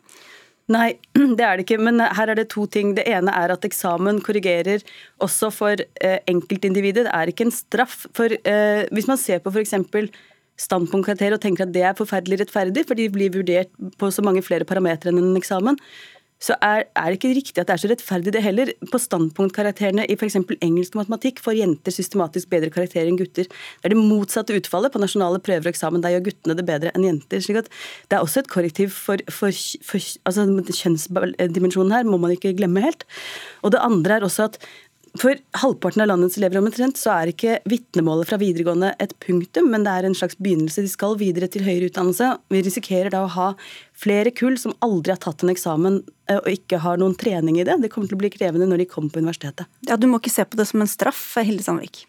Nei, 0.70 0.92
det 1.38 1.44
er 1.44 1.58
det 1.58 1.66
ikke. 1.66 1.80
Men 1.82 2.00
her 2.00 2.32
er 2.32 2.38
det 2.38 2.48
to 2.52 2.66
ting. 2.70 2.94
Det 2.96 3.06
ene 3.10 3.34
er 3.34 3.54
at 3.54 3.66
eksamen 3.66 4.22
korrigerer 4.24 4.84
også 5.22 5.50
for 5.54 5.82
eh, 5.82 6.18
enkeltindividet. 6.30 7.08
Det 7.08 7.14
er 7.18 7.32
ikke 7.32 7.48
en 7.48 7.54
straff. 7.54 8.04
For 8.16 8.32
eh, 8.32 8.84
Hvis 8.94 9.10
man 9.10 9.20
ser 9.20 9.42
på 9.42 9.52
f.eks 9.52 9.74
standpunktkarakter 10.60 11.34
og 11.36 11.42
tenker 11.42 11.66
at 11.66 11.74
det 11.74 11.84
er 11.86 11.98
forferdelig 11.98 12.42
rettferdig, 12.42 12.86
for 12.88 12.98
de 12.98 13.08
blir 13.12 13.32
vurdert 13.34 13.72
på 13.98 14.10
så 14.12 14.24
mange 14.24 14.44
flere 14.44 14.68
parametere 14.68 15.12
enn 15.12 15.22
en 15.22 15.40
eksamen, 15.40 15.78
så 16.42 16.56
er, 16.58 16.88
er, 16.98 17.12
det 17.12 17.20
ikke 17.20 17.34
riktig 17.36 17.60
at 17.60 17.68
det 17.68 17.74
er 17.76 17.80
så 17.82 17.88
rettferdig 17.90 18.32
det 18.34 18.42
heller. 18.42 18.72
På 18.90 18.98
standpunktkarakterene 18.98 20.08
i 20.10 20.16
f.eks. 20.18 20.40
engelsk 20.58 20.96
og 20.96 21.04
matematikk 21.04 21.38
får 21.44 21.58
jenter 21.60 21.94
systematisk 21.94 22.50
bedre 22.50 22.72
karakterer 22.74 23.10
enn 23.10 23.18
gutter. 23.20 23.46
Det 23.46 23.86
er 23.86 23.94
det 23.94 24.00
motsatte 24.00 24.56
utfallet. 24.58 24.90
På 24.90 25.02
nasjonale 25.02 25.38
prøver 25.44 25.68
og 25.68 25.70
eksamen 25.70 26.02
der 26.02 26.16
gjør 26.16 26.26
guttene 26.30 26.58
det 26.58 26.66
bedre 26.66 26.94
enn 26.96 27.06
jenter. 27.06 27.44
slik 27.44 27.62
at 27.62 27.70
Det 28.10 28.18
er 28.18 28.26
også 28.26 28.42
et 28.42 28.50
korrektiv 28.50 28.90
for, 28.90 29.22
for, 29.30 29.54
for 29.86 30.08
altså 30.26 30.48
Kjønnsdimensjonen 30.82 31.94
her 31.94 32.10
må 32.10 32.18
man 32.18 32.34
ikke 32.34 32.56
glemme 32.58 32.82
helt. 32.82 33.06
Og 33.62 33.76
det 33.76 33.84
andre 33.86 34.18
er 34.18 34.26
også 34.26 34.50
at 34.50 34.58
for 35.20 35.36
halvparten 35.60 36.02
av 36.02 36.08
landets 36.08 36.38
elever 36.38 36.60
omtrent 36.60 36.96
så 36.96 37.10
er 37.12 37.32
ikke 37.32 37.58
vitnemålet 37.68 38.30
fra 38.30 38.38
videregående 38.40 38.94
et 39.02 39.12
punktum, 39.20 39.68
men 39.72 39.84
det 39.84 39.92
er 39.92 40.08
en 40.08 40.16
slags 40.16 40.38
begynnelse. 40.40 40.84
De 40.84 40.92
skal 40.92 41.18
videre 41.20 41.50
til 41.52 41.66
høyere 41.66 41.90
utdannelse. 41.90 42.30
Vi 42.52 42.62
risikerer 42.64 43.12
da 43.12 43.24
å 43.26 43.32
ha 43.34 43.48
flere 43.92 44.32
kull 44.32 44.56
som 44.60 44.76
aldri 44.84 45.12
har 45.12 45.20
tatt 45.20 45.44
en 45.44 45.52
eksamen 45.52 46.00
eh, 46.30 46.38
og 46.38 46.48
ikke 46.54 46.80
har 46.84 47.02
noen 47.02 47.16
trening 47.18 47.60
i 47.60 47.66
det. 47.68 47.76
Det 47.82 47.92
kommer 47.92 48.08
til 48.08 48.16
å 48.16 48.22
bli 48.24 48.32
krevende 48.32 48.70
når 48.70 48.84
de 48.84 48.88
kommer 48.94 49.12
på 49.12 49.20
universitetet. 49.20 49.68
Ja, 49.88 50.00
Du 50.00 50.08
må 50.08 50.22
ikke 50.22 50.32
se 50.32 50.48
på 50.48 50.58
det 50.58 50.70
som 50.72 50.80
en 50.80 50.90
straff, 50.90 51.20
Hilde 51.44 51.66
Sandvik? 51.66 52.06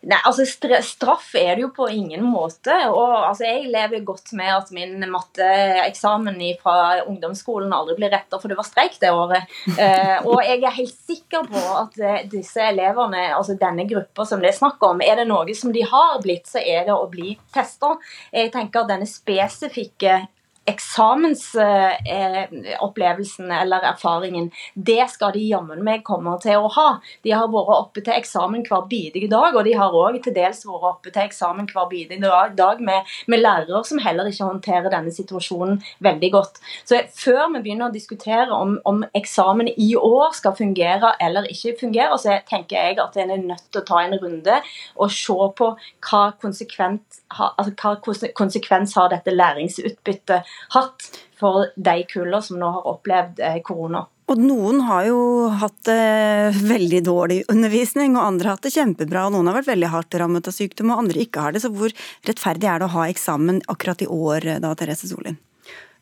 Nei, 0.00 0.16
altså 0.24 0.46
Straff 0.48 1.34
er 1.36 1.58
det 1.58 1.64
jo 1.66 1.68
på 1.76 1.84
ingen 1.92 2.22
måte. 2.24 2.72
og 2.88 3.26
altså, 3.28 3.44
Jeg 3.44 3.68
lever 3.68 4.04
godt 4.06 4.32
med 4.32 4.48
at 4.54 4.70
min 4.72 4.96
matteeksamen 5.12 6.40
fra 6.62 7.02
ungdomsskolen 7.04 7.72
aldri 7.76 7.98
ble 7.98 8.08
retta, 8.12 8.40
for 8.40 8.48
det 8.48 8.56
var 8.56 8.68
streik 8.68 8.96
det 9.02 9.12
året. 9.12 9.52
Eh, 9.76 10.16
og 10.24 10.40
jeg 10.44 10.62
er 10.64 10.76
helt 10.78 10.96
sikker 11.08 11.44
på 11.50 11.60
at 11.82 12.00
eh, 12.00 12.24
disse 12.32 12.64
elevene, 12.64 13.28
altså 13.36 13.58
denne 13.60 13.84
gruppa 13.88 14.24
som 14.28 14.40
det 14.40 14.54
er 14.54 14.58
snakk 14.58 14.82
om, 14.88 15.04
er 15.04 15.20
det 15.20 15.28
noe 15.28 15.54
som 15.56 15.72
de 15.72 15.84
har 15.84 16.18
blitt, 16.24 16.48
så 16.48 16.62
er 16.64 16.88
det 16.88 16.96
å 16.96 17.08
bli 17.12 17.36
testa. 17.52 17.94
Jeg 18.32 18.52
tenker 18.54 18.82
at 18.82 18.94
denne 18.94 19.08
spesifikke 19.08 20.22
eksamensopplevelsen 20.68 23.50
eh, 23.50 23.62
eller 23.62 23.80
erfaringen, 23.92 24.50
det 24.74 25.10
skal 25.10 25.32
de 25.34 25.48
jammen 25.48 25.84
meg 25.84 26.04
komme 26.06 26.38
til 26.42 26.56
å 26.60 26.68
ha. 26.74 27.00
De 27.24 27.30
har 27.34 27.48
vært 27.50 27.76
oppe 27.76 28.00
til 28.04 28.12
eksamen 28.14 28.62
hver 28.68 28.82
bidige 28.90 29.28
dag, 29.32 29.56
og 29.56 29.64
de 29.66 29.72
har 29.78 29.90
òg 29.96 30.22
til 30.24 30.34
dels 30.36 30.66
vært 30.68 30.88
oppe 30.92 31.08
til 31.10 31.22
eksamen 31.24 31.66
hver 31.70 31.86
bidige 31.90 32.30
dag 32.58 32.76
med, 32.84 33.00
med, 33.26 33.38
lærere 33.40 33.84
som 33.88 33.98
heller 34.04 34.24
ikke 34.28 34.50
håndterer 34.50 34.90
denne 34.92 35.12
situasjonen 35.14 35.82
veldig 36.04 36.30
godt. 36.34 36.54
Så 36.84 36.94
før 37.16 37.48
vi 37.54 37.60
begynner 37.64 37.86
å 37.88 37.94
diskutere 37.94 38.52
om, 38.54 38.78
om 38.88 39.04
eksamen 39.16 39.68
i 39.72 39.96
år 39.96 40.32
skal 40.36 40.54
fungere 40.58 41.14
eller 41.24 41.42
ikke 41.50 41.80
fungere, 41.80 42.18
så 42.20 42.28
tenker 42.48 42.76
jeg 42.76 42.98
at 43.00 43.16
en 43.16 43.30
er 43.34 43.42
nødt 43.42 43.66
til 43.72 43.80
å 43.80 43.88
ta 43.88 43.98
en 44.04 44.18
runde 44.20 44.56
og 45.00 45.08
se 45.14 45.38
på 45.56 45.66
hva 46.04 46.22
konsekvens, 46.42 47.00
altså 47.32 47.72
hva 47.80 47.90
konsekvens 48.36 48.94
har 48.98 49.08
dette 49.12 49.34
læringsutbyttet 49.34 50.49
hatt 50.76 51.10
for 51.40 51.70
de 51.76 52.00
kullene 52.10 52.42
som 52.44 52.60
nå 52.60 52.70
har 52.76 52.88
opplevd 52.94 53.42
eh, 53.44 53.60
korona. 53.64 54.04
Og 54.30 54.38
noen 54.38 54.84
har 54.86 55.08
jo 55.08 55.20
hatt 55.58 55.90
eh, 55.90 56.54
veldig 56.54 57.00
dårlig 57.06 57.40
undervisning, 57.50 58.14
og 58.14 58.28
andre 58.28 58.50
har 58.50 58.58
hatt 58.58 58.68
det 58.68 58.74
kjempebra. 58.76 59.26
og 59.26 59.34
Noen 59.34 59.50
har 59.50 59.58
vært 59.58 59.72
veldig 59.72 59.90
hardt 59.90 60.18
rammet 60.22 60.46
av 60.46 60.54
sykdom, 60.54 60.92
og 60.94 61.02
andre 61.02 61.24
ikke 61.24 61.42
har 61.46 61.56
det. 61.56 61.64
Så 61.64 61.72
hvor 61.74 61.94
rettferdig 62.28 62.70
er 62.70 62.78
det 62.78 62.90
å 62.90 62.94
ha 62.94 63.08
eksamen 63.10 63.64
akkurat 63.72 64.04
i 64.06 64.10
år 64.10 64.52
da, 64.62 64.74
Therese 64.78 65.10
Solin? 65.10 65.40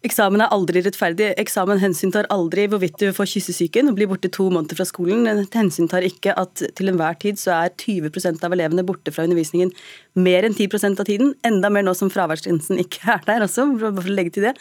Eksamen 0.06 0.44
er 0.44 0.52
aldri 0.54 0.78
rettferdig. 0.84 1.32
Eksamen 1.42 1.80
hensyntar 1.82 2.28
aldri 2.30 2.68
hvorvidt 2.70 3.00
du 3.02 3.08
får 3.14 3.32
kyssesyken 3.32 3.90
og 3.90 3.96
blir 3.98 4.06
borte 4.10 4.30
to 4.30 4.46
måneder 4.46 4.78
fra 4.78 4.86
skolen. 4.86 5.26
Det 5.26 5.58
hensyntar 5.58 6.06
ikke 6.06 6.36
at 6.38 6.62
til 6.78 6.92
enhver 6.92 7.18
tid 7.18 7.40
så 7.40 7.56
er 7.56 7.74
20% 7.74 8.46
av 8.46 8.54
elevene 8.54 8.86
borte 8.86 9.10
fra 9.14 9.26
undervisningen 9.26 9.72
mer 10.14 10.46
enn 10.46 10.54
10% 10.54 11.02
av 11.02 11.08
tiden. 11.08 11.34
Enda 11.46 11.70
mer 11.74 11.86
nå 11.88 11.96
som 11.98 12.12
fraværsgrensen 12.14 12.78
ikke 12.84 13.02
er 13.16 13.26
der 13.26 13.46
også, 13.48 13.66
for 13.82 13.98
å 14.06 14.14
legge 14.14 14.36
til 14.38 14.46
det. 14.46 14.54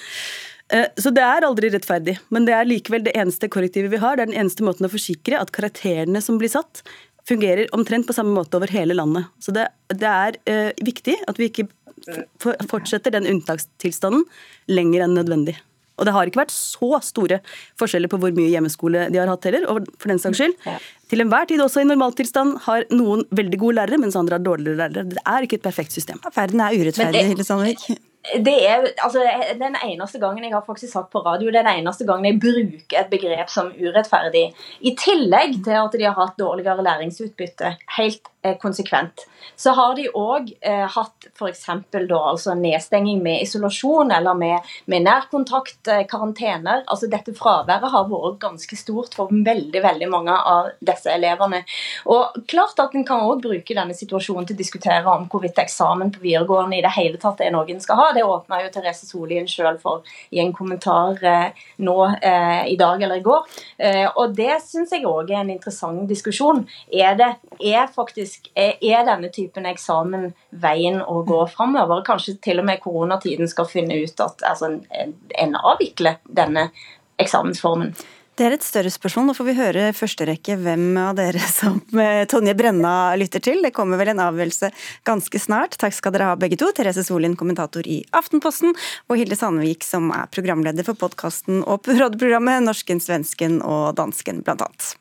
Eh, 0.74 0.90
så 0.98 1.14
det 1.14 1.24
er 1.24 1.46
aldri 1.46 1.70
rettferdig, 1.72 2.18
men 2.34 2.50
det 2.50 2.58
er 2.58 2.68
likevel 2.68 3.06
det 3.06 3.14
eneste 3.16 3.50
korrektivet 3.54 3.94
vi 3.94 4.02
har. 4.02 4.18
Det 4.18 4.26
er 4.26 4.34
den 4.34 4.42
eneste 4.42 4.66
måten 4.66 4.90
å 4.90 4.92
forsikre 4.92 5.38
at 5.40 5.54
karakterene 5.56 6.24
som 6.24 6.42
blir 6.42 6.52
satt, 6.52 6.82
fungerer 7.28 7.70
omtrent 7.76 8.08
på 8.08 8.16
samme 8.16 8.34
måte 8.34 8.58
over 8.58 8.72
hele 8.72 8.96
landet. 8.96 9.28
Så 9.44 9.54
det, 9.54 9.68
det 9.94 10.10
er 10.10 10.38
eh, 10.50 10.72
viktig 10.82 11.20
at 11.28 11.38
vi 11.38 11.52
ikke 11.52 11.70
fortsetter 12.70 13.14
den 13.16 13.28
unntakstilstanden 13.30 14.26
lenger 14.72 15.06
enn 15.06 15.18
nødvendig. 15.18 15.58
Og 15.98 16.06
det 16.06 16.14
har 16.14 16.30
ikke 16.30 16.44
vært 16.44 16.54
så 16.54 17.00
store 17.02 17.40
forskjeller 17.82 18.12
på 18.12 18.20
hvor 18.22 18.34
mye 18.38 18.52
hjemmeskole 18.52 19.08
de 19.10 19.18
har 19.18 19.30
hatt 19.32 19.48
heller. 19.50 19.66
og 19.66 19.88
for 19.98 20.14
den 20.14 20.22
saks 20.22 20.38
skyld. 20.38 20.54
Til 21.10 21.24
enhver 21.24 21.48
tid, 21.50 21.62
også 21.64 21.82
i 21.82 21.88
normaltilstand, 21.90 22.58
har 22.68 22.86
noen 22.94 23.24
veldig 23.34 23.60
gode 23.64 23.80
lærere, 23.80 23.98
mens 24.04 24.18
andre 24.20 24.38
har 24.38 24.46
dårligere 24.46 24.78
lærere. 24.84 25.08
Det 25.16 25.24
er 25.24 25.48
ikke 25.48 25.58
et 25.58 25.66
perfekt 25.66 25.98
system. 25.98 26.22
Verden 26.36 26.62
er 26.62 26.78
urettferdig, 26.78 27.26
Hilde 27.32 27.48
Sandvik 27.48 27.88
det 28.36 28.56
er 28.68 28.88
altså, 29.04 29.24
den 29.60 29.76
eneste 29.86 30.20
gangen 30.20 30.44
jeg 30.44 30.54
har 30.54 30.64
faktisk 30.68 30.94
sagt 30.94 31.12
på 31.14 31.22
radio, 31.24 31.52
den 31.54 31.68
eneste 31.68 32.06
gangen 32.08 32.28
jeg 32.28 32.40
bruker 32.42 33.00
et 33.02 33.12
begrep 33.12 33.52
som 33.52 33.72
urettferdig. 33.72 34.50
I 34.82 34.96
tillegg 35.00 35.62
til 35.64 35.78
at 35.80 35.96
de 35.96 36.08
har 36.08 36.18
hatt 36.18 36.40
dårligere 36.40 36.84
læringsutbytte 36.84 37.74
helt 37.98 38.28
eh, 38.44 38.58
konsekvent, 38.60 39.24
så 39.56 39.72
har 39.78 39.96
de 39.98 40.08
òg 40.12 40.52
eh, 40.62 40.84
hatt 40.92 41.30
f.eks. 41.32 41.64
Altså 42.18 42.56
nedstenging 42.58 43.22
med 43.24 43.46
isolasjon 43.46 44.12
eller 44.12 44.36
med, 44.38 44.68
med 44.92 45.06
nærkontakt, 45.08 45.80
eh, 45.88 46.04
karantener. 46.10 46.84
Altså 46.88 47.08
Dette 47.12 47.34
fraværet 47.38 47.92
har 47.94 48.10
vært 48.12 48.42
ganske 48.44 48.80
stort 48.80 49.16
for 49.18 49.32
veldig 49.32 49.84
veldig 49.84 50.12
mange 50.12 50.36
av 50.36 50.74
disse 50.84 51.12
elevene. 51.14 51.64
Og 52.12 52.44
klart 52.48 52.80
at 52.84 52.96
En 52.98 53.04
kan 53.06 53.22
òg 53.22 53.44
bruke 53.44 53.76
denne 53.76 53.94
situasjonen 53.94 54.48
til 54.48 54.56
å 54.56 54.58
diskutere 54.58 55.12
om 55.12 55.28
hvorvidt 55.30 55.60
eksamen 55.62 56.10
på 56.16 56.24
videregående 56.24 56.80
i 56.80 56.82
det 56.82 56.94
hele 56.96 57.20
tatt 57.22 57.44
er 57.46 57.52
noe 57.54 57.68
en 57.70 57.82
skal 57.84 58.00
ha 58.00 58.08
Det 58.18 58.24
åpna 58.26 58.64
jo 58.64 58.72
Therese 58.74 59.06
Solien 59.06 59.46
sjøl 59.50 59.78
for 59.82 60.06
i 60.34 60.42
en 60.42 60.54
kommentar 60.56 61.22
eh, 61.22 61.60
nå 61.86 61.98
eh, 62.16 62.64
i 62.72 62.78
dag 62.80 63.02
eller 63.04 63.22
i 63.22 63.26
går. 63.26 63.46
Eh, 63.78 64.06
og 64.10 64.34
det 64.38 64.58
syns 64.66 64.96
jeg 64.96 65.06
òg 65.06 65.30
er 65.30 65.44
en 65.44 65.54
interessant 65.54 66.08
diskusjon. 66.10 66.64
Er, 66.90 67.14
det, 67.20 67.30
er, 67.62 67.86
faktisk, 67.94 68.50
er, 68.58 69.06
denne 69.06 69.30
typen 69.34 69.70
eksamen 69.70 70.32
veien 70.50 70.98
å 71.04 71.22
gå 71.28 71.44
framover? 71.54 72.02
Kanskje 72.08 72.40
til 72.42 72.64
og 72.64 72.70
med 72.72 72.82
koronatiden 72.82 73.50
skal 73.52 73.70
finne 73.70 74.00
ut 74.02 74.26
at 74.26 74.46
altså, 74.50 74.74
en 75.46 75.58
avvikler 75.62 76.18
denne 76.26 76.72
eksamensformen. 77.22 77.94
Det 78.38 78.46
er 78.46 78.54
et 78.54 78.66
større 78.66 78.92
spørsmål. 78.94 79.32
Nå 79.32 79.34
får 79.34 79.46
vi 79.48 79.54
høre 79.58 79.84
første 79.98 80.26
rekke 80.30 80.60
hvem 80.62 80.92
av 81.02 81.16
dere 81.18 81.42
som 81.60 81.80
eh, 81.98 82.22
Tonje 82.30 82.54
Brenna 82.58 83.16
lytter 83.18 83.42
til. 83.42 83.64
Det 83.66 83.74
kommer 83.74 83.98
vel 83.98 84.12
en 84.14 84.22
avgjørelse 84.28 84.70
ganske 85.10 85.42
snart. 85.42 85.80
Takk 85.82 85.98
skal 85.98 86.14
dere 86.14 86.30
ha 86.30 86.38
begge 86.38 86.60
to. 86.62 86.70
Therese 86.78 87.02
Solin, 87.08 87.38
kommentator 87.40 87.88
i 87.90 88.04
Aftenposten, 88.18 88.78
og 89.10 89.18
Hilde 89.18 89.40
Sandvik, 89.40 89.82
som 89.88 90.12
er 90.14 90.30
programleder 90.30 90.86
for 90.86 91.00
podkasten 91.02 91.64
og 91.66 91.90
radioprogrammet 92.04 92.62
Norsken, 92.68 93.02
svensken 93.02 93.58
og 93.66 93.98
dansken, 93.98 94.46
blant 94.46 94.62
annet. 94.70 94.94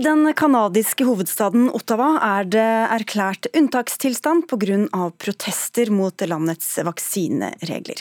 I 0.00 0.02
den 0.02 0.32
canadiske 0.32 1.04
hovedstaden 1.04 1.66
Ottawa 1.76 2.14
er 2.24 2.46
det 2.48 2.68
erklært 2.94 3.50
unntakstilstand 3.52 4.46
pga. 4.48 5.10
protester 5.20 5.90
mot 5.92 6.24
landets 6.24 6.70
vaksineregler. 6.88 8.00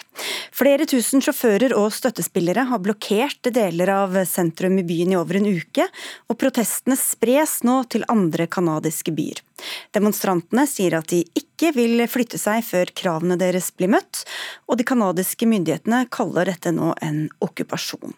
Flere 0.56 0.88
tusen 0.88 1.20
sjåfører 1.20 1.76
og 1.76 1.92
støttespillere 1.92 2.64
har 2.72 2.80
blokkert 2.80 3.52
deler 3.52 3.92
av 3.92 4.16
sentrum 4.32 4.80
i 4.80 4.88
byen 4.88 5.12
i 5.12 5.20
over 5.20 5.42
en 5.42 5.52
uke, 5.52 5.90
og 6.32 6.40
protestene 6.40 6.96
spres 6.96 7.60
nå 7.68 7.82
til 7.92 8.08
andre 8.08 8.48
canadiske 8.48 9.12
byer. 9.12 9.44
Demonstrantene 9.92 10.70
sier 10.72 11.02
at 11.02 11.12
de 11.12 11.26
ikke 11.36 11.76
vil 11.76 12.08
flytte 12.08 12.40
seg 12.40 12.64
før 12.64 12.96
kravene 12.96 13.36
deres 13.36 13.74
blir 13.76 13.92
møtt, 13.92 14.24
og 14.72 14.80
de 14.80 14.88
canadiske 14.88 15.52
myndighetene 15.52 16.06
kaller 16.08 16.48
dette 16.48 16.72
nå 16.72 16.94
en 17.04 17.26
okkupasjon. 17.44 18.16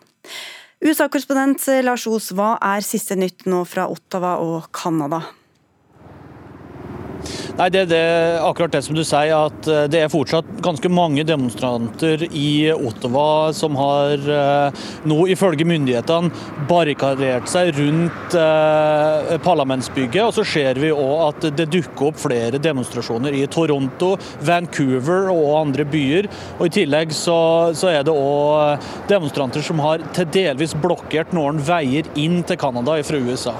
USA-korrespondent 0.81 1.61
Lars 1.85 2.07
Os, 2.09 2.31
hva 2.33 2.55
er 2.57 2.81
siste 2.81 3.13
nytt 3.13 3.45
nå 3.45 3.59
fra 3.69 3.83
Ottawa 3.91 4.39
og 4.41 4.71
Canada? 4.73 5.19
Nei, 7.61 7.67
det, 7.69 7.81
det 7.91 7.97
er 8.01 8.39
akkurat 8.41 8.73
det 8.73 8.79
som 8.81 8.95
du 8.97 9.03
sier, 9.05 9.35
at 9.37 9.67
eh, 9.69 9.83
det 9.93 9.99
er 10.01 10.09
fortsatt 10.09 10.47
ganske 10.65 10.89
mange 10.89 11.21
demonstranter 11.29 12.23
i 12.33 12.71
Ottawa 12.73 13.51
som 13.53 13.75
har 13.77 14.17
eh, 14.17 14.87
nå 15.05 15.17
ifølge 15.29 15.67
myndighetene 15.69 16.65
barrikadert 16.65 17.51
seg 17.51 17.69
rundt 17.77 18.33
eh, 18.33 19.35
parlamentsbygget. 19.45 20.23
Og 20.25 20.33
så 20.39 20.47
ser 20.55 20.81
vi 20.81 20.89
òg 20.89 21.21
at 21.27 21.47
det 21.59 21.69
dukker 21.75 22.09
opp 22.09 22.17
flere 22.23 22.57
demonstrasjoner 22.57 23.37
i 23.37 23.45
Toronto, 23.53 24.15
Vancouver 24.41 25.29
og 25.29 25.59
andre 25.59 25.85
byer. 25.85 26.31
Og 26.57 26.65
I 26.65 26.75
tillegg 26.79 27.13
så, 27.13 27.37
så 27.77 27.93
er 27.93 28.09
det 28.09 28.17
òg 28.17 28.89
demonstranter 29.11 29.61
som 29.61 29.85
har 29.85 30.01
til 30.17 30.33
delvis 30.33 30.73
blokkert 30.81 31.37
noen 31.37 31.61
veier 31.69 32.09
inn 32.17 32.41
til 32.41 32.57
Canada 32.65 32.97
fra 33.05 33.21
USA. 33.21 33.53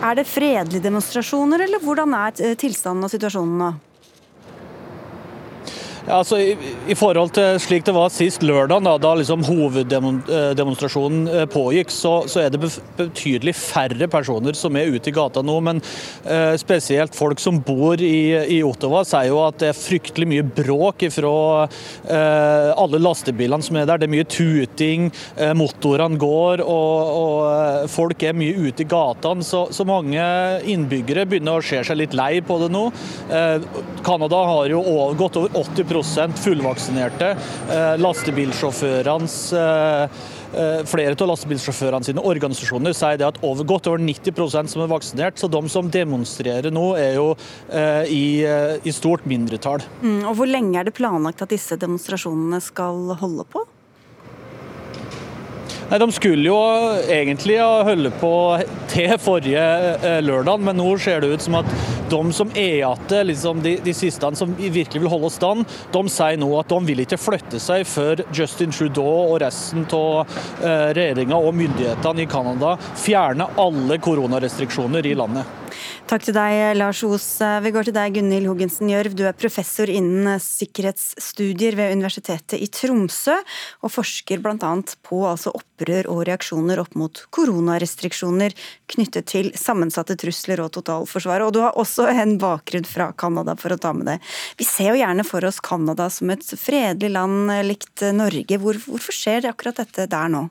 Er 0.00 0.16
det 0.16 0.24
fredelige 0.24 0.80
demonstrasjoner, 0.80 1.60
eller 1.60 1.82
hvordan 1.84 2.14
er 2.16 2.38
eh, 2.40 2.54
tilstanden 2.56 3.04
og 3.04 3.12
situasjonen 3.12 3.58
nå? 3.60 3.66
Altså, 6.10 6.38
i, 6.42 6.54
i, 6.90 6.96
forhold 6.98 7.32
til 7.36 7.58
slik 7.62 7.84
det 7.86 7.94
var 7.94 8.10
sist 8.12 8.44
lørdag, 8.46 8.82
da, 8.86 8.96
da 9.00 9.12
liksom 9.18 9.44
hoveddemonstrasjonen 9.46 11.28
eh, 11.30 11.46
pågikk, 11.50 11.92
så, 11.94 12.14
så, 12.30 12.44
er 12.44 12.54
det 12.54 12.62
betydelig 12.98 13.54
færre 13.58 14.08
personer 14.10 14.56
som 14.58 14.76
er 14.78 14.90
ute 14.90 15.10
i 15.10 15.14
gata 15.14 15.42
nå. 15.46 15.56
Men 15.66 15.82
eh, 16.24 16.54
spesielt 16.60 17.16
folk 17.16 17.42
som 17.42 17.60
bor 17.64 18.00
i, 18.02 18.32
i, 18.56 18.60
Ottawa, 18.66 19.04
sier 19.06 19.30
jo 19.30 19.40
at 19.44 19.60
det 19.62 19.70
er 19.70 19.78
fryktelig 19.78 20.28
mye 20.30 20.46
bråk 20.60 21.06
fra 21.14 21.34
eh, 21.66 22.70
alle 22.74 23.02
lastebilene 23.02 23.64
som 23.64 23.78
er 23.78 23.88
der. 23.88 24.02
Det 24.02 24.08
er 24.08 24.14
mye 24.16 24.28
tuting, 24.30 25.10
eh, 25.36 25.54
motorene 25.58 26.20
går, 26.20 26.64
og, 26.64 27.14
og, 27.20 27.36
eh, 27.52 27.88
folk 27.90 28.26
er 28.26 28.36
mye 28.38 28.68
ute 28.68 28.84
i 28.84 28.90
gatene. 28.90 29.46
Så, 29.46 29.66
så, 29.74 29.86
mange 29.90 30.22
innbyggere 30.70 31.24
begynner 31.26 31.58
å 31.58 31.64
se 31.64 31.80
seg 31.86 31.98
litt 31.98 32.14
lei 32.16 32.42
på 32.46 32.60
det 32.62 32.70
nå. 32.72 32.84
Eh, 33.32 33.70
Canada 34.06 34.44
har 34.52 34.70
jo 34.70 34.82
gått 35.18 35.38
over 35.40 35.56
80 35.58 35.99
fullvaksinerte. 36.02 37.30
Eh, 37.70 37.94
lastebilsjåførenes 38.00 39.38
eh, 39.52 40.02
eh, 40.52 40.84
Flere 40.90 41.14
av 41.14 41.30
lastebilsjåførene 41.30 42.08
sine 42.08 42.24
organisasjoner 42.26 42.94
sier 42.96 43.18
det 43.20 43.28
at 43.28 43.40
over, 43.46 43.64
godt 43.64 43.90
over 43.90 44.02
90% 44.02 44.72
som 44.72 44.84
er 44.84 44.90
vaksinert. 44.90 45.38
Så 45.38 45.48
de 45.48 45.62
som 45.72 45.90
demonstrerer 45.90 46.70
nå, 46.74 46.86
er 46.98 47.18
jo 47.18 47.34
i, 48.10 48.42
i 48.42 48.92
stort 48.94 49.26
mindretall. 49.28 49.82
Mm, 50.02 50.24
og 50.28 50.34
Hvor 50.38 50.50
lenge 50.50 50.80
er 50.80 50.88
det 50.88 50.96
planlagt 50.98 51.42
at 51.44 51.52
disse 51.52 51.78
demonstrasjonene 51.78 52.60
skal 52.64 53.14
holde 53.20 53.46
på? 53.50 53.66
Nei, 55.90 55.98
De 55.98 56.06
skulle 56.14 56.46
jo 56.46 56.58
egentlig 57.10 57.56
holde 57.58 58.12
på 58.20 58.30
til 58.92 59.10
forrige 59.18 59.62
eh, 59.98 60.20
lørdag, 60.22 60.62
men 60.62 60.78
nå 60.78 60.92
ser 61.02 61.24
det 61.24 61.32
ut 61.34 61.42
som 61.42 61.56
at 61.58 61.72
de 62.10 62.20
som 62.34 62.52
er 62.54 62.76
igjen, 62.76 63.26
liksom 63.26 63.62
de, 63.64 63.72
de, 63.82 63.94
siste 63.94 64.30
som 64.38 64.52
virkelig 64.54 65.02
vil 65.02 65.10
holde 65.10 65.32
stand, 65.34 65.66
de 65.90 66.02
sier 66.06 66.38
nå 66.38 66.50
at 66.60 66.70
de 66.70 66.78
vil 66.86 67.02
ikke 67.02 67.18
flytte 67.18 67.58
seg 67.62 67.82
før 67.90 68.22
Justin 68.30 68.70
Trudeau 68.74 69.32
og 69.32 69.40
resten 69.42 69.82
av 69.96 70.30
eh, 70.62 70.92
regjeringa 70.94 71.38
og 71.38 71.58
myndighetene 71.58 72.22
i 72.22 72.30
Canada 72.30 72.76
fjerner 72.78 73.58
alle 73.58 73.98
koronarestriksjoner 73.98 75.10
i 75.10 75.16
landet. 75.18 75.58
Takk 76.10 76.24
til 76.26 76.34
deg, 76.34 76.72
Lars 76.74 77.04
Os. 77.06 77.24
Vi 77.62 77.70
går 77.70 77.86
til 77.86 77.94
deg, 77.94 78.16
Gunhild 78.16 78.48
Hogensen 78.50 78.88
Gjørv. 78.90 79.12
Du 79.14 79.20
er 79.28 79.36
professor 79.38 79.86
innen 79.86 80.40
sikkerhetsstudier 80.42 81.76
ved 81.78 81.94
Universitetet 81.94 82.58
i 82.58 82.66
Tromsø, 82.66 83.36
og 83.86 83.92
forsker 83.94 84.42
bl.a. 84.42 84.72
på 85.06 85.20
altså 85.30 85.54
opprør 85.54 86.10
og 86.10 86.24
reaksjoner 86.26 86.82
opp 86.82 86.98
mot 86.98 87.22
koronarestriksjoner 87.30 88.58
knyttet 88.90 89.30
til 89.30 89.54
sammensatte 89.54 90.18
trusler 90.18 90.64
og 90.66 90.72
totalforsvaret. 90.74 91.46
Og 91.46 91.54
du 91.54 91.62
har 91.62 91.78
også 91.78 92.10
en 92.10 92.40
bakgrunn 92.42 92.90
fra 92.90 93.12
Canada, 93.14 93.54
for 93.54 93.70
å 93.70 93.78
ta 93.78 93.94
med 93.94 94.10
det. 94.10 94.18
Vi 94.58 94.66
ser 94.66 94.90
jo 94.90 95.02
gjerne 95.04 95.30
for 95.30 95.46
oss 95.46 95.62
Canada 95.62 96.10
som 96.10 96.34
et 96.34 96.56
fredelig 96.58 97.14
land 97.14 97.54
likt 97.70 98.02
Norge. 98.18 98.58
Hvor, 98.58 98.82
hvorfor 98.90 99.14
skjer 99.14 99.44
det 99.46 99.54
akkurat 99.54 99.84
dette 99.84 100.10
der 100.10 100.34
nå? 100.34 100.48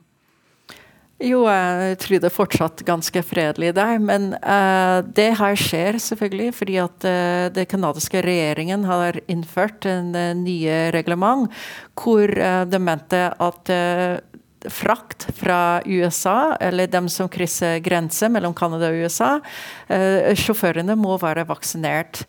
Jo, 1.20 1.42
jeg 1.44 1.98
tror 2.00 2.20
det 2.22 2.28
er 2.30 2.32
fortsatt 2.32 2.82
ganske 2.88 3.20
fredelig 3.28 3.74
der. 3.76 3.98
Men 4.00 4.30
uh, 4.40 5.04
det 5.04 5.34
her 5.36 5.58
skjer 5.58 5.98
selvfølgelig 6.00 6.54
fordi 6.56 6.78
at 6.80 7.04
uh, 7.04 7.46
den 7.52 7.68
canadiske 7.68 8.22
regjeringen 8.24 8.86
har 8.88 9.20
innført 9.28 9.84
en 9.90 10.14
uh, 10.16 10.32
nye 10.38 10.86
reglement 10.96 11.52
hvor 12.00 12.32
de 12.32 12.78
mente 12.80 13.18
at 13.28 13.70
frakt 14.72 15.26
fra 15.36 15.82
USA, 15.84 16.54
eller 16.60 16.88
dem 16.88 17.10
som 17.12 17.28
krysser 17.32 17.82
grenser 17.84 18.32
mellom 18.32 18.54
Canada 18.56 18.88
og 18.88 19.04
USA, 19.04 19.28
sjåførene 20.40 20.96
må 20.96 21.18
være 21.20 21.44
vaksinert. 21.48 22.22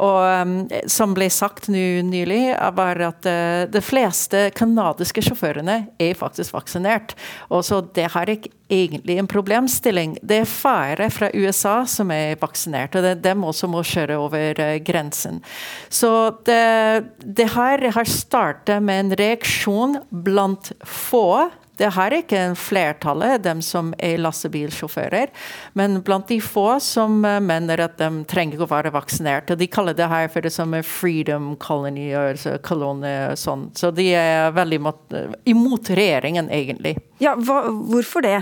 Og 0.00 0.18
um, 0.42 0.54
som 0.90 1.14
ble 1.14 1.28
sagt 1.30 1.68
nylig, 1.70 2.42
var 2.74 3.00
at 3.06 3.28
uh, 3.28 3.62
de 3.70 3.82
fleste 3.84 4.48
canadiske 4.58 5.22
sjåførene 5.24 5.78
er 6.02 6.18
faktisk 6.18 6.56
vaksinert. 6.56 7.14
Og 7.50 7.64
så 7.66 7.80
det 7.94 8.10
har 8.14 8.30
ikke 8.30 8.52
egentlig 8.74 9.18
en 9.20 9.30
problemstilling. 9.30 10.16
Det 10.22 10.40
er 10.42 10.50
færre 10.50 11.10
fra 11.14 11.30
USA 11.34 11.76
som 11.90 12.10
er 12.14 12.38
vaksinert, 12.40 12.96
og 12.96 13.04
det 13.04 13.12
er 13.14 13.24
dem 13.28 13.44
også 13.46 13.70
må 13.70 13.84
kjøre 13.86 14.18
over 14.18 14.62
uh, 14.62 14.78
grensen. 14.84 15.42
Så 15.88 16.10
det, 16.48 17.10
det 17.22 17.52
her 17.54 17.90
har 17.94 18.08
startet 18.10 18.82
med 18.82 19.04
en 19.04 19.18
reaksjon 19.20 20.00
blant 20.24 20.72
få 20.82 21.52
det 21.80 21.90
her 21.90 22.12
er 22.12 22.22
ikke 22.22 22.42
flertallet, 22.58 23.42
dem 23.42 23.58
som 23.64 23.90
er 23.98 24.20
lastebilsjåfører, 24.22 25.32
men 25.74 25.98
blant 26.06 26.28
de 26.30 26.38
få 26.42 26.76
som 26.82 27.16
eh, 27.26 27.40
mener 27.42 27.82
at 27.82 27.96
de 27.98 28.22
trenger 28.30 28.62
å 28.62 28.68
være 28.70 28.92
vaksinert. 28.94 29.50
og 29.50 29.58
De 29.58 29.66
kaller 29.66 29.83
det 29.92 30.08
her 30.08 30.30
for 30.32 30.40
det 30.40 30.52
som 30.54 30.72
er 30.74 30.86
freedom 30.86 31.52
colony, 31.60 32.08
altså 32.16 32.56
koloni 32.64 33.12
og 33.28 33.38
sånn. 33.38 33.68
Så 33.76 33.92
de 33.92 34.08
er 34.16 34.54
veldig 34.56 34.80
imot, 34.80 35.16
imot 35.44 35.90
regjeringen, 35.92 36.48
egentlig. 36.48 36.96
Ja, 37.20 37.36
hva, 37.36 37.66
Hvorfor 37.68 38.24
det? 38.24 38.38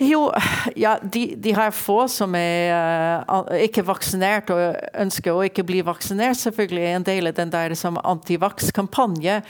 Jo, 0.00 0.30
ja, 0.80 0.94
de, 1.02 1.34
de 1.36 1.52
her 1.52 1.70
få 1.76 2.06
som 2.08 2.32
er 2.38 3.20
uh, 3.28 3.50
ikke 3.60 3.84
vaksinert 3.84 4.48
og 4.54 4.78
ønsker 4.96 5.36
å 5.36 5.44
ikke 5.44 5.64
bli 5.68 5.82
vaksinert, 5.84 6.40
selvfølgelig 6.40 6.86
er 6.86 6.96
en 6.96 7.04
del 7.04 7.28
av 7.28 7.36
den 7.36 7.52
der 7.52 7.74
som 7.76 8.00
antivaks-kampanje 8.00 9.42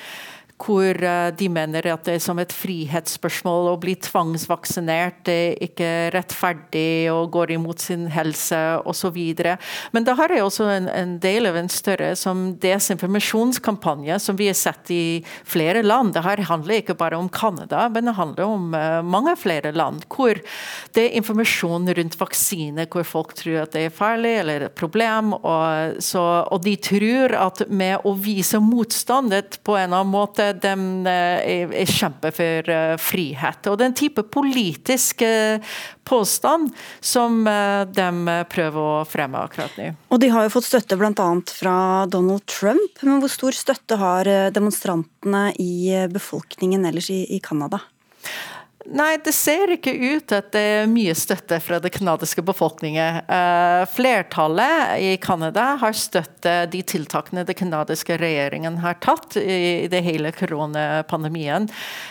hvor 0.61 0.96
de 1.36 1.48
mener 1.52 1.86
at 1.90 2.04
det 2.06 2.18
er 2.18 2.22
som 2.22 2.38
et 2.42 2.52
frihetsspørsmål 2.54 3.70
å 3.72 3.78
bli 3.80 3.94
tvangsvaksinert, 4.04 5.22
det 5.26 5.36
er 5.40 5.64
ikke 5.66 5.90
rettferdig 6.14 7.11
og 7.12 7.30
går 7.34 7.54
imot 7.56 7.82
sin 7.82 8.06
helse 8.12 8.58
osv. 8.88 9.18
Men 9.94 10.06
da 10.06 10.16
har 10.18 10.34
jeg 10.34 10.44
også 10.44 10.68
en, 10.74 10.88
en, 10.92 11.16
del 11.20 11.48
av 11.48 11.56
en 11.61 11.70
større 11.72 12.12
som 12.18 12.50
desinformasjonskampanje 12.61 14.18
som 14.22 14.38
vi 14.38 14.50
har 14.50 14.58
sett 14.58 14.92
i 14.94 15.04
flere 15.48 15.82
land. 15.84 16.14
Det 16.16 16.24
her 16.24 16.44
handler 16.50 16.80
ikke 16.80 16.98
bare 17.00 17.18
om 17.18 17.30
Canada, 17.32 17.86
men 17.92 18.11
det 18.11 18.16
handler 18.18 18.44
om 18.46 18.70
mange 19.06 19.36
flere 19.40 19.72
land. 19.72 20.04
hvor 20.11 20.38
det 20.94 21.06
er 21.06 21.16
informasjon 21.18 21.88
rundt 21.96 22.16
vaksine 22.20 22.86
hvor 22.90 23.06
folk 23.06 23.34
tror 23.38 23.64
at 23.64 23.74
det 23.74 23.86
er 23.86 23.94
farlig 23.94 24.32
eller 24.42 24.66
et 24.66 24.76
problem. 24.76 25.34
Og, 25.38 26.00
så, 26.02 26.22
og 26.50 26.62
de 26.64 26.76
tror 26.80 27.36
at 27.38 27.64
med 27.68 28.06
å 28.06 28.14
vise 28.18 28.61
motstand 28.62 29.32
på 29.64 29.76
en 29.76 29.84
eller 29.84 30.02
annen 30.02 30.12
måte, 30.12 30.49
de 30.59 30.72
eh, 31.11 31.51
er, 31.55 31.74
er 31.82 31.90
kjemper 31.90 32.34
for 32.34 32.70
uh, 32.72 32.94
frihet. 33.01 33.68
Og 33.70 33.78
det 33.78 33.86
er 33.86 33.90
en 33.90 33.98
type 34.01 34.24
politisk 34.34 35.24
uh, 35.26 35.74
påstand 36.07 36.72
som 37.05 37.44
de 37.46 38.07
prøver 38.51 38.80
å 38.80 39.05
fremme 39.07 39.38
akkurat 39.44 39.76
nå. 39.78 39.92
Og 40.11 40.18
de 40.22 40.30
har 40.34 40.46
jo 40.46 40.53
fått 40.57 40.66
støtte 40.66 40.98
bl.a. 40.98 41.28
fra 41.55 41.76
Donald 42.11 42.42
Trump, 42.51 42.98
men 43.07 43.22
hvor 43.22 43.30
stor 43.30 43.55
støtte 43.55 44.01
har 44.01 44.26
demonstrantene 44.51 45.44
i 45.62 45.94
befolkningen 46.11 46.88
ellers 46.90 47.12
i 47.14 47.38
Canada? 47.44 47.78
Nei, 48.91 49.20
det 49.22 49.30
ser 49.36 49.70
ikke 49.70 49.93
ut 49.95 50.32
at 50.34 50.49
det 50.51 50.61
er 50.61 50.88
mye 50.91 51.12
støtte 51.14 51.61
fra 51.62 51.78
det 51.78 51.93
canadiske 51.95 52.43
befolkningen. 52.43 53.20
Uh, 53.30 53.84
flertallet 53.86 54.97
i 54.99 55.12
Canada 55.22 55.76
har 55.78 55.95
støttet 55.95 56.72
de 56.72 56.80
tiltakene 56.82 57.45
den 57.47 57.55
canadiske 57.55 58.16
regjeringen 58.18 58.80
har 58.82 58.97
tatt 58.99 59.36
i, 59.38 59.86
det 59.91 60.01
hele 60.03 60.32
koronapandemien. 60.34 61.68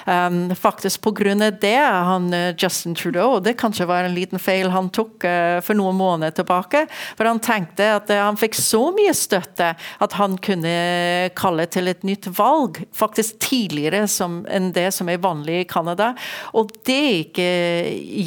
Um, 0.08 0.56
faktisk 0.56 1.04
pga. 1.04 1.50
det, 1.52 1.76
han 1.84 2.32
eh, 2.34 2.56
Justin 2.58 2.96
Trudeau, 2.96 3.40
det 3.44 3.58
kanskje 3.60 3.88
var 3.90 4.08
en 4.08 4.16
liten 4.16 4.40
feil 4.40 4.70
han 4.72 4.90
tok 4.90 5.26
for 5.66 5.76
noen 5.76 5.98
måneder 6.00 6.32
tilbake, 6.38 6.86
for 7.18 7.28
han 7.28 7.42
tenkte 7.44 7.90
at 7.98 8.12
han 8.14 8.38
fikk 8.40 8.56
så 8.56 8.82
mye 8.96 9.14
støtte 9.18 9.74
at 9.76 10.16
han 10.16 10.38
kunne 10.38 11.30
kalle 11.36 11.66
til 11.68 11.92
et 11.92 12.06
nytt 12.08 12.30
valg, 12.38 12.80
faktisk 12.96 13.42
tidligere 13.44 14.06
enn 14.06 14.72
det 14.76 14.88
som 14.96 15.10
er 15.12 15.22
vanlig 15.24 15.64
i 15.64 15.68
Canada. 15.70 16.14
Og 16.54 16.69
det 16.88 17.26
ikke, 17.26 17.48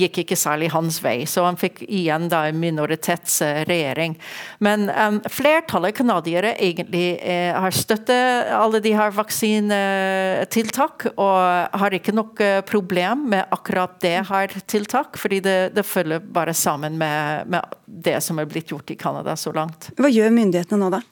gikk 0.02 0.18
ikke 0.22 0.36
særlig 0.38 0.70
hans 0.74 0.98
vei, 1.04 1.26
så 1.28 1.44
han 1.46 1.58
fikk 1.60 1.82
igjen 1.86 2.28
da 2.32 2.46
en 2.48 2.60
minoritetsregjering. 2.62 4.16
Men 4.64 4.90
um, 4.90 5.20
flertallet 5.32 5.96
canadiere 5.96 6.54
egentlig 6.56 7.18
eh, 7.20 7.52
har 7.54 7.70
støttet 7.76 8.52
alle 8.56 8.80
de 8.84 8.92
her 8.96 9.10
vaksinetiltak, 9.16 11.06
og 11.16 11.38
har 11.82 11.90
ikke 11.96 12.14
noe 12.16 12.62
problem 12.68 13.28
med 13.34 13.42
akkurat 13.54 14.00
det 14.04 14.18
her 14.30 14.46
tiltak, 14.66 15.18
fordi 15.20 15.40
det, 15.44 15.58
det 15.76 15.84
følger 15.86 16.20
bare 16.22 16.54
sammen 16.54 16.98
med, 17.00 17.46
med 17.52 17.62
det 17.86 18.20
som 18.24 18.38
er 18.38 18.46
blitt 18.50 18.70
gjort 18.72 18.90
i 18.90 18.96
Canada 18.98 19.36
så 19.36 19.52
langt. 19.54 19.90
Hva 19.98 20.08
gjør 20.12 20.30
myndighetene 20.34 20.80
nå, 20.82 20.90
da? 20.92 21.02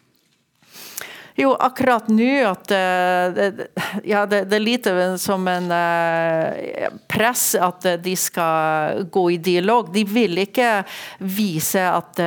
Jo, 1.38 1.52
akkurat 1.54 2.08
nå 2.10 2.30
at 2.48 2.72
uh, 2.74 3.64
Ja, 4.04 4.24
det, 4.26 4.44
det, 4.50 4.56
er 4.56 4.64
lite 4.64 4.92
som 5.20 5.46
en 5.50 5.70
uh, 5.70 6.90
press 7.10 7.54
at 7.54 7.86
de 8.02 8.14
skal 8.18 9.04
gå 9.12 9.24
i 9.36 9.38
dialog. 9.42 9.92
De 9.94 10.04
vil 10.08 10.42
ikke 10.42 10.82
vise 11.22 11.82
at 11.82 12.20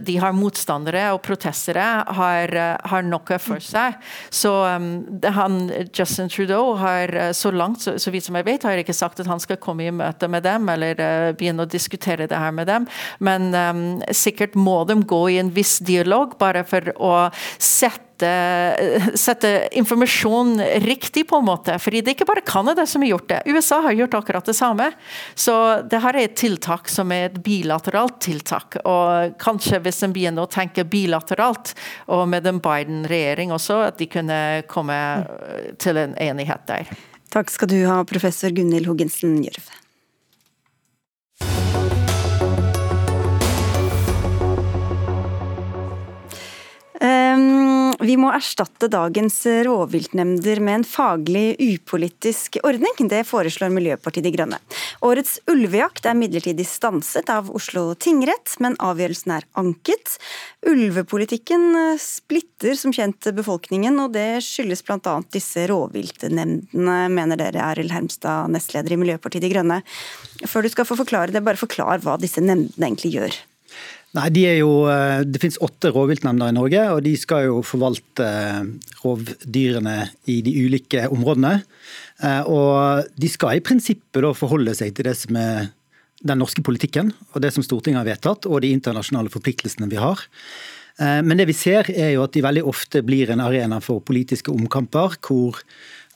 de 0.00 0.16
har 0.20 0.34
motstandere 0.36 1.06
og 1.14 1.22
protestere 1.24 1.84
har, 2.18 2.52
har 2.90 3.06
noe 3.06 3.38
for 3.42 3.62
seg. 3.64 3.96
Så 4.32 4.52
um, 4.66 4.90
han, 5.36 5.60
Justin 5.96 6.30
Trudeau 6.32 6.74
har 6.80 7.32
så 7.36 7.52
langt, 7.54 7.82
så, 7.84 7.96
så 8.00 8.12
vidt 8.12 8.26
som 8.26 8.38
jeg 8.38 8.48
vet, 8.48 8.66
har 8.66 8.80
ikke 8.80 8.96
sagt 8.96 9.22
at 9.22 9.30
han 9.30 9.42
skal 9.42 9.60
komme 9.62 9.86
i 9.86 9.94
møte 9.94 10.28
med 10.30 10.44
dem 10.46 10.68
eller 10.72 11.34
begynne 11.38 11.66
å 11.66 11.70
diskutere 11.70 12.28
det 12.30 12.40
her 12.40 12.54
med 12.54 12.70
dem. 12.70 12.88
Men 13.18 13.50
um, 13.54 13.82
sikkert 14.14 14.58
må 14.58 14.82
de 14.88 15.00
gå 15.10 15.22
i 15.34 15.40
en 15.42 15.52
viss 15.54 15.78
dialog, 15.84 16.36
bare 16.40 16.64
for 16.68 16.92
å 16.96 17.14
sette 17.58 18.09
sette, 18.20 19.16
sette, 19.16 19.68
informasjon 19.72 20.60
riktig, 20.80 21.28
på 21.28 21.36
en 21.36 21.44
måte. 21.44 21.78
Fordi 21.78 22.00
det 22.00 22.12
er 22.12 22.18
ikke 22.18 22.28
bare 22.28 22.44
Canada 22.46 22.86
som 22.86 23.02
har 23.02 23.08
gjort 23.08 23.28
det. 23.28 23.42
USA 23.46 23.80
har 23.80 23.92
gjort 23.92 24.14
akkurat 24.14 24.44
det 24.44 24.54
samme. 24.54 24.90
Så 25.34 25.82
det 25.90 26.00
her 26.02 26.16
er 26.16 26.28
et 26.28 26.36
tiltak 26.36 26.88
som 26.88 27.12
er 27.12 27.30
et 27.30 27.40
bilateralt 27.42 28.20
tiltak. 28.20 28.80
Og 28.84 29.36
kanskje 29.40 29.80
hvis 29.84 30.02
en 30.04 30.14
begynner 30.14 30.46
å 30.46 30.50
tenke 30.50 30.84
bilateralt, 30.84 31.74
og 32.08 32.28
med 32.28 32.46
en 32.46 32.60
Biden-regjering 32.60 33.52
også, 33.52 33.82
at 33.90 34.00
de 34.00 34.08
kunne 34.10 34.40
komme 34.68 34.96
til 35.80 36.00
en 36.00 36.16
enighet 36.20 36.66
der. 36.68 36.90
Takk 37.30 37.50
skal 37.52 37.70
du 37.70 37.78
ha, 37.86 38.02
professor 38.04 38.50
Gunhild 38.50 38.90
Hoggensen 38.90 39.38
Gjørv. 39.44 39.70
Um, 47.00 47.59
vi 48.00 48.16
må 48.16 48.30
erstatte 48.32 48.88
dagens 48.88 49.36
rovviltnemnder 49.66 50.60
med 50.64 50.78
en 50.78 50.84
faglig 50.88 51.56
upolitisk 51.60 52.56
ordning. 52.64 52.96
Det 53.10 53.22
foreslår 53.28 53.72
Miljøpartiet 53.74 54.24
De 54.24 54.32
Grønne. 54.32 54.60
Årets 55.04 55.36
ulvejakt 55.50 56.08
er 56.08 56.16
midlertidig 56.16 56.64
stanset 56.68 57.28
av 57.32 57.50
Oslo 57.56 57.90
tingrett, 58.00 58.54
men 58.64 58.78
avgjørelsen 58.80 59.34
er 59.36 59.46
anket. 59.60 60.16
Ulvepolitikken 60.68 61.76
splitter 62.00 62.78
som 62.80 62.94
kjent 62.96 63.30
befolkningen, 63.36 64.00
og 64.00 64.16
det 64.16 64.40
skyldes 64.48 64.84
bl.a. 64.86 65.18
disse 65.36 65.68
rovviltnemndene, 65.68 66.98
mener 67.12 67.40
dere, 67.40 67.64
Arild 67.68 67.92
Hermstad, 67.92 68.48
nestleder 68.54 68.96
i 68.96 69.00
Miljøpartiet 69.00 69.44
De 69.44 69.52
Grønne. 69.52 69.82
Før 70.48 70.64
du 70.64 70.72
skal 70.72 70.88
få 70.88 70.96
forklare 71.02 71.36
det, 71.36 71.44
bare 71.44 71.60
forklar 71.60 72.00
hva 72.04 72.16
disse 72.20 72.40
nemndene 72.40 72.88
egentlig 72.88 73.16
gjør. 73.18 73.40
Nei, 74.18 74.26
de 74.34 74.42
jo, 74.58 74.70
eh, 74.90 75.22
Det 75.22 75.38
finnes 75.38 75.60
åtte 75.62 75.92
rovviltnemnder 75.94 76.50
i 76.50 76.56
Norge, 76.56 76.82
og 76.90 77.04
de 77.06 77.14
skal 77.16 77.46
jo 77.46 77.60
forvalte 77.62 78.26
eh, 78.26 78.64
rovdyrene 79.04 80.10
i 80.26 80.40
de 80.42 80.54
ulike 80.64 81.06
områdene. 81.06 81.60
Eh, 82.18 82.42
og 82.50 83.06
de 83.14 83.30
skal 83.30 83.58
i 83.58 83.62
prinsippet 83.62 84.26
forholde 84.34 84.74
seg 84.74 84.96
til 84.96 85.06
det 85.06 85.14
som 85.18 85.38
er 85.38 85.70
den 86.26 86.42
norske 86.42 86.62
politikken, 86.62 87.14
og 87.32 87.40
det 87.40 87.52
som 87.54 87.64
Stortinget 87.64 88.02
har 88.02 88.10
vedtatt, 88.10 88.50
og 88.50 88.60
de 88.60 88.74
internasjonale 88.74 89.30
forpliktelsene 89.32 89.88
vi 89.88 89.96
har. 89.96 90.20
Men 91.00 91.38
det 91.38 91.46
vi 91.48 91.54
ser 91.56 91.88
er 91.88 92.10
jo 92.12 92.26
at 92.26 92.34
de 92.34 92.42
veldig 92.44 92.60
ofte 92.68 93.00
blir 93.00 93.30
en 93.32 93.40
arena 93.40 93.78
for 93.80 94.02
politiske 94.04 94.52
omkamper, 94.52 95.14
hvor 95.24 95.62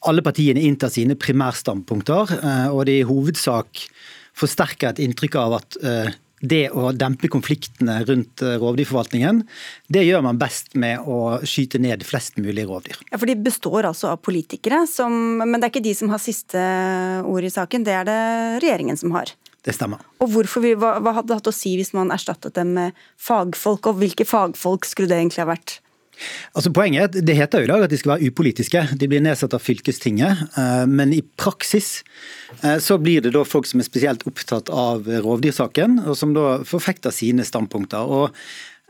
alle 0.05 0.21
partiene 0.21 0.61
inntar 0.61 0.93
sine 0.93 1.17
primærstandpunkter, 1.17 2.35
og 2.69 2.83
det 2.85 2.99
i 2.99 3.07
hovedsak 3.09 3.87
forsterker 4.37 4.93
et 4.93 5.01
inntrykk 5.07 5.41
av 5.41 5.57
at 5.63 5.81
det 6.45 6.69
å 6.77 6.91
dempe 6.97 7.31
konfliktene 7.33 8.01
rundt 8.09 8.43
eh, 8.45 8.57
rovdyrforvaltningen, 8.61 9.43
det 9.93 10.05
gjør 10.05 10.25
man 10.27 10.41
best 10.41 10.75
med 10.79 11.07
å 11.09 11.41
skyte 11.49 11.81
ned 11.83 12.05
flest 12.07 12.39
mulig 12.41 12.67
rovdyr. 12.69 13.01
Ja, 13.11 13.19
for 13.19 13.31
De 13.31 13.37
består 13.39 13.89
altså 13.89 14.13
av 14.13 14.21
politikere, 14.25 14.85
som, 14.91 15.15
men 15.43 15.59
det 15.59 15.69
er 15.69 15.75
ikke 15.75 15.87
de 15.89 15.97
som 15.97 16.13
har 16.13 16.23
siste 16.23 16.61
ord 17.25 17.47
i 17.47 17.53
saken, 17.53 17.87
det 17.87 17.97
er 17.97 18.09
det 18.09 18.21
regjeringen 18.65 19.01
som 19.01 19.15
har? 19.17 19.33
Det 19.65 19.73
stemmer. 19.73 20.03
Og 20.21 20.29
hvorfor, 20.35 20.67
hva, 20.77 20.99
hva 21.01 21.15
hadde 21.17 21.31
det 21.31 21.39
hatt 21.39 21.49
å 21.49 21.57
si 21.57 21.73
hvis 21.79 21.95
man 21.97 22.13
erstattet 22.13 22.57
dem 22.59 22.75
med 22.77 23.07
fagfolk, 23.17 23.89
og 23.89 24.03
hvilke 24.03 24.27
fagfolk 24.29 24.85
skulle 24.89 25.09
det 25.13 25.23
egentlig 25.23 25.45
ha 25.47 25.53
vært? 25.55 25.79
Altså 26.55 26.73
Poenget 26.75 27.01
er 27.01 27.09
at 27.09 27.27
Det 27.27 27.37
heter 27.37 27.63
jo 27.63 27.69
i 27.69 27.71
dag 27.73 27.85
at 27.87 27.93
de 27.93 27.99
skal 27.99 28.15
være 28.15 28.31
upolitiske. 28.31 28.83
De 29.01 29.09
blir 29.11 29.23
nedsatt 29.25 29.57
av 29.57 29.63
fylkestinget. 29.65 30.45
Eh, 30.59 30.85
men 30.91 31.15
i 31.15 31.23
praksis 31.23 32.03
eh, 32.63 32.79
så 32.83 32.99
blir 33.03 33.25
det 33.25 33.35
da 33.35 33.45
folk 33.47 33.69
som 33.69 33.83
er 33.83 33.89
spesielt 33.89 34.27
opptatt 34.29 34.71
av 34.71 35.09
rovdyrsaken, 35.09 36.05
og 36.07 36.19
som 36.19 36.35
da 36.37 36.61
forfekter 36.69 37.15
sine 37.15 37.47
standpunkter. 37.47 38.07
Og 38.07 38.31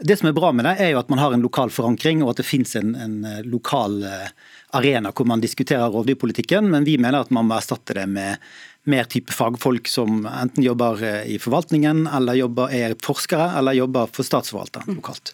Det 0.04 0.18
som 0.18 0.28
er 0.28 0.34
bra 0.34 0.50
med 0.52 0.66
det, 0.66 0.74
er 0.82 0.90
jo 0.92 0.98
at 0.98 1.10
man 1.12 1.22
har 1.22 1.32
en 1.32 1.44
lokal 1.44 1.70
forankring, 1.70 2.22
og 2.24 2.34
at 2.34 2.42
det 2.42 2.48
finnes 2.48 2.76
en, 2.76 2.94
en 2.98 3.16
eh, 3.24 3.42
lokal 3.46 4.02
arena 4.74 5.12
hvor 5.14 5.28
man 5.30 5.40
diskuterer 5.40 5.92
rovdyrpolitikken. 5.94 6.68
Men 6.70 6.84
vi 6.84 6.98
mener 6.98 7.22
at 7.22 7.30
man 7.30 7.46
må 7.48 7.56
erstatte 7.56 7.94
det 7.96 8.08
med 8.10 8.42
mer 8.84 9.06
type 9.08 9.32
fagfolk 9.32 9.88
som 9.88 10.26
enten 10.28 10.66
jobber 10.66 11.00
i 11.24 11.38
forvaltningen, 11.40 12.04
eller 12.12 12.36
jobber, 12.36 12.68
er 12.74 12.98
forskere, 13.00 13.54
eller 13.56 13.78
jobber 13.78 14.10
for 14.12 14.26
statsforvalteren 14.26 14.98
lokalt. 14.98 15.32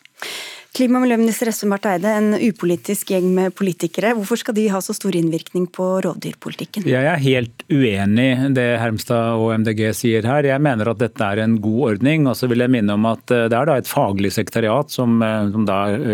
Klima- 0.70 1.00
og 1.00 1.02
miljøminister 1.02 1.48
Espen 1.50 1.72
Barth 1.72 1.88
Eide, 1.90 2.10
en 2.14 2.34
upolitisk 2.46 3.08
gjeng 3.10 3.24
med 3.34 3.50
politikere. 3.58 4.12
Hvorfor 4.14 4.38
skal 4.38 4.54
de 4.54 4.68
ha 4.70 4.78
så 4.78 4.94
stor 4.94 5.16
innvirkning 5.18 5.64
på 5.66 5.86
rovdyrpolitikken? 6.04 6.84
Jeg 6.86 7.08
er 7.10 7.18
helt 7.24 7.64
uenig 7.66 8.26
i 8.36 8.50
det 8.54 8.66
Hermstad 8.78 9.40
og 9.42 9.50
MDG 9.64 9.82
sier 9.98 10.28
her. 10.30 10.46
Jeg 10.46 10.62
mener 10.62 10.92
at 10.92 11.00
dette 11.00 11.26
er 11.26 11.42
en 11.42 11.56
god 11.58 11.80
ordning. 11.88 12.28
Og 12.30 12.38
så 12.38 12.46
vil 12.46 12.62
jeg 12.62 12.70
minne 12.70 12.94
om 12.94 13.08
at 13.10 13.34
eh, 13.34 13.48
det 13.50 13.58
er 13.58 13.72
et 13.74 13.90
faglig 13.90 14.30
sekretariat 14.36 14.94
som, 14.94 15.16
eh, 15.26 15.48
som 15.50 15.66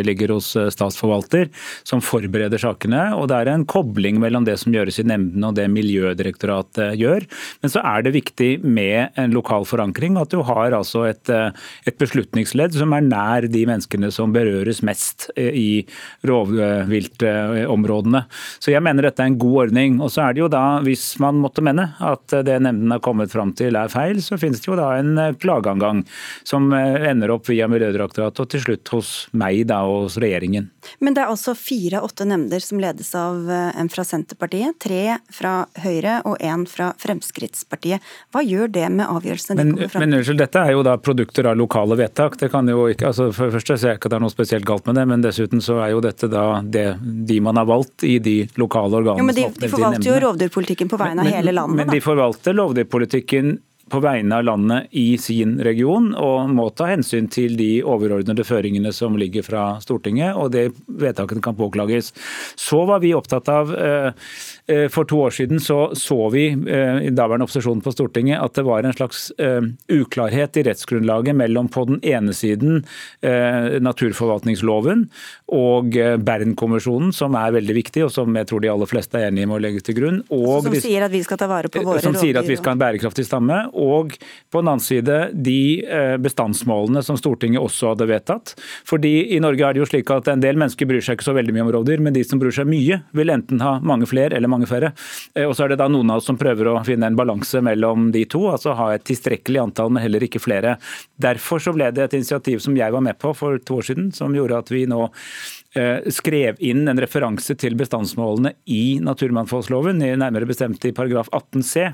ligger 0.08 0.32
hos 0.38 0.48
eh, 0.56 0.70
statsforvalter, 0.72 1.52
som 1.84 2.00
forbereder 2.00 2.64
sakene. 2.64 3.10
Og 3.20 3.28
det 3.28 3.42
er 3.42 3.52
en 3.52 3.68
kobling 3.68 4.22
mellom 4.24 4.48
det 4.48 4.56
som 4.62 4.72
gjøres 4.72 5.02
i 5.02 5.06
nemndene 5.12 5.52
og 5.52 5.60
det 5.60 5.68
Miljødirektoratet 5.76 6.96
gjør. 6.96 7.28
Men 7.60 7.74
så 7.76 7.84
er 7.84 8.08
det 8.08 8.16
viktig 8.16 8.50
med 8.64 9.20
en 9.20 9.36
lokal 9.36 9.68
forankring, 9.68 10.16
at 10.16 10.32
du 10.32 10.40
har 10.48 10.72
altså 10.80 11.04
et, 11.12 11.28
et 11.28 12.00
beslutningsledd 12.00 12.80
som 12.80 12.96
er 12.96 13.04
nær 13.04 13.50
de 13.52 13.66
menneskene 13.68 14.08
som 14.14 14.32
bør 14.32 14.45
berøres 14.46 14.82
mest 14.86 15.28
i 15.36 15.82
rovviltområdene. 16.26 18.24
Så 18.62 18.72
jeg 18.72 18.84
mener 18.86 19.08
dette 19.08 19.24
er 19.24 19.32
en 19.32 19.40
god 19.42 19.56
ordning. 19.66 19.98
Og 20.04 20.12
så 20.14 20.26
er 20.26 20.36
det 20.36 20.44
jo 20.44 20.50
da, 20.52 20.64
hvis 20.86 21.04
man 21.22 21.40
måtte 21.42 21.64
mene 21.66 21.90
at 22.00 22.38
det 22.46 22.58
nemnden 22.62 22.94
har 22.94 23.02
kommet 23.04 23.32
fram 23.34 23.52
til 23.58 23.76
er 23.76 23.92
feil, 23.92 24.22
så 24.24 24.38
finnes 24.40 24.62
det 24.62 24.70
jo 24.70 24.78
da 24.78 24.92
en 25.00 25.18
klageangang 25.42 26.04
som 26.46 26.70
ender 26.72 27.34
opp 27.34 27.50
via 27.50 27.68
Miljødirektoratet 27.70 28.44
og 28.44 28.50
til 28.52 28.62
slutt 28.62 28.94
hos 28.94 29.12
meg 29.36 29.66
da, 29.70 29.82
og 29.88 30.06
hos 30.06 30.18
regjeringen. 30.22 30.70
Men 31.02 31.16
det 31.16 31.24
er 31.24 31.32
altså 31.32 31.56
fire 31.58 32.00
av 32.00 32.08
åtte 32.08 32.26
nemnder 32.28 32.62
som 32.62 32.80
ledes 32.82 33.10
av 33.18 33.50
en 33.50 33.90
fra 33.92 34.04
Senterpartiet, 34.06 34.78
tre 34.82 35.18
fra 35.34 35.54
Høyre 35.82 36.20
og 36.28 36.36
en 36.44 36.66
fra 36.70 36.92
Fremskrittspartiet. 37.00 38.04
Hva 38.34 38.42
gjør 38.46 38.70
det 38.72 38.86
med 38.94 39.06
avgjørelsene 39.06 39.58
men, 39.58 39.74
kommer 39.74 39.92
fram 39.92 40.04
Men 40.04 40.18
unnskyld, 40.20 40.40
dette 40.44 40.62
er 40.62 40.74
jo 40.76 40.84
da 40.86 40.96
produkter 41.00 41.50
av 41.50 41.58
lokale 41.58 41.98
vedtak. 41.98 42.38
Det 42.40 42.50
kan 42.52 42.68
jo 42.70 42.86
ikke, 42.92 43.10
altså 43.10 43.30
for 43.34 43.48
det 43.48 43.58
første 43.58 43.78
ser 43.80 43.94
jeg 43.94 44.00
ikke 44.00 44.10
at 44.10 44.16
det 44.16 44.20
er 44.20 44.26
noe 44.26 44.35
spesielt 44.36 44.66
galt 44.68 44.86
med 44.86 44.98
det, 45.00 45.06
men 45.08 45.24
dessuten 45.24 45.62
så 45.64 45.78
er 45.80 45.94
jo 45.94 46.02
dette 46.04 46.28
da 46.28 46.60
det, 46.62 46.88
de 47.00 47.38
man 47.40 47.56
har 47.56 47.68
valgt 47.68 48.04
i 48.04 48.18
de 48.20 48.42
lokale 48.60 49.00
organene. 49.00 49.24
Jo, 49.24 49.30
men 49.30 49.38
de, 49.38 49.46
de 49.64 49.70
forvalter 49.72 50.10
jo 50.10 50.18
rovdyrpolitikken 50.26 50.92
på 50.92 51.00
vegne 51.00 51.24
av 51.24 51.32
hele 51.38 51.56
landet. 51.56 51.80
Men 51.80 51.96
de 51.96 52.02
forvalter 52.04 52.58
rovdyrpolitikken 52.60 53.56
på 53.86 54.00
vegne 54.02 54.40
av 54.40 54.44
landet 54.44 54.88
i 54.98 55.14
sin 55.22 55.60
region, 55.62 56.10
og 56.18 56.50
må 56.50 56.66
ta 56.74 56.88
hensyn 56.90 57.28
til 57.30 57.54
de 57.58 57.70
overordnede 57.86 58.44
føringene 58.46 58.90
som 58.94 59.14
ligger 59.18 59.46
fra 59.46 59.66
Stortinget, 59.82 60.34
og 60.34 60.50
det 60.56 60.68
vedtakene 60.90 61.44
kan 61.44 61.56
påklages. 61.58 62.10
Så 62.58 62.82
var 62.88 63.04
vi 63.04 63.14
opptatt 63.16 63.50
av 63.52 63.74
Eh, 63.76 64.12
for 64.90 65.06
to 65.06 65.20
år 65.22 65.30
siden 65.30 65.60
så, 65.62 65.90
så 65.94 66.16
vi 66.32 66.48
eh, 66.50 66.98
i 67.06 67.10
daværende 67.14 67.46
opposisjon 67.46 67.82
på 67.84 67.92
Stortinget 67.94 68.40
at 68.42 68.56
det 68.58 68.64
var 68.66 68.82
en 68.82 68.94
slags 68.96 69.28
uh, 69.38 69.62
uklarhet 69.92 70.58
i 70.58 70.64
rettsgrunnlaget 70.66 71.36
mellom 71.38 71.68
på 71.72 71.84
den 71.86 72.00
ene 72.06 72.34
siden 72.34 72.82
naturforvaltningsloven 73.82 75.04
og 75.54 75.94
Bernkonvensjonen, 76.22 77.12
som 77.14 77.34
er 77.38 77.54
veldig 77.56 77.74
viktig, 77.76 78.04
og 78.06 78.12
som 78.12 78.34
jeg 78.38 78.48
tror 78.48 78.62
de 78.62 78.70
aller 78.70 78.88
fleste 78.90 79.18
er 79.18 79.28
enige 79.30 79.48
med 79.48 79.58
å 79.58 79.62
legge 79.62 79.82
til 79.86 79.96
grunn. 79.98 80.18
Og, 80.34 80.66
som 80.66 80.76
sier 80.82 81.06
at 81.06 81.12
vi 81.12 81.22
skal 81.26 81.40
ta 81.40 81.48
vare 81.50 81.70
på 81.72 81.82
våre 81.86 82.02
Som 82.04 82.16
sier 82.18 82.38
at 82.38 82.48
vi 82.48 82.56
skal 82.58 82.72
ha 82.72 82.76
en 82.76 82.82
bærekraftig 82.82 83.26
stamme. 83.26 83.58
Og 83.72 84.14
på 84.16 84.62
den 84.62 84.70
annen 84.70 84.84
side 84.84 85.18
de 85.34 85.58
bestandsmålene 86.22 87.02
som 87.06 87.18
Stortinget 87.20 87.62
også 87.62 87.94
hadde 87.94 88.08
vedtatt. 88.10 88.54
Fordi 88.88 89.14
i 89.36 89.40
Norge 89.42 89.66
er 89.66 89.76
det 89.76 89.82
jo 89.84 89.90
slik 89.90 90.12
at 90.14 90.30
en 90.32 90.42
del 90.44 90.58
mennesker 90.60 90.88
bryr 90.88 91.04
seg 91.04 91.18
ikke 91.18 91.28
så 91.28 91.36
veldig 91.36 91.56
mye 91.56 91.66
om 91.66 91.72
rovdyr, 91.78 92.02
men 92.02 92.16
de 92.16 92.24
som 92.26 92.42
bryr 92.42 92.54
seg 92.54 92.68
mye, 92.70 93.00
vil 93.16 93.32
enten 93.34 93.62
ha 93.64 93.76
mange 93.84 94.08
flere 94.10 94.36
eller 94.36 94.50
mange 94.52 94.55
mange 94.56 94.70
flere. 94.70 94.92
Eh, 95.36 95.46
og 95.46 95.54
så 95.56 95.66
er 95.66 95.74
det 95.74 95.80
da 95.82 95.88
noen 95.92 96.10
av 96.12 96.22
oss 96.22 96.28
som 96.30 96.40
prøver 96.40 96.72
å 96.72 96.78
finne 96.86 97.10
en 97.10 97.18
balanse 97.18 97.62
mellom 97.64 98.10
de 98.14 98.24
to, 98.32 98.46
altså 98.50 98.74
ha 98.78 98.90
et 98.96 99.06
tilstrekkelig 99.06 99.62
antall, 99.68 99.92
men 99.94 100.04
heller 100.04 100.24
ikke 100.26 100.42
flere. 100.42 100.76
Derfor 101.22 101.62
så 101.62 101.74
ble 101.76 101.92
det 101.94 102.08
et 102.08 102.18
initiativ 102.20 102.64
som 102.64 102.76
jeg 102.78 102.94
var 102.94 103.04
med 103.04 103.20
på 103.22 103.32
for 103.36 103.60
to 103.62 103.80
år 103.80 103.90
siden, 103.90 104.10
som 104.16 104.34
gjorde 104.36 104.64
at 104.64 104.72
vi 104.72 104.86
nå 104.90 105.06
skrev 106.12 106.60
inn 106.64 106.86
en 106.88 107.00
referanse 107.00 107.56
til 107.58 107.76
bestandsmålene 107.78 108.54
i 108.72 108.98
naturmangfoldloven, 109.04 110.00
nærmere 110.18 110.48
bestemt 110.48 110.84
i 110.88 110.92
paragraf 110.96 111.28
18 111.32 111.62
c. 111.66 111.86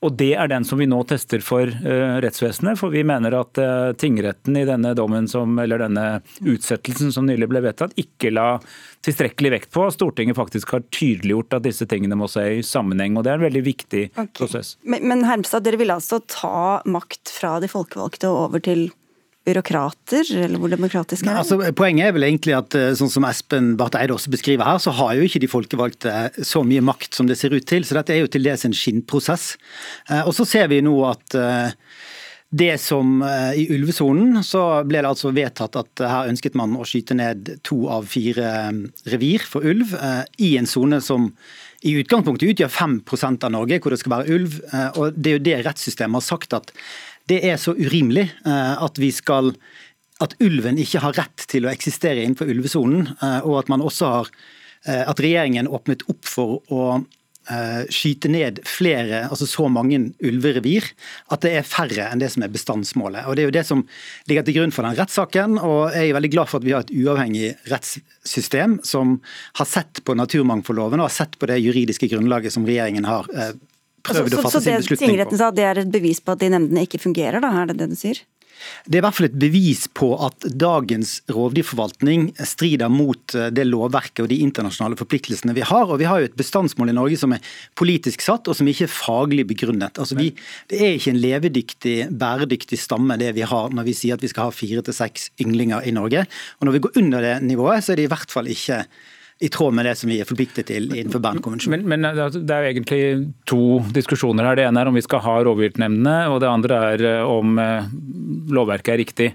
Og 0.00 0.16
Det 0.18 0.32
er 0.34 0.50
den 0.50 0.64
som 0.66 0.80
vi 0.80 0.88
nå 0.90 1.00
tester 1.08 1.42
for 1.44 1.68
uh, 1.68 2.18
rettsvesenet. 2.22 2.78
For 2.80 2.92
vi 2.92 3.04
mener 3.06 3.36
at 3.38 3.60
uh, 3.60 3.92
tingretten 3.98 4.58
i 4.58 4.66
denne 4.68 4.94
dommen 4.98 5.28
som, 5.30 5.58
eller 5.62 5.82
denne 5.84 6.06
utsettelsen 6.40 7.12
som 7.14 7.28
nylig 7.28 7.50
ble 7.50 7.62
vedtatt, 7.64 7.96
ikke 8.00 8.32
la 8.34 8.48
tilstrekkelig 9.06 9.54
vekt 9.56 9.72
på. 9.74 9.86
Stortinget 9.94 10.38
faktisk 10.38 10.74
har 10.76 10.86
tydeliggjort 10.92 11.58
at 11.58 11.66
disse 11.66 11.88
tingene 11.90 12.18
må 12.18 12.28
se 12.30 12.46
i 12.58 12.62
sammenheng. 12.66 13.16
og 13.16 13.26
Det 13.26 13.34
er 13.34 13.40
en 13.40 13.48
veldig 13.48 13.64
viktig 13.66 14.04
okay. 14.12 14.32
prosess. 14.36 14.76
Men, 14.82 15.06
men 15.08 15.26
Hermstad, 15.28 15.64
dere 15.66 15.80
vil 15.80 15.94
altså 15.94 16.20
ta 16.28 16.80
makt 16.88 17.32
fra 17.32 17.58
de 17.62 17.70
folkevalgte 17.70 18.30
og 18.30 18.48
over 18.48 18.64
til 18.64 18.88
byråkrater, 19.50 20.30
eller 20.46 20.62
hvor 20.62 20.72
demokratisk 20.72 21.26
er 21.26 21.32
det? 21.32 21.38
Altså, 21.42 21.58
poenget 21.76 22.08
er 22.08 22.16
vel 22.16 22.28
egentlig 22.30 22.56
at 22.56 22.76
eh, 22.78 22.92
sånn 22.98 23.12
som 23.12 23.26
Espen 23.28 23.74
Barth 23.80 24.00
Eide 24.00 24.16
også 24.16 24.32
beskriver 24.32 24.68
her, 24.68 24.80
så 24.82 24.94
har 24.96 25.16
jo 25.18 25.26
ikke 25.26 25.42
de 25.42 25.50
folkevalgte 25.50 26.14
så 26.46 26.64
mye 26.66 26.84
makt 26.84 27.18
som 27.18 27.28
det 27.30 27.38
ser 27.40 27.54
ut 27.56 27.66
til. 27.68 27.84
Så 27.86 27.98
dette 27.98 28.14
er 28.14 28.22
jo 28.22 28.30
til 28.32 28.46
dels 28.46 28.64
en 28.68 28.76
skinnprosess. 28.76 29.52
Eh, 30.08 30.22
og 30.22 30.32
så 30.36 30.48
ser 30.48 30.70
vi 30.72 30.80
nå 30.86 30.96
at 31.10 31.36
eh, 31.38 31.76
det 32.50 32.80
som 32.82 33.22
eh, 33.22 33.52
I 33.62 33.66
ulvesonen 33.76 34.42
så 34.42 34.82
ble 34.86 35.04
det 35.04 35.10
altså 35.12 35.30
vedtatt 35.34 35.76
at 35.78 36.02
her 36.02 36.30
ønsket 36.32 36.56
man 36.58 36.74
å 36.74 36.86
skyte 36.88 37.14
ned 37.14 37.52
to 37.66 37.84
av 37.94 38.08
fire 38.10 38.46
eh, 38.66 38.80
revir 39.12 39.44
for 39.46 39.66
ulv 39.66 39.94
eh, 39.94 40.24
i 40.42 40.56
en 40.58 40.66
sone 40.66 40.98
som 41.04 41.30
i 41.86 41.94
utgangspunktet 42.02 42.50
utgjør 42.50 42.72
5% 42.74 43.46
av 43.46 43.54
Norge, 43.54 43.78
hvor 43.80 43.94
det 43.94 44.00
skal 44.02 44.12
være 44.12 44.34
ulv. 44.34 44.56
og 45.00 45.14
Det 45.16 45.30
er 45.30 45.38
jo 45.38 45.44
det 45.46 45.54
rettssystemet 45.64 46.18
har 46.18 46.26
sagt 46.26 46.52
at 46.58 46.74
det 47.30 47.40
er 47.46 47.60
så 47.62 47.76
urimelig 47.78 48.26
at 48.44 48.98
vi 49.00 49.12
skal 49.14 49.54
at 50.20 50.34
ulven 50.44 50.76
ikke 50.82 51.00
har 51.00 51.14
rett 51.16 51.46
til 51.48 51.64
å 51.64 51.70
eksistere 51.70 52.20
innenfor 52.20 52.50
ulvesonen, 52.52 53.06
og 53.46 53.54
at 53.62 53.70
man 53.72 53.84
også 53.86 54.10
har 54.10 54.32
at 54.84 55.22
regjeringen 55.22 55.70
åpnet 55.70 56.02
opp 56.12 56.28
for 56.28 56.58
å 56.74 56.84
Eh, 57.50 57.86
skyte 57.90 58.28
ned 58.30 58.60
flere, 58.68 59.24
altså 59.26 59.46
så 59.48 59.64
mange 59.72 59.96
ulverevir, 60.22 60.84
at 61.34 61.42
det 61.42 61.50
er 61.58 61.64
færre 61.66 62.04
enn 62.12 62.20
det 62.20 62.28
som 62.30 62.44
er 62.44 62.52
bestandsmålet. 62.52 63.24
Og 63.26 63.34
Det 63.34 63.42
er 63.42 63.48
jo 63.48 63.54
det 63.56 63.64
som 63.66 63.80
ligger 64.28 64.44
til 64.46 64.54
grunn 64.58 64.70
for 64.70 64.86
den 64.86 64.94
rettssaken. 64.94 65.58
og 65.58 65.90
Jeg 65.90 66.10
er 66.10 66.14
veldig 66.14 66.30
glad 66.30 66.48
for 66.48 66.58
at 66.58 66.64
vi 66.64 66.72
har 66.76 66.84
et 66.84 66.92
uavhengig 66.94 67.56
rettssystem 67.66 68.78
som 68.84 69.20
har 69.54 69.66
sett 69.66 70.04
på 70.04 70.14
naturmangfoldloven 70.14 71.00
og 71.00 71.08
har 71.08 71.16
sett 71.16 71.38
på 71.40 71.48
det 71.48 71.58
juridiske 71.58 72.06
grunnlaget 72.12 72.52
som 72.52 72.66
regjeringen 72.68 73.04
har 73.04 73.26
eh, 74.00 74.10
prøvd 74.10 74.34
så, 74.34 74.40
å 74.40 74.44
fatte 74.48 74.64
sin 74.64 74.80
beslutning 74.80 74.88
på. 74.88 74.96
Så 74.96 75.00
det 75.00 75.06
tingretten 75.06 75.40
sa, 75.40 75.52
det 75.54 75.68
er 75.68 75.84
et 75.84 75.94
bevis 75.94 76.20
på 76.24 76.36
at 76.36 76.42
de 76.42 76.50
nemndene 76.56 76.84
ikke 76.88 77.02
fungerer, 77.02 77.42
da? 77.44 77.52
Er 77.62 77.72
det 77.72 77.80
det 77.82 77.92
du 77.92 77.98
sier? 77.98 78.22
Det 78.84 78.98
er 78.98 79.00
i 79.00 79.04
hvert 79.04 79.16
fall 79.16 79.28
et 79.28 79.38
bevis 79.40 79.84
på 79.96 80.08
at 80.24 80.46
dagens 80.60 81.12
rovdyrforvaltning 81.32 82.30
strider 82.46 82.90
mot 82.92 83.34
eh, 83.36 83.48
det 83.54 83.66
lovverket 83.68 84.24
og 84.24 84.30
de 84.32 84.40
internasjonale 84.44 84.98
forpliktelsene 85.00 85.54
vi 85.56 85.64
har. 85.66 85.86
Og 85.88 86.00
Vi 86.02 86.08
har 86.08 86.20
jo 86.20 86.30
et 86.30 86.38
bestandsmål 86.38 86.92
i 86.92 86.96
Norge 86.96 87.20
som 87.20 87.34
er 87.36 87.44
politisk 87.78 88.24
satt 88.24 88.50
og 88.50 88.58
som 88.58 88.68
ikke 88.70 88.86
er 88.88 88.94
faglig 88.94 89.46
begrunnet. 89.50 90.00
Altså 90.00 90.18
vi, 90.18 90.30
Det 90.70 90.80
er 90.80 90.96
ikke 90.96 91.14
en 91.14 91.22
levedyktig, 91.22 91.96
bæredyktig 92.20 92.80
stamme 92.80 93.18
det 93.20 93.32
vi 93.38 93.46
har 93.46 93.72
når 93.74 93.88
vi 93.88 93.96
sier 93.96 94.18
at 94.18 94.24
vi 94.24 94.32
skal 94.32 94.50
ha 94.50 94.54
fire 94.54 94.84
til 94.84 94.96
seks 94.96 95.30
ynglinger 95.40 95.86
i 95.86 95.94
Norge. 95.96 96.26
Og 96.60 96.68
Når 96.68 96.76
vi 96.76 96.84
går 96.84 97.00
under 97.00 97.24
det 97.24 97.36
nivået, 97.42 97.84
så 97.84 97.92
er 97.92 98.00
det 98.00 98.08
i 98.08 98.12
hvert 98.12 98.30
fall 98.30 98.50
ikke 98.50 98.84
i 99.40 99.48
tråd 99.48 99.72
med 99.74 99.86
det 99.88 99.94
som 99.96 100.10
vi 100.12 100.18
er 100.20 100.28
forpliktet 100.28 100.68
til 100.68 100.90
innenfor 100.92 101.22
Bernkonvensjonen. 101.24 101.86
Men, 101.88 102.02
men, 102.04 102.18
altså, 102.26 102.42
det 102.44 102.52
er 102.52 102.64
jo 102.66 102.72
egentlig 102.74 103.04
to 103.48 103.60
diskusjoner 103.96 104.44
her. 104.44 104.58
Det 104.58 104.66
ene 104.68 104.82
er 104.82 104.90
om 104.90 104.98
vi 104.98 105.02
skal 105.04 105.22
ha 105.24 105.36
rovviltnemndene, 105.46 106.16
og 106.28 106.42
det 106.42 106.50
andre 106.50 106.80
er 106.90 107.04
eh, 107.08 107.24
om 107.24 107.56
eh, 107.56 107.86
lovverket 108.52 108.92
er 108.92 109.00
riktig. 109.00 109.28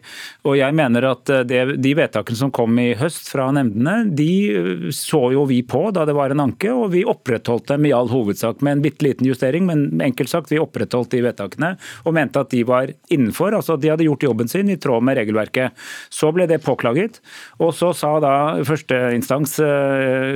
Og 0.46 0.60
jeg 0.60 0.76
mener 0.78 1.08
at 1.10 1.32
eh, 1.34 1.42
det, 1.50 1.62
De 1.82 1.96
vedtakene 1.98 2.38
som 2.38 2.52
kom 2.54 2.78
i 2.82 2.92
høst 3.00 3.32
fra 3.34 3.48
nemndene, 3.56 4.12
de 4.14 4.92
så 4.94 5.24
jo 5.34 5.48
vi 5.50 5.64
på 5.66 5.88
da 5.96 6.06
det 6.06 6.14
var 6.18 6.36
en 6.36 6.46
anke, 6.46 6.70
og 6.70 6.94
vi 6.94 7.02
opprettholdt 7.02 7.74
dem 7.74 7.90
i 7.90 7.96
all 7.98 8.12
hovedsak 8.14 8.62
med 8.62 8.78
en 8.78 8.86
bitte 8.86 9.08
liten 9.08 9.26
justering. 9.26 9.66
Men 9.66 10.06
enkelt 10.06 10.30
sagt, 10.30 10.54
vi 10.54 10.62
opprettholdt 10.62 11.18
de 11.18 11.24
vedtakene 11.26 11.74
og 12.06 12.14
mente 12.14 12.46
at 12.46 12.54
de 12.54 12.62
var 12.68 12.94
innenfor. 13.10 13.58
altså 13.58 13.74
at 13.74 13.82
De 13.82 13.90
hadde 13.96 14.06
gjort 14.06 14.30
jobben 14.30 14.54
sin 14.54 14.70
i 14.70 14.78
tråd 14.78 15.02
med 15.02 15.18
regelverket. 15.18 15.74
Så 16.14 16.30
ble 16.36 16.46
det 16.46 16.62
påklaget, 16.62 17.24
og 17.58 17.74
så 17.74 17.90
sa 17.98 18.14
da 18.22 18.36
førsteinstans 18.70 19.58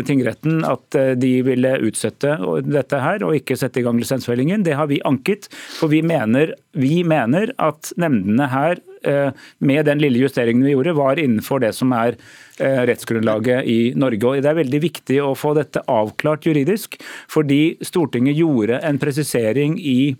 tingretten 0.07 0.63
at 0.67 0.97
eh, 0.97 1.13
de 1.19 1.31
ville 1.45 1.71
utsette 1.85 2.35
dette 2.65 2.99
her 3.03 3.25
og 3.25 3.37
ikke 3.37 3.57
sette 3.59 3.81
i 3.81 3.85
gang 3.85 3.99
lisensfellingen. 3.99 4.63
Det 4.65 4.77
har 4.79 4.89
vi 4.91 5.01
anket. 5.07 5.49
For 5.51 5.91
vi 5.91 6.01
mener, 6.05 6.53
vi 6.77 7.01
mener 7.07 7.53
at 7.61 7.91
nemndene 7.99 8.49
her, 8.51 8.81
eh, 9.07 9.31
med 9.59 9.85
den 9.89 10.03
lille 10.03 10.21
justeringen 10.23 10.65
vi 10.67 10.75
gjorde, 10.75 10.95
var 10.99 11.21
innenfor 11.21 11.63
det 11.65 11.73
som 11.77 11.95
er 11.95 12.19
rettsgrunnlaget 12.59 13.67
i 13.71 13.93
Norge. 13.95 14.25
Og 14.27 14.41
Det 14.43 14.49
er 14.51 14.57
veldig 14.57 14.81
viktig 14.83 15.21
å 15.23 15.31
få 15.31 15.53
dette 15.55 15.79
avklart 15.87 16.43
juridisk, 16.43 16.97
fordi 17.31 17.77
Stortinget 17.79 18.35
gjorde 18.35 18.81
en 18.83 18.99
presisering 18.99 19.77
i 19.79 20.17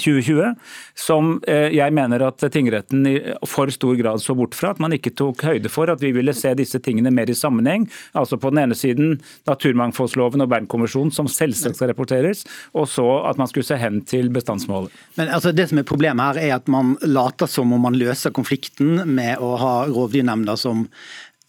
2020, 0.00 0.54
som 0.98 1.34
eh, 1.48 1.68
jeg 1.74 1.94
mener 1.94 2.24
at 2.26 2.44
tingretten 2.52 3.06
i 3.08 3.16
for 3.48 3.70
stor 3.74 3.96
grad 3.98 4.22
så 4.22 4.36
bort 4.38 4.56
fra. 4.56 4.72
At 4.72 4.82
man 4.82 4.94
ikke 4.96 5.14
tok 5.18 5.44
høyde 5.46 5.72
for 5.72 5.92
at 5.92 6.02
vi 6.02 6.12
ville 6.16 6.34
se 6.36 6.54
disse 6.58 6.80
tingene 6.82 7.12
mer 7.14 7.30
i 7.30 7.36
sammenheng. 7.36 7.88
Altså 8.18 8.38
på 8.40 8.52
den 8.52 8.62
ene 8.64 8.78
siden 8.78 9.18
naturmangfoldsloven 9.48 10.44
og 10.44 10.52
Bernkonvensjonen, 10.52 11.12
som 11.14 11.30
selvsagt 11.30 11.78
skal 11.78 11.92
rapporteres, 11.92 12.44
og 12.76 12.88
så 12.90 13.06
at 13.28 13.40
man 13.40 13.50
skulle 13.50 13.68
se 13.68 13.78
hen 13.80 14.00
til 14.08 14.30
bestandsmålet. 14.32 14.92
Men 15.20 15.28
altså 15.28 15.52
Det 15.52 15.68
som 15.68 15.78
er 15.78 15.88
problemet 15.88 16.32
her, 16.32 16.48
er 16.48 16.56
at 16.56 16.70
man 16.72 16.96
later 17.02 17.50
som 17.50 17.72
om 17.72 17.84
man 17.88 17.98
løser 17.98 18.34
konflikten 18.34 19.02
med 19.08 19.42
å 19.42 19.54
ha 19.60 19.74
rovdyrnemnder 19.90 20.56
som 20.56 20.86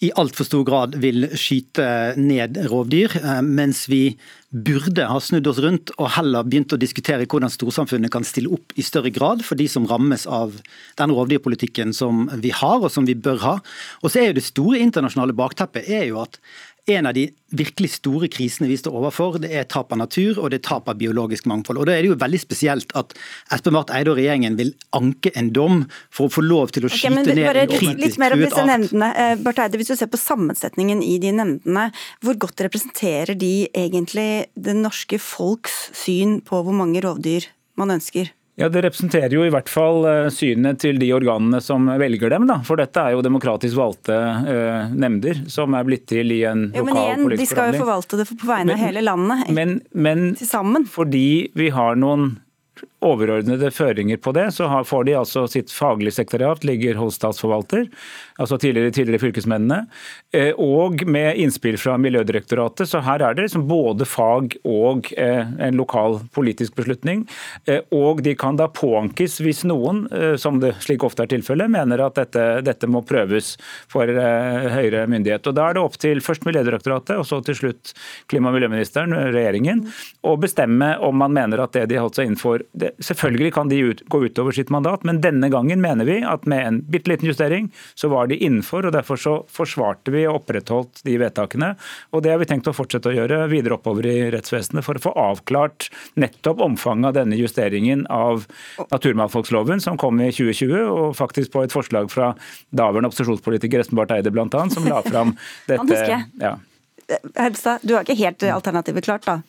i 0.04 0.12
altfor 0.20 0.48
stor 0.48 0.64
grad 0.68 0.98
vil 1.00 1.30
skyte 1.40 1.86
ned 2.20 2.58
rovdyr, 2.72 3.14
eh, 3.22 3.42
mens 3.42 3.86
vi 3.88 4.18
burde 4.54 5.08
ha 5.10 5.20
snudd 5.24 5.48
oss 5.50 5.62
rundt 5.64 5.94
og 5.96 6.12
heller 6.14 6.46
begynt 6.46 6.76
å 6.76 6.78
diskutere 6.78 7.26
hvordan 7.26 7.50
storsamfunnet 7.50 8.12
kan 8.14 8.26
stille 8.28 8.52
opp 8.54 8.76
i 8.78 8.86
større 8.86 9.10
grad 9.14 9.42
for 9.46 9.58
de 9.58 9.66
som 9.72 9.88
rammes 9.90 10.28
av 10.30 10.60
den 11.00 11.14
rovdyrpolitikken 11.16 11.96
som 11.96 12.28
vi 12.44 12.52
har 12.54 12.84
og 12.84 12.92
som 12.94 13.08
vi 13.10 13.16
bør 13.16 13.42
ha. 13.42 13.56
Og 14.04 14.12
så 14.12 14.22
er 14.22 14.28
jo 14.30 14.40
Det 14.42 14.46
store 14.46 14.82
internasjonale 14.84 15.34
bakteppet 15.34 15.90
er 15.90 16.06
jo 16.12 16.20
at 16.22 16.38
en 16.86 17.08
av 17.08 17.14
de 17.16 17.30
virkelig 17.56 17.94
store 17.96 18.28
krisene 18.32 18.68
vi 18.68 18.76
står 18.80 18.96
overfor, 19.00 19.38
det 19.40 19.52
er 19.56 19.68
tap 19.72 19.94
av 19.96 20.02
natur 20.02 20.42
og 20.42 20.50
det 20.52 20.60
er 20.60 20.66
tap 20.68 20.90
av 20.92 20.98
biologisk 21.00 21.48
mangfold. 21.48 21.80
Og 21.80 21.88
Da 21.88 21.96
er 21.96 22.04
det 22.04 22.12
jo 22.12 22.18
veldig 22.20 22.42
spesielt 22.42 22.92
at 23.00 23.16
Espen 23.56 23.78
Barth 23.78 23.96
Eide 23.96 24.12
og 24.12 24.20
regjeringen 24.20 24.58
vil 24.60 24.74
anke 24.92 25.32
en 25.40 25.54
dom 25.56 25.86
for 26.12 26.28
å 26.28 26.34
få 26.34 26.44
lov 26.44 26.76
til 26.76 26.88
å 26.88 26.92
skyte 26.92 27.24
okay, 27.24 27.38
ned 27.40 27.62
en 27.64 27.72
kritisk 27.72 28.04
litt 28.04 28.20
mer 28.20 28.36
om 28.36 28.44
disse 28.44 28.68
nemndene. 28.68 29.12
Eh, 29.16 29.36
Barth 29.46 29.64
Eide, 29.64 29.80
hvis 29.80 29.94
du 29.94 29.96
ser 29.96 30.12
på 30.12 30.20
sammensetningen 30.20 31.04
i 31.06 31.16
de 31.24 31.32
nemndene, 31.40 31.90
hvor 32.20 32.40
godt 32.42 32.66
representerer 32.68 33.38
de 33.40 33.70
egentlig 33.72 34.52
det 34.60 34.76
norske 34.76 35.22
folks 35.22 35.88
syn 35.96 36.42
på 36.44 36.64
hvor 36.66 36.76
mange 36.76 37.04
rovdyr 37.06 37.48
man 37.80 37.96
ønsker? 37.96 38.34
Ja, 38.56 38.70
Det 38.70 38.84
representerer 38.86 39.34
jo 39.34 39.42
i 39.48 39.50
hvert 39.54 39.70
fall 39.72 40.06
eh, 40.06 40.28
synet 40.34 40.78
til 40.84 41.00
de 41.02 41.10
organene 41.16 41.58
som 41.64 41.88
velger 42.00 42.30
dem. 42.36 42.46
da. 42.50 42.60
For 42.68 42.78
dette 42.78 43.02
er 43.02 43.16
jo 43.16 43.24
demokratisk 43.26 43.80
valgte 43.80 44.14
uh, 44.14 44.94
nemnder 44.94 45.42
som 45.50 45.74
er 45.74 45.88
blitt 45.88 46.06
til 46.12 46.30
i 46.36 46.44
en 46.46 46.68
jo, 46.70 46.84
lokal 46.86 46.94
politisk 46.94 46.94
forhandling. 46.94 47.18
Men 47.18 47.34
igjen, 47.34 47.40
de 47.42 47.50
skal 47.50 47.72
jo 47.74 47.82
forvalte 47.82 48.20
det 48.22 48.28
på 48.30 48.50
vegne 48.52 48.76
av 48.76 48.84
hele 48.84 49.06
landet. 49.06 49.50
Men, 49.58 49.76
men 49.92 50.86
fordi 50.94 51.28
vi 51.58 51.72
har 51.74 51.98
noen 51.98 52.36
overordnede 53.04 53.72
føringer 53.74 54.20
på 54.24 54.34
det, 54.36 54.50
så 54.56 54.70
får 54.88 55.08
de 55.08 55.16
altså 55.20 55.46
sitt 55.52 55.72
faglige 55.74 56.16
sekretariat 56.18 56.64
ligger 56.68 57.00
hos 57.02 57.18
statsforvalter, 57.20 57.88
altså 58.42 58.58
tidligere, 58.62 58.94
tidligere 58.96 59.22
fylkesmennene, 59.22 59.84
eh, 60.34 60.52
og 60.60 61.04
med 61.08 61.38
innspill 61.42 61.78
fra 61.82 61.98
Miljødirektoratet. 62.02 62.90
Så 62.90 63.04
her 63.06 63.24
er 63.24 63.36
det 63.36 63.48
liksom 63.48 63.68
både 63.70 64.08
fag 64.10 64.58
og 64.64 65.12
eh, 65.18 65.44
en 65.68 65.80
lokal 65.80 66.20
politisk 66.36 66.78
beslutning. 66.80 67.26
Eh, 67.68 67.84
og 67.94 68.24
de 68.26 68.36
kan 68.40 68.58
da 68.60 68.70
påankes 68.72 69.40
hvis 69.44 69.64
noen, 69.70 70.06
som 70.40 70.60
det 70.62 70.74
slik 70.84 71.04
ofte 71.06 71.26
er 71.26 71.32
tilfellet, 71.32 71.72
mener 71.72 72.02
at 72.06 72.18
dette, 72.18 72.44
dette 72.66 72.88
må 72.90 73.04
prøves 73.06 73.54
for 73.92 74.08
høyere 74.08 75.06
myndighet. 75.10 75.46
Og 75.50 75.56
Da 75.58 75.68
er 75.70 75.78
det 75.78 75.84
opp 75.84 75.98
til 76.02 76.22
først 76.24 76.46
Miljødirektoratet 76.48 77.20
og 77.20 77.28
så 77.28 77.40
til 77.46 77.58
slutt 77.58 77.94
klima- 78.32 78.52
og 78.52 78.58
miljøministeren, 78.58 79.14
regjeringen, 79.34 79.86
å 80.24 80.36
bestemme 80.40 80.94
om 81.04 81.18
man 81.20 81.34
mener 81.36 81.64
at 81.64 81.76
det 81.76 81.88
de 81.92 82.00
har 82.00 82.06
holdt 82.08 82.20
seg 82.20 82.30
innenfor 82.30 82.66
det, 82.78 82.93
Selvfølgelig 83.00 83.54
kan 83.56 83.70
de 83.72 83.80
ut, 83.90 84.02
gå 84.12 84.20
utover 84.26 84.56
sitt 84.56 84.72
mandat, 84.74 85.04
men 85.08 85.22
denne 85.24 85.50
gangen 85.54 85.82
mener 85.84 86.08
vi 86.08 86.20
at 86.28 86.46
med 86.50 86.68
en 86.68 86.80
bitte 86.92 87.12
liten 87.12 87.30
justering, 87.30 87.70
så 87.96 88.10
var 88.12 88.28
de 88.30 88.38
innenfor. 88.38 88.88
og 88.88 88.96
Derfor 88.96 89.20
så 89.20 89.36
forsvarte 89.52 90.14
vi 90.14 90.26
og 90.28 90.42
opprettholdt 90.42 91.04
de 91.08 91.18
vedtakene. 91.22 91.74
og 92.12 92.24
Det 92.24 92.34
har 92.34 92.42
vi 92.42 92.50
tenkt 92.50 92.70
å 92.70 92.76
fortsette 92.76 93.12
å 93.12 93.16
gjøre 93.16 93.48
videre 93.52 93.78
oppover 93.78 94.08
i 94.10 94.18
rettsvesenet 94.34 94.86
for 94.86 95.00
å 95.00 95.04
få 95.08 95.16
avklart 95.20 95.90
nettopp 96.20 96.62
omfanget 96.66 97.12
av 97.12 97.18
denne 97.22 97.40
justeringen 97.40 98.06
av 98.14 98.46
naturmangfoldsloven 98.92 99.82
som 99.84 99.98
kom 99.98 100.22
i 100.22 100.32
2020, 100.32 100.78
og 100.90 101.18
faktisk 101.20 101.54
på 101.56 101.66
et 101.66 101.74
forslag 101.74 102.12
fra 102.14 102.34
daværende 102.76 103.12
opposisjonspolitiker 103.12 103.84
Espen 103.84 104.00
Barth 104.00 104.16
Eide 104.16 104.34
bl.a., 104.34 104.48
som 104.70 104.88
la 104.90 105.02
fram 105.06 105.36
dette. 105.72 106.24
Ja. 106.42 106.58
Helstad, 107.36 107.84
du 107.84 107.96
har 107.98 108.06
ikke 108.06 108.20
helt 108.20 108.44
alternativet 108.48 109.06
klart, 109.06 109.28
da? 109.28 109.42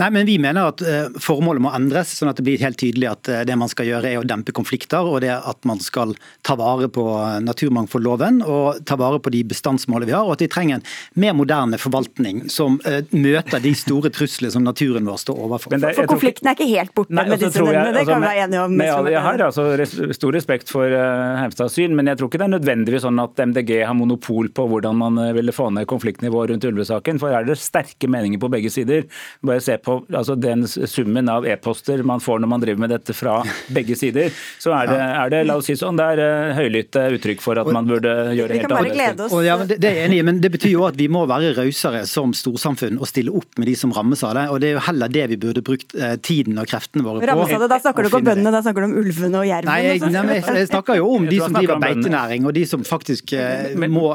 Nei, 0.00 0.10
men 0.10 0.26
Vi 0.26 0.36
mener 0.42 0.72
at 0.72 0.82
eh, 0.82 1.06
formålet 1.22 1.62
må 1.62 1.70
endres, 1.74 2.14
sånn 2.18 2.30
at 2.30 2.38
det 2.38 2.46
blir 2.46 2.62
helt 2.62 2.78
tydelig 2.80 3.10
at 3.10 3.30
eh, 3.30 3.42
det 3.46 3.56
man 3.58 3.70
skal 3.70 3.88
gjøre 3.88 4.10
er 4.10 4.20
å 4.20 4.26
dempe 4.26 4.54
konflikter, 4.56 5.06
og 5.06 5.20
det 5.24 5.32
at 5.34 5.60
man 5.68 5.80
skal 5.82 6.14
ta 6.46 6.56
vare 6.58 6.88
på 6.92 7.04
eh, 7.20 7.38
naturmangfoldloven 7.44 8.42
og 8.42 8.82
ta 8.88 8.98
vare 9.00 9.20
på 9.22 9.32
de 9.34 9.44
bestandsmålene 9.52 10.10
vi 10.10 10.16
har, 10.16 10.26
og 10.26 10.36
at 10.36 10.44
vi 10.44 10.50
trenger 10.52 10.80
en 10.80 10.86
mer 11.20 11.36
moderne 11.36 11.78
forvaltning 11.80 12.44
som 12.52 12.80
møter 13.14 13.62
de 13.62 13.72
store 13.78 14.10
truslene 14.14 14.52
som 14.52 14.64
naturen 14.66 15.06
vår 15.06 15.20
står 15.22 15.42
overfor. 15.46 15.76
Det, 15.78 15.92
for 15.96 16.10
konflikten 16.10 16.50
er 16.50 16.58
ikke 16.58 16.68
helt 16.72 16.94
borte 16.96 17.14
nei, 17.14 17.26
med 17.28 17.36
altså, 17.36 17.50
disse 17.50 17.62
nevnene, 17.64 17.92
det 17.94 18.02
altså, 18.02 18.12
kan 18.12 18.24
vi 18.24 18.30
være 18.30 18.44
enige 18.46 18.64
om. 18.64 18.76
Med, 18.80 19.12
jeg 19.14 19.24
har 19.24 19.44
altså 19.46 20.14
stor 20.18 20.36
respekt 20.36 20.72
for 20.72 20.90
uh, 20.90 21.38
Heimstads 21.40 21.78
syn, 21.78 21.94
men 21.96 22.10
jeg 22.10 22.20
tror 22.20 22.30
ikke 22.30 22.40
det 22.42 22.48
er 22.48 22.54
nødvendigvis 22.56 23.06
sånn 23.06 23.22
at 23.22 23.44
MDG 23.50 23.72
har 23.84 23.96
monopol 23.98 24.50
på 24.54 24.66
hvordan 24.70 24.98
man 25.00 25.22
ville 25.36 25.54
få 25.54 25.70
ned 25.74 25.88
konfliktnivået 25.90 26.52
rundt 26.52 26.66
ulvesaken. 26.68 27.20
For 27.22 27.34
er 27.34 27.46
det 27.48 27.58
sterke 27.60 28.10
meninger 28.10 28.42
på 28.42 28.50
begge 28.52 28.72
sider. 28.72 29.06
Bare 29.44 29.60
se 29.60 29.76
på 29.76 29.98
altså, 30.08 30.34
den 30.40 30.64
summen 30.68 31.28
av 31.28 31.44
e-poster 31.46 32.02
man 32.06 32.22
får 32.22 32.40
når 32.40 32.48
man 32.48 32.62
driver 32.62 32.80
med 32.80 32.92
dette 32.94 33.14
fra 33.16 33.36
begge 33.76 33.96
sider, 33.98 34.32
så 34.62 34.72
er 34.78 34.88
det, 34.88 35.00
er 35.04 35.32
det 35.34 35.40
la 35.48 35.58
oss 35.60 35.68
si 35.68 35.76
sånn, 35.76 35.98
det 36.00 36.06
er 36.14 36.22
uh, 36.22 36.54
høylytte 36.56 37.02
uttrykk 37.18 37.44
for 37.44 37.60
at 37.60 37.68
man 37.74 37.88
burde 37.88 38.12
gjøre 38.36 38.56
helt 38.56 38.72
annerledes. 38.72 39.34
Ja, 39.44 39.58
det, 39.60 39.78
det, 39.82 39.90
er 39.90 39.98
jeg 39.98 40.08
enig 40.08 40.20
i, 40.22 40.24
men 40.30 40.40
det 40.40 40.50
betyr 40.54 40.72
jo 40.72 40.86
at 40.88 40.96
vi 40.96 41.10
må 41.12 41.26
være 41.28 41.52
rausere 41.58 42.04
som 42.08 42.32
storsamfunn 42.36 42.96
og 43.00 43.10
stille 43.10 43.34
opp 43.36 43.60
med 43.60 43.68
de 43.68 43.76
som 43.78 43.92
rammes 43.94 44.24
av 44.24 44.34
det. 44.38 44.46
og 44.52 44.62
Det 44.62 44.70
er 44.70 44.78
jo 44.78 44.84
heller 44.88 45.12
det 45.12 45.26
vi 45.34 45.40
burde 45.44 45.64
brukt 45.66 45.92
uh, 45.98 46.14
tiden 46.24 46.60
og 46.62 46.70
kreftene 46.70 47.04
våre 47.04 47.20
på. 47.20 47.28
Rammes 47.32 47.54
av 47.58 47.66
det, 47.66 47.70
Da 47.74 47.80
snakker 47.84 48.06
du 48.06 48.10
ikke 48.10 48.22
om 48.22 48.28
bøndene, 48.30 48.54
da 48.54 48.64
snakker 48.64 48.86
du 48.86 48.88
om 48.88 48.96
ulvene 49.02 49.42
og 49.42 49.48
jerven. 49.50 49.70
Nei, 49.70 49.78
jeg, 49.90 50.02
nei, 50.08 50.24
jeg, 50.38 50.46
jeg 50.62 50.70
snakker 50.72 51.00
jo 51.02 51.12
om 51.18 51.28
de 51.28 51.42
som 51.42 51.58
driver 51.58 51.84
beitenæring, 51.84 52.48
og 52.48 52.56
de 52.56 52.64
som 52.72 52.88
faktisk 52.88 53.36
uh, 53.36 53.76
må, 53.84 54.06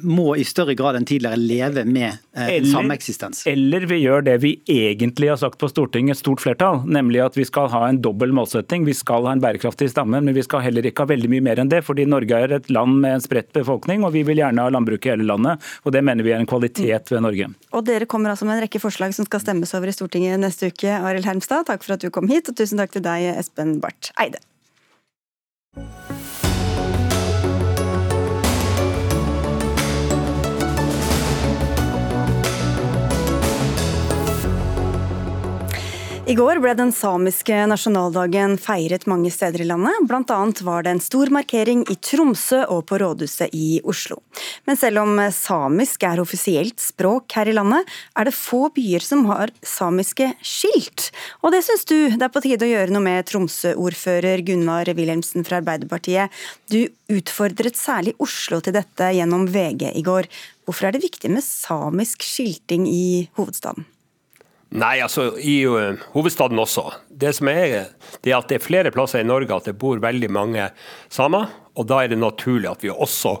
må, 0.00 0.28
i 0.40 0.48
større 0.48 0.76
grad 0.78 0.96
enn 0.96 1.08
tidligere 1.08 1.40
leve 1.40 1.84
med 1.88 2.24
sameksistens. 2.72 3.44
Eller 3.50 3.84
vi 3.90 4.00
gjør 4.00 4.24
det 4.24 4.38
vi 4.40 4.56
egentlig 4.56 4.77
har 4.86 5.36
sagt 5.36 5.58
på 5.58 5.68
Stortinget, 5.68 6.16
et 6.16 6.20
stort 6.20 6.40
flertall, 6.40 6.82
nemlig 6.86 7.20
at 7.24 7.36
vi 7.38 7.44
skal 7.44 7.68
ha 7.72 7.84
en 7.88 8.00
dobbel 8.02 8.32
målsetting. 8.36 8.84
Vi 8.86 8.94
skal 8.94 9.26
ha 9.26 9.32
en 9.32 9.42
bærekraftig 9.42 9.90
stamme, 9.90 10.20
men 10.20 10.34
vi 10.34 10.42
skal 10.42 10.64
heller 10.64 10.86
ikke 10.86 11.04
ha 11.04 11.12
veldig 11.12 11.30
mye 11.32 11.44
mer 11.44 11.62
enn 11.62 11.70
det. 11.72 11.82
Fordi 11.86 12.06
Norge 12.08 12.38
er 12.38 12.56
et 12.58 12.70
land 12.70 13.00
med 13.02 13.18
en 13.18 13.24
spredt 13.24 13.52
befolkning, 13.56 14.04
og 14.04 14.14
vi 14.16 14.24
vil 14.28 14.42
gjerne 14.42 14.64
ha 14.64 14.74
landbruk 14.74 15.06
i 15.06 15.14
hele 15.14 15.28
landet. 15.28 15.64
Og 15.84 15.94
det 15.94 16.04
mener 16.04 16.26
vi 16.26 16.34
er 16.34 16.42
en 16.42 16.50
kvalitet 16.50 17.12
ved 17.12 17.24
Norge. 17.24 17.50
Og 17.72 17.86
dere 17.86 18.10
kommer 18.10 18.34
altså 18.34 18.48
med 18.48 18.58
en 18.58 18.66
rekke 18.66 18.82
forslag 18.82 19.16
som 19.16 19.28
skal 19.28 19.44
stemmes 19.44 19.74
over 19.78 19.90
i 19.90 19.96
Stortinget 19.96 20.40
neste 20.42 20.72
uke. 20.72 20.92
Arild 20.98 21.28
Hermstad, 21.28 21.66
takk 21.70 21.86
for 21.86 21.98
at 21.98 22.04
du 22.04 22.12
kom 22.14 22.30
hit, 22.30 22.50
og 22.50 22.58
tusen 22.58 22.80
takk 22.80 22.94
til 22.94 23.04
deg, 23.06 23.32
Espen 23.38 23.78
Barth 23.82 24.14
Eide. 24.20 24.42
I 36.28 36.34
går 36.36 36.58
ble 36.60 36.74
den 36.76 36.90
samiske 36.92 37.56
nasjonaldagen 37.70 38.58
feiret 38.60 39.06
mange 39.08 39.30
steder 39.32 39.62
i 39.64 39.66
landet. 39.70 40.02
Blant 40.10 40.28
annet 40.28 40.58
var 40.60 40.84
det 40.84 40.92
en 40.92 41.00
stor 41.00 41.32
markering 41.32 41.86
i 41.88 41.96
Tromsø 42.04 42.58
og 42.68 42.82
på 42.90 42.98
rådhuset 43.00 43.56
i 43.56 43.78
Oslo. 43.80 44.18
Men 44.68 44.76
selv 44.76 45.00
om 45.06 45.22
samisk 45.32 46.04
er 46.04 46.20
offisielt 46.20 46.84
språk 46.84 47.32
her 47.32 47.48
i 47.48 47.56
landet, 47.56 47.88
er 48.12 48.28
det 48.28 48.36
få 48.36 48.66
byer 48.76 49.08
som 49.08 49.24
har 49.32 49.54
samiske 49.64 50.28
skilt. 50.44 51.08
Og 51.40 51.56
det 51.56 51.64
syns 51.64 51.88
du 51.88 51.96
det 52.12 52.28
er 52.28 52.36
på 52.36 52.44
tide 52.44 52.68
å 52.68 52.72
gjøre 52.74 52.92
noe 52.92 53.08
med, 53.08 53.24
Tromsø-ordfører 53.32 54.44
Gunnar 54.44 54.92
Wilhelmsen 54.92 55.48
fra 55.48 55.62
Arbeiderpartiet. 55.62 56.28
Du 56.68 56.82
utfordret 57.08 57.80
særlig 57.80 58.18
Oslo 58.20 58.60
til 58.60 58.76
dette 58.76 59.14
gjennom 59.16 59.48
VG 59.48 59.94
i 59.94 60.04
går. 60.04 60.28
Hvorfor 60.68 60.90
er 60.90 60.98
det 60.98 61.06
viktig 61.08 61.32
med 61.32 61.40
samisk 61.40 62.20
skilting 62.20 62.84
i 62.84 63.30
hovedstaden? 63.40 63.88
Nei, 64.76 64.98
altså 65.00 65.30
i 65.40 65.62
uh, 65.64 65.96
hovedstaden 66.12 66.58
også. 66.60 66.90
Det 67.08 67.30
som 67.38 67.48
er, 67.48 67.88
det 68.20 68.34
er 68.34 68.36
at 68.36 68.50
det 68.50 68.58
er 68.58 68.66
flere 68.66 68.92
plasser 68.92 69.22
i 69.22 69.28
Norge 69.28 69.54
at 69.56 69.70
det 69.70 69.78
bor 69.80 70.00
veldig 70.02 70.28
mange 70.28 70.66
samer. 71.08 71.48
Og 71.78 71.88
da 71.88 72.02
er 72.02 72.12
det 72.12 72.20
naturlig 72.20 72.68
at 72.68 72.84
vi 72.84 72.92
også 72.92 73.38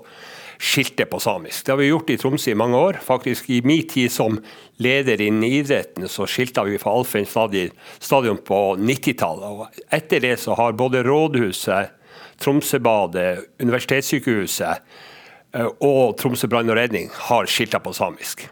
skilter 0.58 1.06
på 1.06 1.20
samisk. 1.20 1.66
Det 1.66 1.74
har 1.74 1.78
vi 1.82 1.90
gjort 1.90 2.10
i 2.10 2.16
Tromsø 2.18 2.50
i 2.50 2.58
mange 2.58 2.80
år. 2.80 2.98
Faktisk 3.04 3.50
I 3.50 3.60
min 3.62 3.84
tid 3.88 4.10
som 4.10 4.40
leder 4.82 5.20
innen 5.20 5.44
idretten 5.44 6.08
så 6.08 6.26
skilta 6.26 6.64
vi 6.66 6.80
fra 6.80 6.96
Alfheim 6.96 7.28
stadion 7.28 8.40
på 8.42 8.62
90-tallet. 8.80 9.84
Etter 9.92 10.24
det 10.24 10.36
så 10.40 10.56
har 10.58 10.72
både 10.72 11.04
rådhuset, 11.06 11.94
Tromsøbadet, 12.40 13.58
Universitetssykehuset 13.60 14.80
uh, 15.58 15.70
og 15.84 16.16
Tromsø 16.18 16.48
brann 16.48 16.70
og 16.70 16.80
redning 16.80 17.12
har 17.28 17.50
skilta 17.50 17.82
på 17.84 17.92
samisk. 17.92 18.48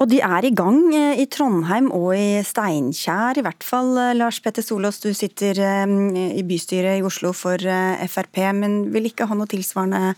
Og 0.00 0.08
de 0.08 0.16
er 0.24 0.46
i 0.48 0.54
gang 0.56 0.78
eh, 0.96 1.20
i 1.20 1.26
Trondheim 1.28 1.90
og 1.92 2.14
i 2.16 2.40
Steinkjer, 2.46 3.36
i 3.36 3.44
hvert 3.44 3.64
fall. 3.66 3.92
Eh, 4.00 4.14
Lars 4.16 4.38
Petter 4.40 4.64
Solås, 4.64 5.02
du 5.04 5.12
sitter 5.16 5.60
eh, 5.60 5.92
i 6.40 6.44
bystyret 6.48 7.00
i 7.00 7.04
Oslo 7.04 7.34
for 7.36 7.60
Frp, 8.08 8.40
men 8.56 8.80
vil 8.94 9.10
ikke 9.10 9.28
ha 9.28 9.36
noe 9.36 9.50
tilsvarende 9.50 10.14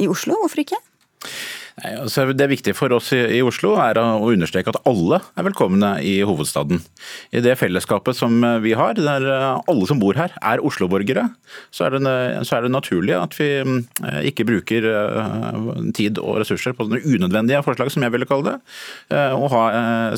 i 0.00 0.08
Oslo. 0.08 0.38
Hvorfor 0.40 0.64
ikke? 0.64 0.80
Altså, 1.78 2.26
det 2.34 2.50
viktige 2.50 2.76
for 2.76 2.92
oss 2.96 3.12
i 3.14 3.40
Oslo 3.46 3.76
er 3.82 4.00
å 4.00 4.30
understreke 4.30 4.74
at 4.74 4.82
alle 4.88 5.20
er 5.38 5.46
velkomne 5.46 5.94
i 6.04 6.18
hovedstaden. 6.26 6.82
I 7.34 7.44
det 7.44 7.56
fellesskapet 7.60 8.18
som 8.18 8.40
vi 8.64 8.74
har, 8.78 8.98
der 8.98 9.26
alle 9.30 9.88
som 9.88 10.00
bor 10.02 10.18
her 10.18 10.34
er 10.40 10.62
Oslo-borgere, 10.66 11.26
så, 11.70 11.88
så, 11.88 12.56
er 12.56 12.64
det 12.64 12.72
naturlig 12.72 13.14
at 13.16 13.34
vi 13.38 13.48
eh, 13.60 14.20
ikke 14.30 14.46
bruker 14.48 14.86
eh, 14.90 15.68
tid 15.96 16.20
og 16.22 16.40
ressurser 16.42 16.74
på 16.76 16.86
sånne 16.86 17.02
unødvendige 17.04 17.62
forslag, 17.66 17.92
som 17.92 18.04
jeg 18.04 18.14
ville 18.14 18.28
kalle 18.28 18.52
det, 18.52 18.56
eh, 19.16 19.34
og 19.36 19.50
ha 19.54 19.64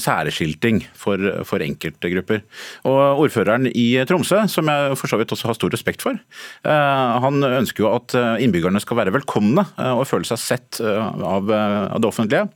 særskilting 0.02 0.82
for, 0.98 1.20
for 1.48 1.64
enkeltgrupper. 1.64 2.42
Og 2.88 3.22
Ordføreren 3.26 3.68
i 3.68 3.86
Tromsø, 4.08 4.42
som 4.50 4.70
jeg 4.70 4.98
for 4.98 5.10
så 5.10 5.20
vidt 5.20 5.34
også 5.34 5.50
har 5.50 5.58
stor 5.58 5.72
respekt 5.74 6.04
for, 6.04 6.18
han 6.62 7.44
ønsker 7.46 7.84
jo 7.84 7.90
at 7.92 8.14
innbyggerne 8.42 8.80
skal 8.82 8.98
være 8.98 9.12
velkomne 9.14 9.64
og 9.92 10.04
føle 10.08 10.26
seg 10.28 10.40
sett 10.40 10.80
av 10.82 11.51
det 11.52 12.08
offentlige. 12.08 12.48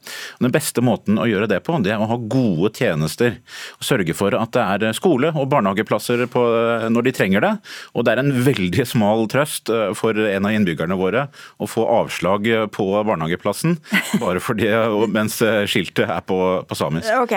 Den 0.43 0.55
beste 0.55 0.83
måten 0.85 1.21
å 1.21 1.27
gjøre 1.29 1.49
det 1.51 1.61
på, 1.67 1.77
det 1.85 1.95
er 1.95 2.03
å 2.03 2.09
ha 2.11 2.19
gode 2.21 2.73
tjenester. 2.77 3.39
Sørge 3.85 4.17
for 4.17 4.37
at 4.39 4.55
det 4.57 4.65
er 4.89 4.97
skole- 4.97 5.33
og 5.37 5.49
barnehageplasser 5.53 6.27
på, 6.33 6.45
når 6.93 7.09
de 7.09 7.15
trenger 7.17 7.45
det. 7.45 7.53
Og 7.95 8.07
det 8.07 8.15
er 8.15 8.23
en 8.23 8.33
veldig 8.47 8.87
smal 8.89 9.27
trøst 9.33 9.73
for 9.99 10.17
en 10.27 10.49
av 10.49 10.57
innbyggerne 10.57 10.99
våre 10.99 11.27
å 11.59 11.69
få 11.71 11.87
avslag 12.01 12.49
på 12.75 12.89
barnehageplassen 12.97 13.79
bare 14.23 14.43
fordi, 14.43 14.71
mens 15.13 15.39
skiltet 15.71 16.07
er 16.09 16.25
på, 16.27 16.41
på 16.67 16.79
samisk. 16.79 17.11
Ok, 17.23 17.37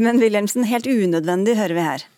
Men 0.00 0.22
Wilhelmsen, 0.22 0.66
helt 0.70 0.88
unødvendig 0.90 1.58
hører 1.60 1.78
vi 1.78 1.86
her. 1.90 2.08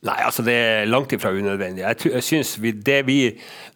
Nei, 0.00 0.16
altså 0.24 0.40
det 0.40 0.54
er 0.56 0.86
langt 0.88 1.12
ifra 1.12 1.28
unødvendig. 1.36 1.82
Jeg, 1.82 2.12
jeg 2.14 2.24
synes 2.24 2.54
vi, 2.62 2.70
Det 2.72 3.02
vi, 3.04 3.18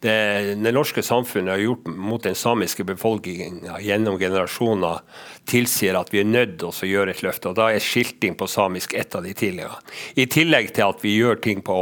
det, 0.01 0.15
det 0.57 0.73
norske 0.73 1.03
samfunnet 1.05 1.53
har 1.53 1.61
gjort 1.61 1.91
mot 1.93 2.25
den 2.25 2.35
samiske 2.35 2.87
befolkningen 2.89 3.59
gjennom 3.85 4.17
generasjoner, 4.19 5.03
tilsier 5.45 5.99
at 6.01 6.15
vi 6.15 6.23
er 6.23 6.31
nødt 6.31 6.57
til 6.63 6.71
å 6.73 6.89
gjøre 6.89 7.13
et 7.13 7.21
løft. 7.27 7.45
og 7.45 7.59
Da 7.59 7.69
er 7.69 7.85
skilting 7.85 8.39
på 8.41 8.49
samisk 8.49 8.97
et 8.97 9.13
av 9.15 9.27
de 9.27 9.37
tidligere. 9.37 9.77
I 10.17 10.25
tillegg 10.25 10.73
til 10.73 10.89
at 10.89 11.05
vi 11.05 11.13
gjør 11.19 11.43
ting 11.45 11.61
på 11.61 11.79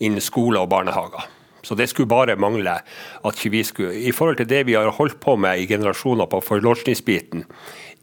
innen 0.00 0.24
skole 0.24 0.58
og 0.58 0.72
barnehager. 0.74 1.30
Så 1.62 1.78
Det 1.78 1.86
skulle 1.88 2.10
bare 2.10 2.36
mangle 2.36 2.80
at 3.24 3.44
vi 3.46 3.62
skulle 3.62 3.94
I 3.94 4.12
forhold 4.12 4.36
til 4.36 4.48
det 4.48 4.66
vi 4.66 4.74
har 4.74 4.90
holdt 4.90 5.20
på 5.20 5.36
med 5.36 5.60
i 5.60 5.66
generasjoner 5.70 6.26
på 6.26 6.42
fornorskningsbiten, 6.42 7.46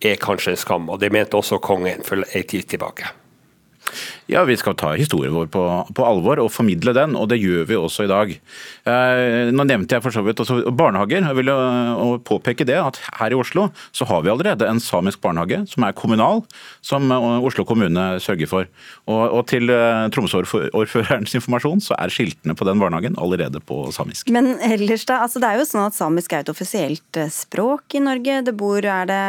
er 0.02 0.16
kanskje 0.16 0.56
en 0.56 0.58
skam. 0.58 0.90
og 0.90 1.00
Det 1.00 1.12
mente 1.12 1.36
også 1.36 1.60
kongen 1.60 2.02
for 2.04 2.24
en 2.24 2.48
tid 2.48 2.64
tilbake. 2.64 3.21
Ja, 4.32 4.44
Vi 4.48 4.58
skal 4.58 4.76
ta 4.80 4.94
historien 4.98 5.34
vår 5.36 5.50
på, 5.52 5.64
på, 5.96 6.06
alvor 6.06 6.40
og 6.44 6.52
formidle 6.52 6.94
den, 6.96 7.16
og 7.20 7.30
det 7.32 7.40
gjør 7.42 7.66
vi 7.70 7.78
også 7.80 8.06
i 8.06 8.12
dag. 8.12 8.34
Eh, 8.88 9.52
nå 9.52 9.66
nevnte 9.68 9.98
jeg 9.98 10.06
for 10.06 10.16
så 10.16 10.24
vidt 10.26 10.42
også 10.44 10.62
barnehager. 10.72 11.26
Jeg 11.28 11.38
vil 11.40 11.52
påpeke 12.28 12.68
det 12.68 12.78
at 12.80 13.00
her 13.20 13.34
i 13.34 13.40
Oslo 13.40 13.70
så 13.96 14.08
har 14.10 14.24
vi 14.26 14.32
allerede 14.34 14.68
en 14.68 14.82
samisk 14.82 15.22
barnehage 15.22 15.62
som 15.70 15.86
er 15.86 15.96
kommunal, 15.98 16.44
som 16.86 17.12
eh, 17.12 17.48
Oslo 17.48 17.66
kommune 17.68 18.08
sørger 18.24 18.50
for. 18.50 18.70
Og, 19.10 19.22
og 19.40 19.46
til 19.52 19.72
eh, 19.74 20.08
Tromsø-ordførerens 20.14 21.36
informasjon 21.38 21.84
så 21.84 21.98
er 22.00 22.14
skiltene 22.14 22.56
på 22.58 22.68
den 22.68 22.82
barnehagen 22.82 23.18
allerede 23.22 23.62
på 23.66 23.84
samisk. 23.96 24.32
Men 24.34 24.56
ellers 24.66 25.06
da, 25.10 25.22
altså 25.26 25.42
det 25.42 25.50
er 25.52 25.62
jo 25.62 25.68
sånn 25.70 25.88
at 25.88 25.98
samisk 25.98 26.34
er 26.34 26.46
et 26.46 26.54
offisielt 26.54 27.20
eh, 27.20 27.32
språk 27.32 27.98
i 27.98 28.04
Norge. 28.04 28.42
Det 28.48 28.56
bor 28.58 28.80
er 28.82 29.10
det 29.10 29.22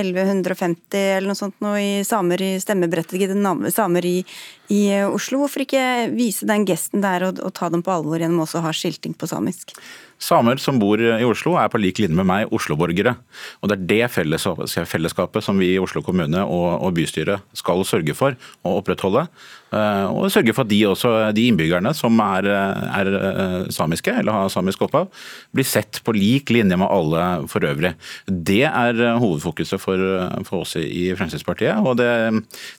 1150 0.00 1.00
eller 1.00 1.30
noe 1.30 1.38
sånt 1.38 1.56
nå 1.64 1.74
i 1.80 1.90
samer 2.06 2.42
i 2.44 2.52
stemmeberettigede 2.62 3.36
samer 3.74 3.89
i 3.98 4.24
i 4.70 4.80
Oslo. 5.02 5.40
Hvorfor 5.42 5.64
ikke 5.64 6.10
vise 6.14 6.46
den 6.46 6.64
gesten 6.68 7.02
der 7.02 7.26
og, 7.26 7.40
og 7.42 7.52
ta 7.58 7.68
dem 7.72 7.82
på 7.82 7.90
alvor 7.90 8.22
gjennom 8.22 8.44
også 8.44 8.60
å 8.60 8.66
ha 8.68 8.74
skilting 8.76 9.16
på 9.18 9.26
samisk? 9.26 9.74
Samer 10.20 10.60
som 10.60 10.78
bor 10.80 11.00
i 11.00 11.24
Oslo 11.24 11.56
er 11.56 11.70
på 11.72 11.80
lik 11.80 12.02
linje 12.02 12.16
med 12.16 12.28
meg 12.28 12.52
Oslo-borgere. 12.52 13.16
Og 13.62 13.70
Det 13.70 13.78
er 13.78 13.88
det 13.90 14.10
fellesskapet 14.12 15.44
som 15.44 15.58
vi 15.58 15.74
i 15.74 15.80
Oslo 15.80 16.02
kommune 16.04 16.44
og 16.44 16.92
bystyret 16.94 17.40
skal 17.56 17.84
sørge 17.88 18.14
for 18.14 18.36
å 18.62 18.76
opprettholde. 18.82 19.26
Eh, 19.70 20.06
og 20.10 20.32
sørge 20.34 20.50
for 20.54 20.66
at 20.66 20.70
de, 20.72 20.80
også, 20.88 21.10
de 21.36 21.44
innbyggerne 21.46 21.92
som 21.94 22.16
er, 22.24 22.48
er, 22.50 23.10
eh, 23.14 23.68
samiske 23.70 24.10
eller 24.18 24.34
har 24.34 24.50
samisk 24.50 24.82
opphav, 24.86 25.06
blir 25.54 25.66
sett 25.66 26.00
på 26.02 26.14
lik 26.16 26.50
linje 26.50 26.78
med 26.80 26.90
alle 26.90 27.46
for 27.50 27.66
øvrig. 27.66 27.92
Det 28.26 28.64
er 28.66 28.98
eh, 28.98 29.20
hovedfokuset 29.22 29.78
for, 29.82 30.02
for 30.48 30.64
oss 30.64 30.74
i 30.80 31.12
Fremskrittspartiet. 31.14 31.78
Og 31.86 32.00
det, 32.00 32.10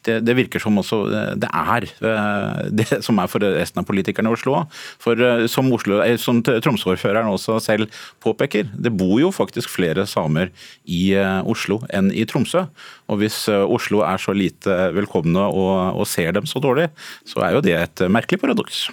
det, 0.08 0.20
det, 0.28 0.36
virker 0.42 0.64
som 0.64 0.80
også 0.82 1.04
det 1.40 1.48
er 1.48 1.88
det 2.82 2.90
som 3.06 3.20
er 3.24 3.32
for 3.32 3.44
resten 3.44 3.84
av 3.84 3.88
politikerne 3.88 4.32
i 4.32 4.36
Oslo. 4.36 4.66
For 5.02 5.48
som, 5.52 5.72
Oslo, 5.72 6.02
som 6.20 6.44
Tromsø-ordføreren 6.44 7.31
også 7.36 7.60
selv 7.64 7.90
påpeker, 8.24 8.68
det 8.74 8.94
bor 8.98 9.16
jo 9.22 9.32
faktisk 9.36 9.72
flere 9.72 10.08
samer 10.10 10.52
i 10.86 11.14
Oslo 11.48 11.82
enn 11.94 12.10
i 12.12 12.26
Tromsø. 12.30 12.66
Og 13.12 13.22
hvis 13.22 13.44
Oslo 13.52 14.02
er 14.08 14.22
så 14.22 14.36
lite 14.36 14.92
velkomne 14.96 15.46
og, 15.48 16.02
og 16.02 16.10
ser 16.10 16.34
dem 16.36 16.48
så 16.50 16.62
dårlig, 16.64 16.72
dårlig, 16.72 16.90
så 17.28 17.44
er 17.46 17.56
jo 17.56 17.62
det 17.66 17.78
et 17.78 18.04
merkelig 18.12 18.42
paradoks. 18.42 18.90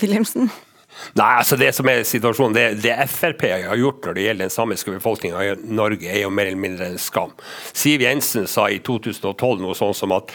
Wilhelmsen? 0.00 0.50
Nei, 1.16 1.30
altså 1.38 1.56
Det 1.56 1.70
som 1.72 1.88
er 1.88 2.02
situasjonen, 2.04 2.54
det, 2.56 2.82
det 2.82 2.96
Frp 3.08 3.46
har 3.46 3.78
gjort 3.78 4.04
når 4.04 4.16
det 4.16 4.24
gjelder 4.26 4.48
den 4.48 4.52
samiske 4.52 4.92
befolkninga 4.92 5.44
i 5.46 5.54
Norge, 5.64 6.10
er 6.10 6.24
jo 6.24 6.32
mer 6.34 6.50
eller 6.50 6.60
mindre 6.60 6.90
en 6.90 7.00
skam. 7.00 7.32
Siv 7.72 8.02
Jensen 8.04 8.48
sa 8.50 8.68
i 8.68 8.82
2012 8.84 9.62
noe 9.62 9.78
sånn 9.78 9.96
som 9.96 10.12
at 10.16 10.34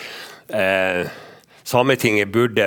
eh, 0.49 1.05
Sametinget 1.65 2.29
burde 2.29 2.65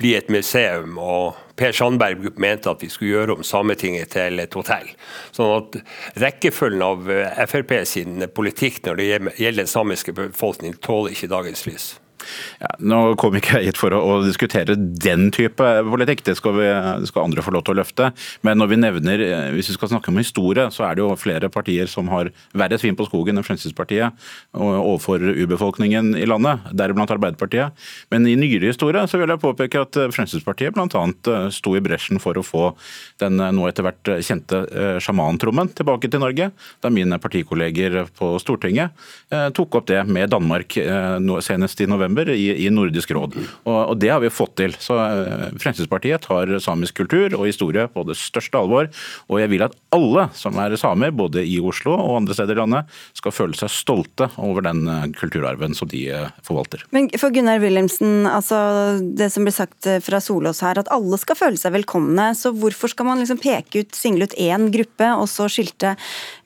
bli 0.00 0.14
et 0.16 0.30
museum. 0.32 0.98
og 0.98 1.38
Per 1.60 1.76
Sandberg 1.76 2.38
mente 2.40 2.70
at 2.72 2.82
vi 2.82 2.88
skulle 2.88 3.12
gjøre 3.12 3.36
om 3.36 3.44
Sametinget 3.44 4.14
til 4.16 4.40
et 4.40 4.54
hotell. 4.56 4.88
Sånn 5.36 5.52
at 5.58 5.80
Rekkefølgen 6.22 6.84
av 6.84 7.10
eh, 7.12 7.42
Frp 7.50 7.74
sin 7.84 8.24
politikk 8.34 8.80
når 8.86 8.96
det 8.96 9.08
gjelder 9.10 9.62
den 9.64 9.70
samiske 9.70 10.16
befolkning, 10.16 10.78
tåler 10.80 11.12
ikke 11.12 11.28
dagens 11.30 11.66
lys. 11.68 11.90
Ja, 12.60 12.70
nå 12.92 12.98
kom 13.20 13.36
ikke 13.38 13.60
jeg 13.60 13.70
hit 13.70 13.80
for 13.80 13.94
å, 13.96 14.00
å, 14.04 14.16
diskutere 14.24 14.76
den 14.76 15.30
type 15.34 15.66
politikk, 15.88 16.22
det 16.26 16.36
skal, 16.38 16.56
vi, 16.58 16.68
skal, 17.08 17.24
andre 17.24 17.44
få 17.44 17.54
lov 17.54 17.64
til 17.66 17.74
å 17.74 17.80
løfte. 17.80 18.10
Men 18.46 18.60
når 18.60 18.72
vi 18.72 18.78
nevner, 18.80 19.24
eh, 19.24 19.46
hvis 19.56 19.70
vi 19.72 19.76
skal 19.78 19.92
snakke 19.94 20.12
om 20.12 20.20
historie, 20.20 20.66
så 20.74 20.86
er 20.86 20.98
det 20.98 21.04
jo 21.04 21.14
flere 21.20 21.50
partier 21.52 21.90
som 21.90 22.10
har 22.12 22.32
verre 22.56 22.78
svin 22.80 22.98
på 22.98 23.06
skogen 23.08 23.40
enn 23.40 23.46
Fremskrittspartiet 23.46 24.28
overfor 24.60 25.22
urbefolkningen 25.32 26.12
i 26.18 26.26
landet, 26.28 26.66
deriblant 26.76 27.12
Arbeiderpartiet. 27.14 27.76
Men 28.12 28.28
i 28.28 28.36
nyere 28.38 28.70
historie 28.70 29.06
så 29.08 29.20
vil 29.20 29.32
jeg 29.32 29.42
påpeke 29.42 29.84
at 29.86 30.00
Fremskrittspartiet 30.14 30.76
bl.a. 30.76 31.06
Eh, 31.32 31.48
sto 31.54 31.74
i 31.76 31.84
bresjen 31.84 32.20
for 32.22 32.36
å 32.36 32.44
få 32.44 32.66
den 33.22 33.40
eh, 33.40 33.54
nå 33.56 33.66
etter 33.70 33.86
hvert 33.86 34.14
kjente 34.20 34.62
sjamantrommen 35.00 35.70
tilbake 35.76 36.10
til 36.10 36.20
Norge, 36.22 36.50
da 36.82 36.92
mine 36.92 37.16
partikolleger 37.22 38.02
på 38.16 38.32
Stortinget 38.42 38.92
tok 39.56 39.76
opp 39.78 39.86
det 39.88 40.00
med 40.08 40.30
Danmark 40.32 40.74
senest 41.44 41.80
i 41.82 41.88
november 41.88 42.09
i, 42.18 42.66
i 42.66 42.70
Nordisk 42.72 43.12
råd. 43.16 43.36
Og, 43.64 43.78
og, 43.78 43.94
Det 44.00 44.10
har 44.12 44.20
vi 44.22 44.32
fått 44.32 44.56
til. 44.60 44.74
Så 44.80 44.96
eh, 44.98 45.50
Fremskrittspartiet 45.60 46.24
tar 46.26 46.52
samisk 46.62 46.98
kultur 47.00 47.34
og 47.38 47.46
historie 47.48 47.86
på 47.90 48.04
det 48.08 48.16
største 48.18 48.58
alvor. 48.60 48.90
Og 49.28 49.40
jeg 49.42 49.52
vil 49.52 49.64
at 49.66 49.76
alle 49.94 50.28
som 50.36 50.58
er 50.62 50.76
samer, 50.80 51.14
både 51.14 51.44
i 51.46 51.58
Oslo 51.60 51.94
og 51.96 52.20
andre 52.20 52.36
steder 52.36 52.56
i 52.56 52.60
landet, 52.62 53.00
skal 53.16 53.34
føle 53.34 53.58
seg 53.58 53.72
stolte 53.72 54.30
over 54.40 54.64
den 54.66 54.86
eh, 54.90 55.08
kulturarven 55.18 55.76
som 55.76 55.90
de 55.90 56.06
eh, 56.14 56.30
forvalter. 56.46 56.84
Men 56.94 57.10
for 57.20 57.34
Gunnar 57.34 57.62
Wilhelmsen, 57.62 58.26
altså 58.30 58.60
det 59.00 59.30
som 59.34 59.46
blir 59.46 59.56
sagt 59.56 59.88
fra 60.04 60.22
Solås 60.22 60.62
her, 60.64 60.80
at 60.80 60.90
alle 60.92 61.18
skal 61.20 61.38
føle 61.38 61.60
seg 61.60 61.74
velkomne. 61.76 62.30
Så 62.38 62.54
hvorfor 62.56 62.92
skal 62.92 63.08
man 63.10 63.22
liksom 63.22 63.40
peke 63.42 63.84
ut, 63.84 63.94
single 63.96 64.28
ut 64.28 64.38
én 64.40 64.70
gruppe, 64.74 65.12
og 65.16 65.28
så 65.30 65.48
skilte 65.50 65.94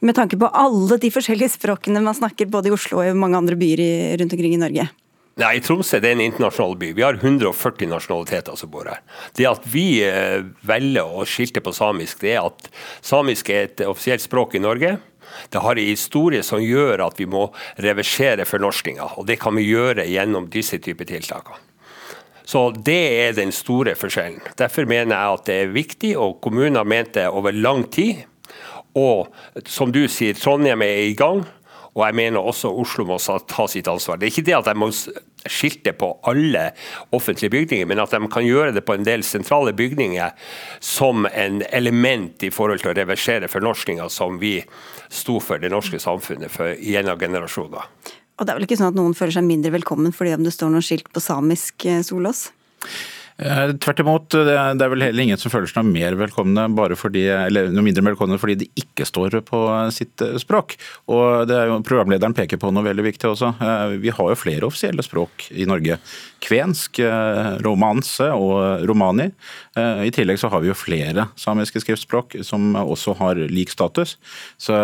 med 0.04 0.16
tanke 0.18 0.38
på 0.40 0.50
alle 0.50 0.98
de 1.00 1.12
forskjellige 1.14 1.56
språkene 1.56 2.02
man 2.04 2.16
snakker 2.16 2.50
både 2.50 2.70
i 2.70 2.74
Oslo 2.74 3.00
og 3.00 3.08
i 3.08 3.16
mange 3.16 3.38
andre 3.38 3.58
byer 3.58 4.18
rundt 4.20 4.36
omkring 4.36 4.56
i 4.56 4.60
Norge? 4.60 4.88
Nei, 5.34 5.56
Tromsø 5.58 5.98
det 5.98 6.12
er 6.12 6.14
en 6.14 6.22
internasjonal 6.28 6.76
by. 6.78 6.92
Vi 6.94 7.02
har 7.02 7.16
140 7.18 7.88
nasjonaliteter 7.90 8.54
som 8.58 8.70
bor 8.70 8.86
her. 8.86 9.00
Det 9.34 9.48
at 9.50 9.64
vi 9.66 9.98
eh, 10.06 10.44
velger 10.62 11.10
å 11.10 11.24
skilte 11.26 11.62
på 11.64 11.72
samisk, 11.74 12.20
det 12.22 12.36
er 12.36 12.46
at 12.46 12.68
samisk 13.02 13.50
er 13.50 13.66
et 13.66 13.82
offisielt 13.88 14.22
språk 14.22 14.54
i 14.54 14.62
Norge. 14.62 14.92
Det 15.50 15.62
har 15.64 15.74
en 15.74 15.90
historie 15.90 16.44
som 16.46 16.62
gjør 16.62 17.02
at 17.08 17.18
vi 17.18 17.26
må 17.26 17.48
reversere 17.82 18.46
fornorskinga, 18.46 19.16
og 19.18 19.26
det 19.26 19.40
kan 19.42 19.56
vi 19.58 19.66
gjøre 19.66 20.06
gjennom 20.06 20.46
disse 20.52 20.78
typer 20.78 21.10
tiltak. 21.10 21.50
Så 22.44 22.70
Det 22.70 23.02
er 23.24 23.32
den 23.32 23.50
store 23.52 23.96
forskjellen. 23.96 24.38
Derfor 24.54 24.86
mener 24.86 25.16
jeg 25.16 25.34
at 25.34 25.44
det 25.48 25.54
er 25.54 25.74
viktig, 25.74 26.14
og 26.20 26.38
kommunen 26.44 26.76
har 26.76 26.86
ment 26.86 27.14
det 27.14 27.26
over 27.26 27.50
lang 27.50 27.88
tid. 27.90 28.22
Og 28.94 29.32
som 29.66 29.90
du 29.90 30.04
sier, 30.06 30.36
Trondheim 30.38 30.82
er 30.82 31.08
i 31.08 31.14
gang. 31.18 31.42
Og 31.94 32.02
jeg 32.06 32.16
mener 32.18 32.42
også 32.42 32.72
Oslo 32.74 33.06
må 33.06 33.18
ta 33.22 33.66
sitt 33.70 33.88
ansvar. 33.90 34.18
Det 34.18 34.26
er 34.26 34.34
ikke 34.34 34.46
det 34.48 34.56
at 34.58 34.68
de 34.70 34.74
må 34.78 34.90
skilte 35.44 35.92
på 35.96 36.08
alle 36.26 36.70
offentlige 37.14 37.52
bygninger, 37.52 37.86
men 37.86 38.00
at 38.02 38.14
de 38.14 38.20
kan 38.32 38.46
gjøre 38.46 38.72
det 38.74 38.84
på 38.86 38.96
en 38.96 39.06
del 39.06 39.22
sentrale 39.26 39.74
bygninger 39.76 40.32
som 40.82 41.28
en 41.30 41.62
element 41.70 42.42
i 42.42 42.50
forhold 42.54 42.82
til 42.82 42.94
å 42.94 42.96
reversere 42.96 43.50
fornorskinga 43.52 44.08
som 44.10 44.40
vi 44.42 44.56
sto 45.12 45.38
for 45.44 45.62
det 45.62 45.70
norske 45.74 46.00
samfunnet 46.02 46.52
for 46.52 46.74
gjennom 46.80 47.20
generasjoner. 47.20 47.90
Og 48.34 48.46
det 48.46 48.50
er 48.50 48.58
vel 48.58 48.66
ikke 48.66 48.80
sånn 48.80 48.90
at 48.90 48.98
noen 48.98 49.14
føler 49.14 49.36
seg 49.36 49.46
mindre 49.46 49.74
velkommen 49.76 50.14
fordi 50.14 50.34
om 50.34 50.46
det 50.46 50.54
står 50.56 50.72
noe 50.74 50.84
skilt 50.84 51.06
på 51.14 51.22
samisk, 51.22 51.86
eh, 51.86 52.02
Solås? 52.02 52.48
Eh, 53.34 53.72
tvert 53.82 53.98
imot, 53.98 54.28
det 54.30 54.54
er 54.54 54.90
vel 54.92 55.02
heller 55.08 55.24
ingen 55.24 55.40
som 55.40 55.50
føler 55.50 55.66
seg 55.66 55.88
mer 55.88 56.14
velkomne 56.14 56.68
bare 56.78 56.94
fordi, 56.94 57.24
eller 57.32 57.72
noe 57.74 57.82
mindre 57.82 58.04
velkomne 58.06 58.38
fordi 58.38 58.60
de 58.60 58.68
ikke 58.78 59.06
står 59.08 59.40
på 59.48 59.62
sitt 59.94 60.22
eh, 60.22 60.36
språk. 60.38 60.76
Og 61.10 61.48
det 61.50 61.56
er 61.58 61.72
jo 61.72 61.80
Programlederen 61.84 62.36
peker 62.36 62.60
på 62.62 62.70
noe 62.70 62.86
veldig 62.86 63.08
viktig 63.08 63.32
også. 63.32 63.50
Eh, 63.58 63.96
vi 64.04 64.14
har 64.14 64.30
jo 64.30 64.38
flere 64.38 64.68
offisielle 64.70 65.02
språk 65.02 65.48
i 65.50 65.66
Norge. 65.66 65.98
Kvensk, 66.44 67.00
romanse 67.64 68.26
og 68.36 68.84
romani. 68.88 69.30
I 69.76 70.10
tillegg 70.14 70.38
så 70.40 70.50
har 70.52 70.60
vi 70.60 70.68
jo 70.68 70.76
flere 70.76 71.28
samiske 71.40 71.80
skriftspråk 71.80 72.36
som 72.44 72.76
også 72.78 73.14
har 73.18 73.40
lik 73.48 73.72
status. 73.72 74.16
Så 74.60 74.76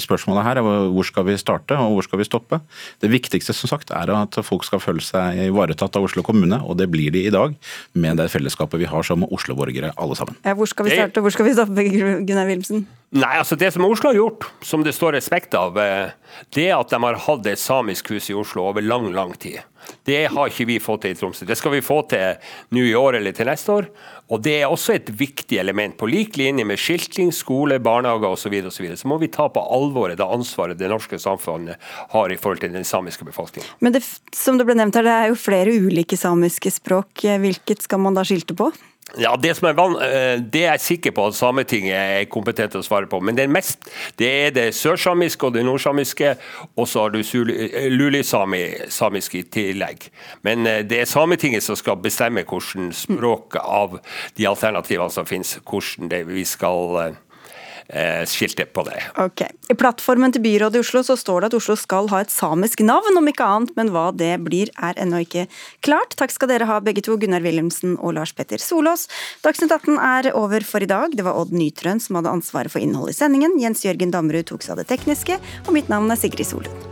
spørsmålet 0.00 0.46
her 0.46 0.60
er 0.62 0.64
hvor 0.64 1.06
skal 1.08 1.26
vi 1.28 1.36
starte 1.40 1.76
og 1.76 1.98
hvor 1.98 2.08
skal 2.08 2.22
vi 2.22 2.28
stoppe. 2.28 2.62
Det 3.04 3.12
viktigste 3.12 3.52
som 3.56 3.70
sagt 3.70 3.92
er 3.92 4.12
at 4.16 4.40
folk 4.46 4.64
skal 4.64 4.80
føle 4.82 5.04
seg 5.04 5.44
ivaretatt 5.50 6.00
av 6.00 6.08
Oslo 6.08 6.24
kommune, 6.24 6.58
og 6.64 6.80
det 6.80 6.88
blir 6.92 7.12
de 7.12 7.26
i 7.28 7.34
dag 7.34 7.54
med 7.92 8.18
det 8.22 8.30
fellesskapet 8.32 8.80
vi 8.80 8.88
har 8.88 9.04
som 9.06 9.28
Oslo-borgere 9.28 9.92
alle 10.00 10.16
sammen. 10.18 10.40
Ja, 10.46 10.56
hvor 10.56 10.70
skal 10.70 10.88
vi 10.88 10.96
starte 10.96 11.20
og 11.20 11.28
hvor 11.28 11.36
skal 11.36 11.50
vi 11.50 11.56
stoppe, 11.58 11.86
Gunnar 12.24 12.48
Wilmsen? 12.48 12.86
Nei, 13.12 13.34
altså 13.36 13.58
Det 13.60 13.68
som 13.74 13.84
Oslo 13.84 14.08
har 14.08 14.16
gjort, 14.16 14.46
som 14.64 14.84
det 14.84 14.94
står 14.96 15.12
respekt 15.18 15.52
av, 15.54 15.76
eh, 15.78 16.14
det 16.56 16.70
er 16.70 16.78
at 16.78 16.88
de 16.88 17.00
har 17.02 17.18
hatt 17.26 17.46
et 17.46 17.60
samisk 17.60 18.08
hus 18.08 18.30
i 18.30 18.34
Oslo 18.34 18.64
over 18.70 18.80
lang, 18.80 19.10
lang 19.12 19.34
tid. 19.36 19.60
Det 20.06 20.30
har 20.32 20.48
ikke 20.48 20.64
vi 20.64 20.78
fått 20.80 21.02
til 21.04 21.12
i 21.12 21.18
Tromsø. 21.18 21.44
Det 21.44 21.58
skal 21.58 21.74
vi 21.74 21.82
få 21.84 21.98
til 22.08 22.38
nå 22.72 22.84
i 22.86 22.94
år 22.96 23.18
eller 23.18 23.34
til 23.36 23.50
neste 23.50 23.72
år. 23.74 23.88
Og 24.32 24.40
Det 24.40 24.54
er 24.62 24.70
også 24.70 24.94
et 24.94 25.10
viktig 25.10 25.58
element. 25.60 25.98
På 25.98 26.08
lik 26.08 26.38
linje 26.40 26.64
med 26.64 26.78
skilting, 26.78 27.32
skole, 27.32 27.78
barnehager 27.78 28.32
osv. 28.32 28.48
Så, 28.48 28.66
og 28.66 28.72
så, 28.72 28.82
videre, 28.82 28.96
så 28.96 29.08
må 29.08 29.18
vi 29.20 29.28
ta 29.28 29.48
på 29.48 29.60
alvoret 29.60 30.16
det 30.16 30.24
ansvaret 30.24 30.78
det 30.78 30.88
norske 30.88 31.18
samfunnet 31.18 31.76
har 32.14 32.32
i 32.32 32.38
forhold 32.40 32.62
til 32.62 32.72
den 32.72 32.84
samiske 32.84 33.26
befolkningen. 33.28 33.68
Men 33.80 33.92
det, 33.92 34.06
som 34.32 34.56
det 34.56 34.64
ble 34.64 34.78
nevnt 34.78 34.96
her, 34.96 35.04
det 35.04 35.18
er 35.18 35.28
jo 35.28 35.36
flere 35.36 35.74
ulike 35.84 36.16
samiske 36.16 36.72
språk. 36.72 37.26
Hvilket 37.44 37.84
skal 37.84 38.00
man 38.00 38.16
da 38.16 38.24
skilte 38.24 38.56
på? 38.56 38.72
Ja, 39.20 39.34
det, 39.36 39.50
er 39.62 39.74
van, 39.76 39.96
eh, 40.00 40.38
det 40.40 40.62
er 40.64 40.70
jeg 40.76 40.80
sikker 40.80 41.12
på 41.12 41.26
at 41.28 41.36
Sametinget 41.36 41.96
er 41.96 42.28
kompetent 42.32 42.72
til 42.72 42.80
å 42.80 42.86
svare 42.86 43.08
på. 43.10 43.20
Men 43.20 43.36
det 43.36 43.44
er, 43.44 43.52
mest, 43.52 43.90
det, 44.16 44.28
er 44.46 44.54
det 44.56 44.66
sørsamiske 44.76 45.46
og 45.46 45.56
det 45.56 45.64
nordsamiske, 45.66 46.30
og 46.76 46.88
så 46.88 47.04
har 47.04 47.12
du 47.12 47.20
eh, 47.20 47.90
lulisamisk 47.92 49.36
i 49.36 49.42
tillegg. 49.52 50.08
Men 50.48 50.66
eh, 50.66 50.80
det 50.88 51.02
er 51.02 51.10
Sametinget 51.10 51.66
som 51.66 51.76
skal 51.76 52.00
bestemme 52.00 52.46
hvordan 52.48 52.88
språk 52.96 53.60
av 53.60 53.98
de 54.38 54.48
alternativene 54.48 55.12
som 55.12 55.28
finnes, 55.28 55.58
hvordan 55.60 56.32
vi 56.32 56.46
skal 56.48 57.18
eh, 57.92 58.24
skiltet 58.28 58.72
på 58.72 58.84
det. 58.86 58.98
Ok. 59.20 59.44
I 59.70 59.76
plattformen 59.78 60.34
til 60.34 60.44
byrådet 60.44 60.80
i 60.80 60.82
Oslo 60.82 61.02
så 61.06 61.16
står 61.18 61.42
det 61.44 61.52
at 61.52 61.58
Oslo 61.58 61.76
skal 61.78 62.10
ha 62.12 62.22
et 62.24 62.32
samisk 62.32 62.82
navn, 62.84 63.18
om 63.18 63.28
ikke 63.30 63.46
annet, 63.46 63.74
men 63.78 63.92
hva 63.94 64.08
det 64.16 64.34
blir 64.44 64.72
er 64.82 64.98
ennå 65.00 65.22
ikke 65.26 65.46
klart. 65.84 66.16
Takk 66.18 66.34
skal 66.34 66.52
dere 66.52 66.68
ha 66.70 66.80
begge 66.84 67.04
to, 67.04 67.18
Gunnar 67.20 67.44
Wilhelmsen 67.44 67.98
og 68.00 68.16
Lars 68.18 68.34
Petter 68.36 68.62
Solås. 68.62 69.08
Dagsnytt 69.44 69.72
18 69.72 69.98
er 69.98 70.32
over 70.38 70.66
for 70.66 70.84
i 70.84 70.90
dag. 70.90 71.16
Det 71.16 71.26
var 71.26 71.38
Odd 71.38 71.54
Nytrøen 71.56 72.02
som 72.02 72.20
hadde 72.20 72.32
ansvaret 72.32 72.72
for 72.72 72.82
innholdet 72.82 73.16
i 73.16 73.20
sendingen. 73.22 73.58
Jens 73.62 73.84
Jørgen 73.86 74.14
Damrud 74.14 74.48
tok 74.48 74.64
seg 74.64 74.76
av 74.76 74.82
det 74.82 74.90
tekniske, 74.92 75.38
og 75.66 75.76
mitt 75.76 75.92
navn 75.92 76.10
er 76.12 76.20
Sigrid 76.20 76.48
Solund. 76.48 76.91